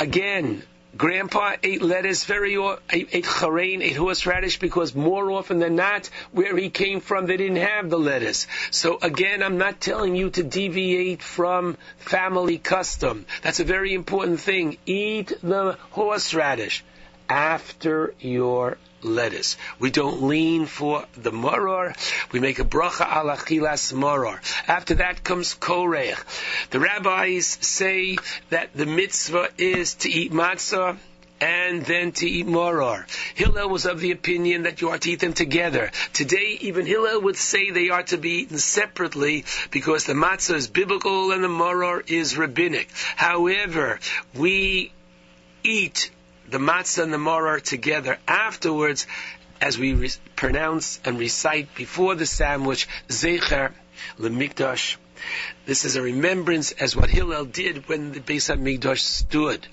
[0.00, 0.64] again,
[0.96, 2.56] Grandpa ate lettuce very,
[2.90, 7.36] ate, ate chrain, ate horseradish because more often than not, where he came from, they
[7.36, 8.46] didn't have the lettuce.
[8.70, 13.26] So again, I'm not telling you to deviate from family custom.
[13.42, 14.78] That's a very important thing.
[14.86, 16.84] Eat the horseradish
[17.28, 19.56] after your lettuce.
[19.78, 21.94] We don't lean for the maror.
[22.32, 24.38] We make a bracha ala chilas maror.
[24.68, 26.18] After that comes korech.
[26.70, 28.18] The rabbis say
[28.50, 30.98] that the mitzvah is to eat matzah
[31.40, 33.06] and then to eat maror.
[33.34, 35.90] Hillel was of the opinion that you are to eat them together.
[36.12, 40.68] Today, even Hillel would say they are to be eaten separately because the matzah is
[40.68, 42.88] biblical and the maror is rabbinic.
[43.16, 44.00] However,
[44.34, 44.92] we
[45.62, 46.10] eat
[46.50, 49.06] the matzah and the maror together afterwards
[49.60, 53.72] as we re- pronounce and recite before the sandwich Zecher
[54.18, 54.96] Lemikdash.
[55.66, 59.66] This is a remembrance as what Hillel did when the Beis HaMikdash stood.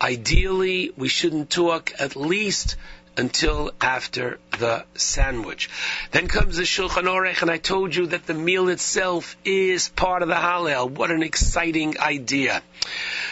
[0.00, 2.76] Ideally, we shouldn't talk at least
[3.18, 5.68] until after the sandwich.
[6.12, 10.22] Then comes the Shulchan Aruch, and I told you that the meal itself is part
[10.22, 10.88] of the Hallel.
[10.88, 12.62] What an exciting idea.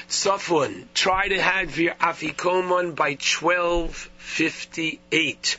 [0.09, 5.57] Tzafun, try to have your Afikoman by 1258.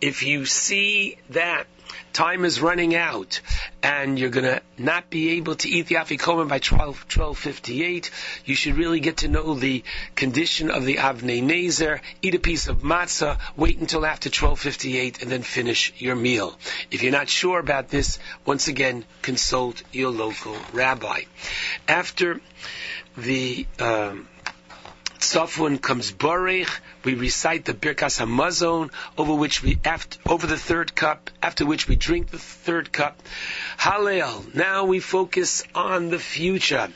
[0.00, 1.66] If you see that
[2.12, 3.40] time is running out
[3.82, 8.10] and you're going to not be able to eat the afikomen by 12, 1258,
[8.44, 9.82] you should really get to know the
[10.14, 15.30] condition of the avnei nezer, eat a piece of matzah, wait until after 1258 and
[15.30, 16.56] then finish your meal.
[16.90, 21.22] If you're not sure about this, once again, consult your local rabbi.
[21.88, 22.40] After
[23.16, 24.28] the um,
[25.20, 26.70] Tzafun comes Borech.
[27.04, 31.86] We recite the Birkas Hamazon, over which we after, over the third cup, after which
[31.86, 33.22] we drink the third cup.
[33.78, 34.54] Hallel.
[34.54, 36.88] Now we focus on the future.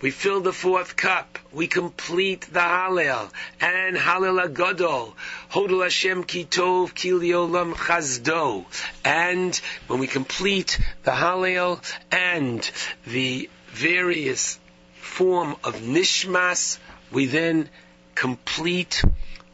[0.00, 1.38] We fill the fourth cup.
[1.52, 3.30] We complete the Hallel
[3.60, 5.14] and Hallel Agadol.
[5.50, 8.66] Hodel Hashem Ki Tov Chazdo.
[9.04, 11.80] And when we complete the Hallel
[12.12, 12.70] and
[13.06, 14.60] the various
[14.94, 16.78] form of Nishmas,
[17.14, 17.70] we then
[18.14, 19.02] complete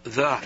[0.03, 0.39] the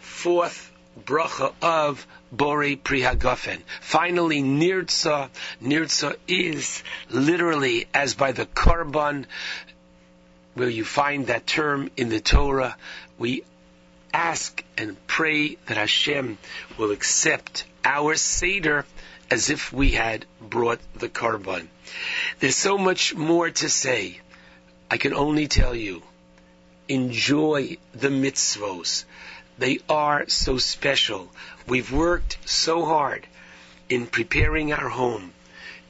[0.00, 0.70] fourth
[1.04, 3.62] bracha of Bore Prihagofen.
[3.80, 5.30] Finally, Nirtza.
[5.62, 9.24] Nirtza is literally as by the Korban,
[10.54, 12.76] where you find that term in the Torah.
[13.18, 13.42] We
[14.12, 16.36] ask and pray that Hashem
[16.76, 18.84] will accept our Seder
[19.30, 21.68] as if we had brought the Korban.
[22.38, 24.20] There's so much more to say.
[24.90, 26.02] I can only tell you,
[26.90, 29.04] enjoy the mitzvos.
[29.58, 31.30] They are so special.
[31.68, 33.28] We've worked so hard
[33.88, 35.32] in preparing our home,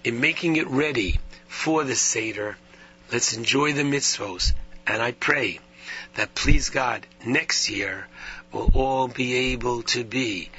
[0.05, 2.59] in making it ready for the Seder.
[3.11, 4.53] Let's enjoy the mitzvos.
[4.87, 5.61] And I pray
[6.17, 8.07] that please God, next year
[8.53, 10.51] we'll all be able to be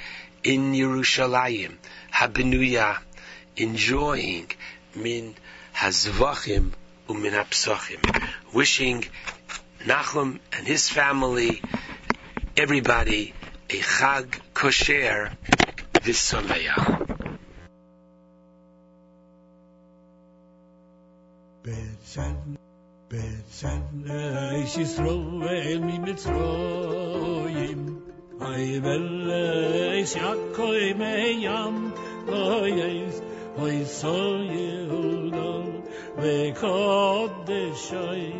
[0.42, 1.76] in Yerushalayim,
[2.12, 2.98] Habenuya,
[3.56, 4.50] enjoying
[4.96, 5.36] min
[5.76, 6.72] hazvachim
[7.08, 7.98] umin.
[8.52, 9.04] Wishing
[9.84, 11.60] Nachum and his family,
[12.56, 13.34] everybody,
[13.68, 15.32] a Chag Kosher
[15.94, 17.08] V'Sameach.
[21.64, 22.56] Betzen,
[23.08, 28.02] Betzen, ich is Roel mi Mitzroyim.
[28.40, 31.92] Ay vel yakoy meyam,
[32.28, 33.20] oy is,
[33.58, 34.42] oy so
[36.18, 38.32] ve kodeshay,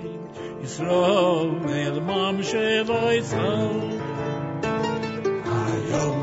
[0.63, 3.49] Yisroel mam sheloy so.
[5.57, 6.19] Ayom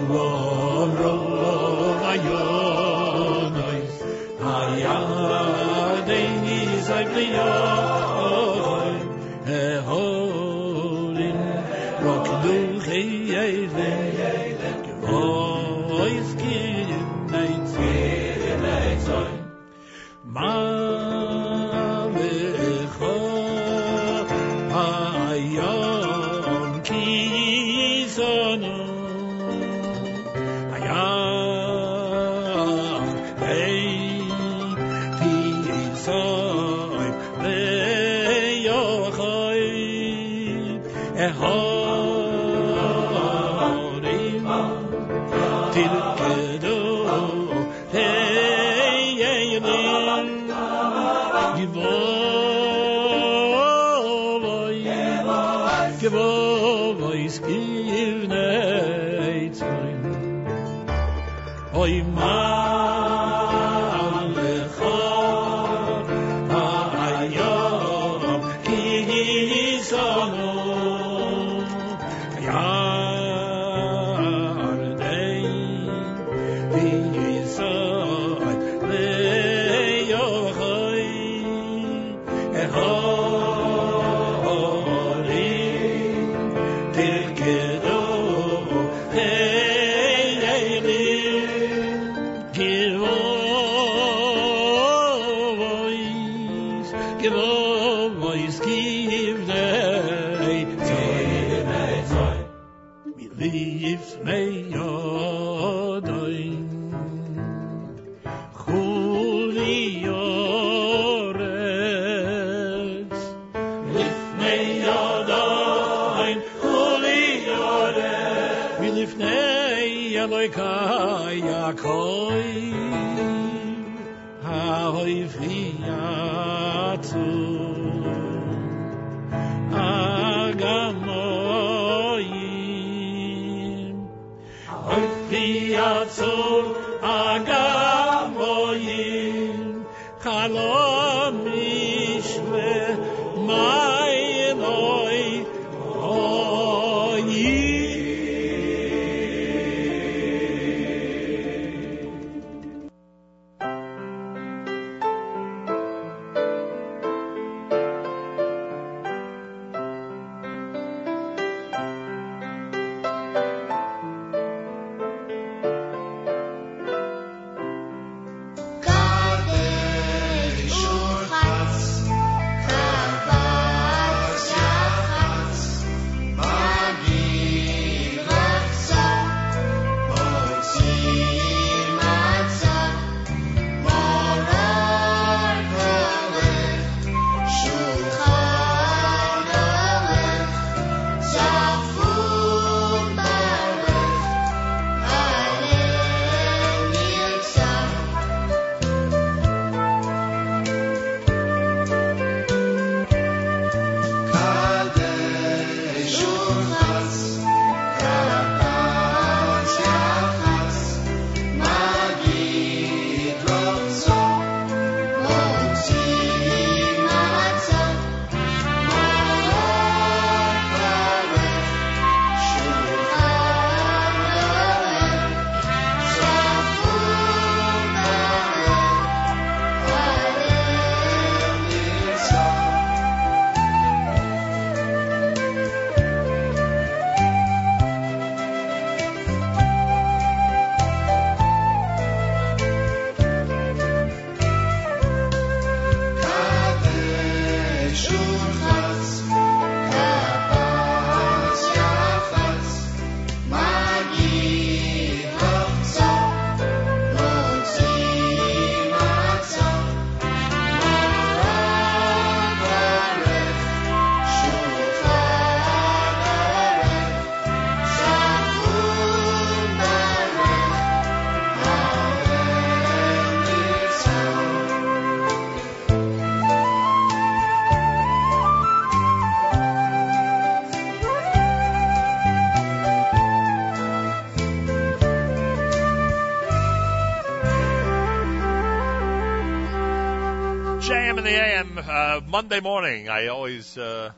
[291.87, 293.09] uh, Monday morning.
[293.09, 294.11] I always, uh,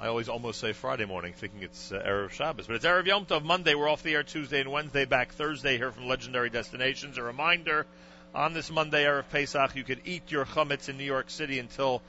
[0.00, 3.26] I always almost say Friday morning, thinking it's uh, Erev Shabbos, but it's Erev Yom
[3.26, 3.42] Tov.
[3.42, 7.18] Monday, we're off the air Tuesday and Wednesday, back Thursday here from Legendary Destinations.
[7.18, 7.86] A reminder:
[8.34, 12.02] on this Monday, Erev Pesach, you can eat your chametz in New York City until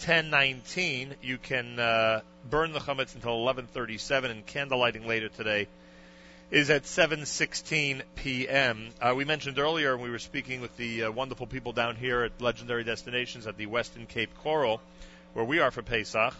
[0.00, 1.14] 10:19.
[1.22, 5.68] You can uh, burn the chametz until 11:37, and candle lighting later today
[6.50, 8.88] is at 7:16 p.m.
[9.00, 12.40] Uh, we mentioned earlier we were speaking with the uh, wonderful people down here at
[12.40, 14.80] Legendary Destinations at the Westin Cape Coral,
[15.34, 16.34] where we are for Pesach.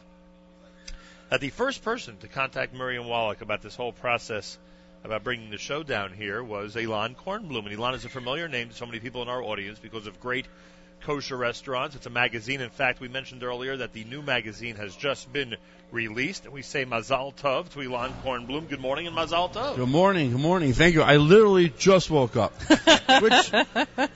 [1.28, 4.56] That the first person to contact Miriam Wallach about this whole process
[5.04, 8.70] about bringing the show down here was Elan Kornblum, and Elan is a familiar name
[8.70, 10.46] to so many people in our audience because of great
[11.02, 11.96] kosher restaurants.
[11.96, 12.60] It's a magazine.
[12.60, 15.56] In fact, we mentioned earlier that the new magazine has just been
[15.90, 18.68] released, and we say Mazal Tov to Elan Kornblum.
[18.68, 19.76] Good morning and Mazal Tov.
[19.76, 20.72] Good morning, good morning.
[20.72, 21.02] Thank you.
[21.02, 22.52] I literally just woke up.
[22.68, 23.52] Which,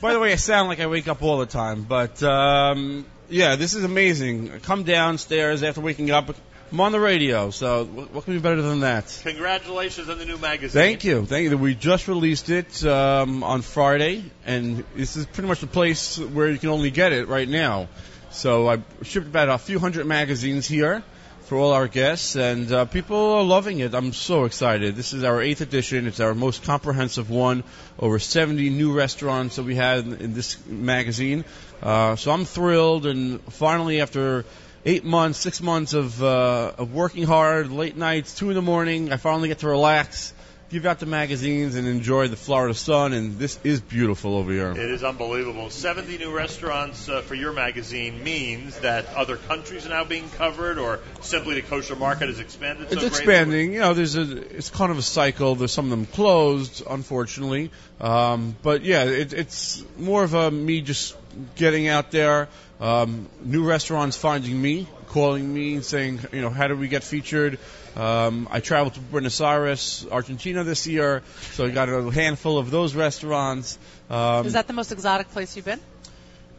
[0.00, 1.84] by the way, I sound like I wake up all the time.
[1.84, 4.52] But, um, yeah, this is amazing.
[4.52, 6.34] I come downstairs after waking up.
[6.72, 9.20] I'm on the radio, so what can be better than that?
[9.24, 10.70] Congratulations on the new magazine.
[10.70, 11.58] Thank you, thank you.
[11.58, 16.48] We just released it um, on Friday, and this is pretty much the place where
[16.48, 17.88] you can only get it right now.
[18.30, 21.02] So I shipped about a few hundred magazines here
[21.42, 23.92] for all our guests, and uh, people are loving it.
[23.94, 24.96] I'm so excited.
[24.96, 26.06] This is our eighth edition.
[26.06, 27.64] It's our most comprehensive one.
[27.98, 31.44] Over 70 new restaurants that we had in, in this magazine.
[31.82, 34.46] Uh, so I'm thrilled, and finally, after
[34.84, 39.12] eight months, six months of, uh, of working hard, late nights, two in the morning,
[39.12, 40.32] I finally get to relax,
[40.70, 43.12] give out the magazines, and enjoy the Florida sun.
[43.12, 44.70] And this is beautiful over here.
[44.70, 45.70] It is unbelievable.
[45.70, 50.78] 70 new restaurants uh, for your magazine means that other countries are now being covered,
[50.78, 52.88] or simply the kosher market has expanded.
[52.88, 53.18] so It's greatly?
[53.18, 53.72] expanding.
[53.74, 54.56] You know, there's a.
[54.56, 55.54] It's kind of a cycle.
[55.54, 57.70] There's some of them closed, unfortunately.
[58.00, 61.14] Um, but yeah, it, it's more of a me just
[61.54, 62.48] getting out there.
[62.82, 67.60] Um, new restaurants finding me, calling me saying, you know, how do we get featured?
[67.94, 72.72] Um, I traveled to Buenos Aires, Argentina this year, so I got a handful of
[72.72, 73.78] those restaurants.
[74.10, 75.78] Um, Is that the most exotic place you've been?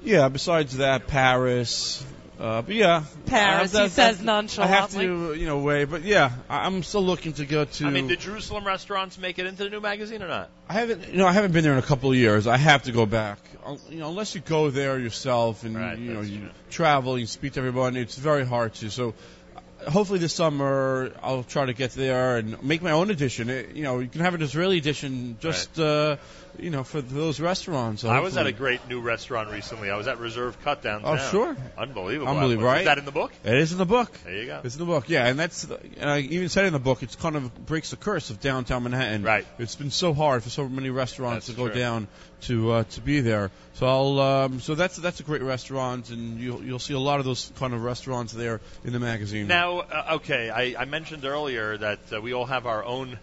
[0.02, 2.06] yeah, besides that, Paris.
[2.44, 4.76] Uh, but yeah, Paris, I- he says nonchalantly.
[4.76, 5.86] I have to, you know, wait.
[5.86, 7.86] But yeah, I- I'm still looking to go to.
[7.86, 10.50] I mean, did Jerusalem restaurants make it into the new magazine or not?
[10.68, 12.46] I haven't, you know, I haven't been there in a couple of years.
[12.46, 13.40] I have to go back.
[13.66, 17.54] Uh, You know, unless you go there yourself and you know you travel, you speak
[17.54, 18.90] to everyone, it's very hard to.
[18.90, 19.14] So,
[19.56, 23.50] uh, hopefully this summer I'll try to get there and make my own edition.
[23.50, 26.18] It, you know, you can have an Israeli edition just, uh,
[26.60, 28.04] you know, for those restaurants.
[28.04, 29.90] I was at a great new restaurant recently.
[29.90, 31.20] I was at Reserve Cut downtown.
[31.20, 31.58] Oh, sure.
[31.78, 32.32] Unbelievable.
[32.32, 33.32] Unbelievable, Is that in the book?
[33.44, 34.12] It is in the book.
[34.24, 34.62] There you go.
[34.64, 37.16] It's in the book, yeah, and that's and I even said in the book it's
[37.16, 39.24] kind of breaks the curse of downtown Manhattan.
[39.24, 39.46] Right.
[39.60, 41.80] It's been so hard for so many restaurants That's to go true.
[41.80, 42.08] down
[42.42, 43.52] to uh, to be there.
[43.74, 47.20] So I'll um, so that's that's a great restaurant, and you'll you'll see a lot
[47.20, 49.48] of those kind of restaurants there in the magazine.
[49.48, 53.18] Now, uh, okay, I, I mentioned earlier that uh, we all have our own,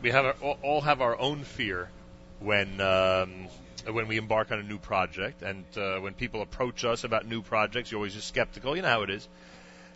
[0.00, 1.88] we have our, all have our own fear
[2.44, 3.48] when um,
[3.90, 7.42] when we embark on a new project, and uh, when people approach us about new
[7.42, 8.76] projects, you're always just skeptical.
[8.76, 9.26] You know how it is.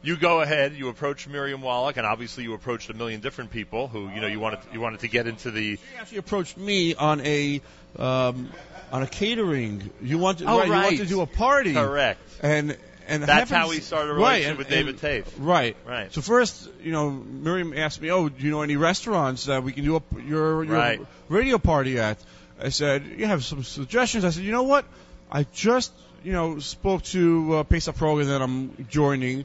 [0.03, 3.89] You go ahead, you approach Miriam Wallach, and obviously you approached a million different people
[3.89, 5.79] who you know you wanted you wanted to get into the.
[5.99, 7.61] actually approached me on a
[7.99, 8.51] um,
[8.93, 9.91] on a catering.
[10.03, 11.73] You want to, Oh, right, You want to do a party.
[11.75, 12.21] Correct.
[12.43, 12.77] And
[13.09, 15.25] and That's happens- how we started a right, and- with David and- Tate.
[15.39, 15.77] Right.
[15.87, 16.13] Right.
[16.13, 19.73] So first, you know, Miriam asked me, "Oh, do you know any restaurants that we
[19.73, 21.01] can do a, your your Right.
[21.29, 22.19] radio party at?"
[22.61, 24.85] I said, "You have some suggestions?" I said, "You know what?
[25.31, 25.93] I just
[26.25, 29.45] you know spoke to uh, Pesach program that I'm joining."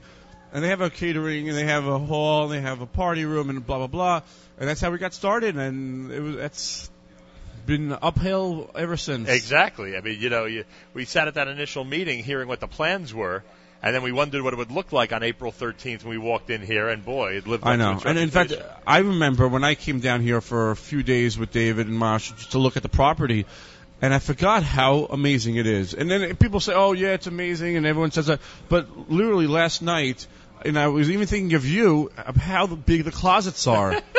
[0.54, 3.24] And they have a catering, and they have a hall, and they have a party
[3.24, 4.22] room, and blah blah blah.
[4.60, 6.92] And that's how we got started, and it was that's
[7.66, 9.30] been uphill ever since.
[9.30, 9.96] Exactly.
[9.96, 13.14] I mean, you know, you, we sat at that initial meeting hearing what the plans
[13.14, 13.44] were,
[13.84, 16.50] and then we wondered what it would look like on April 13th when we walked
[16.50, 18.02] in here, and boy, it lived up I to know.
[18.06, 18.54] And in fact.
[18.86, 22.32] I remember when I came down here for a few days with David and Marsh
[22.32, 23.46] just to look at the property,
[24.02, 25.94] and I forgot how amazing it is.
[25.94, 28.40] And then people say, "Oh, yeah, it's amazing," and everyone says that.
[28.70, 30.28] But literally last night,
[30.66, 34.02] and I was even thinking of you of how big the closets are.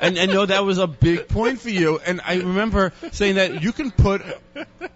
[0.00, 1.98] and I know that was a big point for you.
[1.98, 4.22] And I remember saying that you can put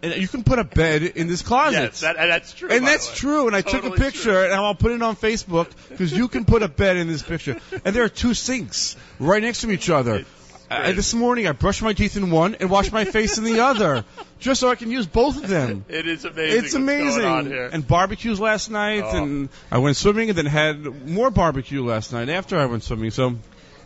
[0.03, 1.79] you can put a bed in this closet.
[1.79, 2.71] Yes, that, and that's true.
[2.71, 3.47] And that's true.
[3.47, 6.45] And I took a Totally picture and I'll put it on Facebook because you can
[6.45, 7.59] put a bed in this picture.
[7.85, 10.25] And there are two sinks right next to each other.
[10.71, 13.59] Uh, this morning I brushed my teeth in one and washed my face in the
[13.59, 14.05] other,
[14.39, 15.85] just so I can use both of them.
[15.89, 16.65] It is amazing.
[16.65, 17.53] It's amazing.
[17.73, 19.17] And barbecues last night, Oh.
[19.21, 23.11] and I went swimming, and then had more barbecue last night after I went swimming.
[23.11, 23.35] So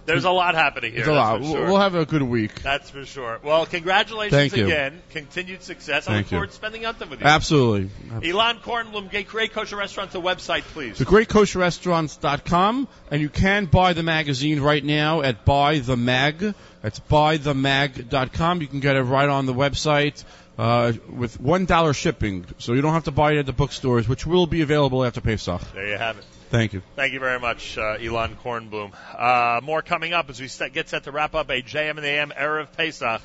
[0.07, 1.01] There's a lot happening here.
[1.01, 1.41] it's a lot.
[1.41, 1.65] We'll- sure.
[1.67, 2.63] We'll have a good week.
[2.63, 3.39] That's for sure.
[3.43, 4.67] Well, congratulations Thank you.
[4.67, 5.01] again.
[5.11, 6.07] Continued success.
[6.07, 6.49] I Thank look forward you.
[6.51, 7.27] to spending out them with you.
[7.27, 7.91] Absolutely.
[8.29, 10.99] Elan Kornblum, Great Great Kosher Restaurants, the website, please.
[10.99, 16.55] TheGreatKosherRestaurants.com, and you can buy the magazine right now at Buy the Mag.
[16.83, 18.61] That's buythemag.com.
[18.61, 20.23] You can get it right on the website
[20.59, 24.07] uh, with one dollar shipping, so you don't have to buy it at the bookstores,
[24.09, 25.61] which will be available after Pesach.
[25.73, 26.25] There you have it.
[26.55, 26.83] Thank you.
[26.95, 28.93] Thank you very much, uh, Elan Kornblum.
[29.13, 32.05] Uh, more coming up as we set, get set to wrap up a JM in
[32.05, 33.23] the AM Erev Pesach.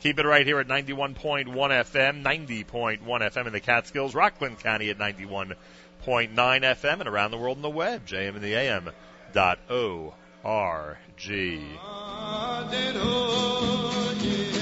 [0.00, 4.96] Keep it right here at 91.1 FM, 90.1 FM in the Catskills, Rockland County at
[4.96, 5.56] 91.9
[6.06, 8.88] FM, and around the world on the web, JM in the AM
[9.34, 11.60] dot O R G.
[11.82, 14.59] Ah, oh,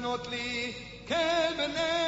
[0.00, 1.99] cannot leave.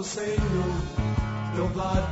[0.00, 0.38] do Senhor,
[1.58, 2.09] louvado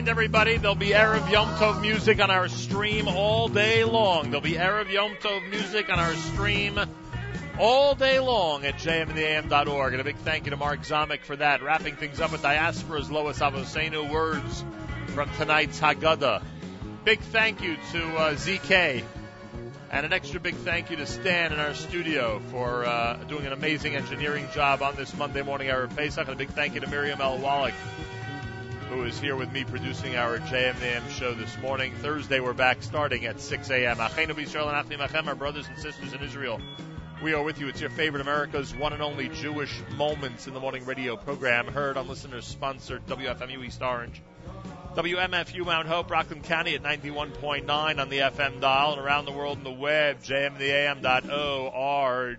[0.00, 4.30] remind everybody there'll be Erev Yom Tov music on our stream all day long.
[4.30, 6.80] There'll be Erev Yom Tov music on our stream
[7.58, 9.92] all day long at jmintheam.org.
[9.92, 11.62] And a big thank you to Mark Zamek for that.
[11.62, 14.64] Wrapping things up with Diaspora's Lois Avosenu words
[15.08, 16.42] from tonight's Haggadah.
[17.04, 19.04] Big thank you to uh, ZK.
[19.90, 23.52] And an extra big thank you to Stan in our studio for uh, doing an
[23.52, 26.26] amazing engineering job on this Monday morning Erev Pesach.
[26.26, 27.36] And a big thank you to Miriam L.
[27.36, 27.74] Wallach
[29.04, 31.94] is here with me producing our JMNAM show this morning.
[31.96, 34.00] Thursday, we're back starting at 6 a.m.
[34.00, 36.60] Our brothers and sisters in Israel.
[37.22, 37.68] We are with you.
[37.68, 41.96] It's your favorite America's one and only Jewish Moments in the Morning radio program, heard
[41.96, 44.22] on listeners sponsored WFMU East Orange,
[44.94, 49.58] WMFU Mount Hope, Rockland County at 91.9 on the FM dial, and around the world
[49.58, 52.38] on the web, jmtheam.org.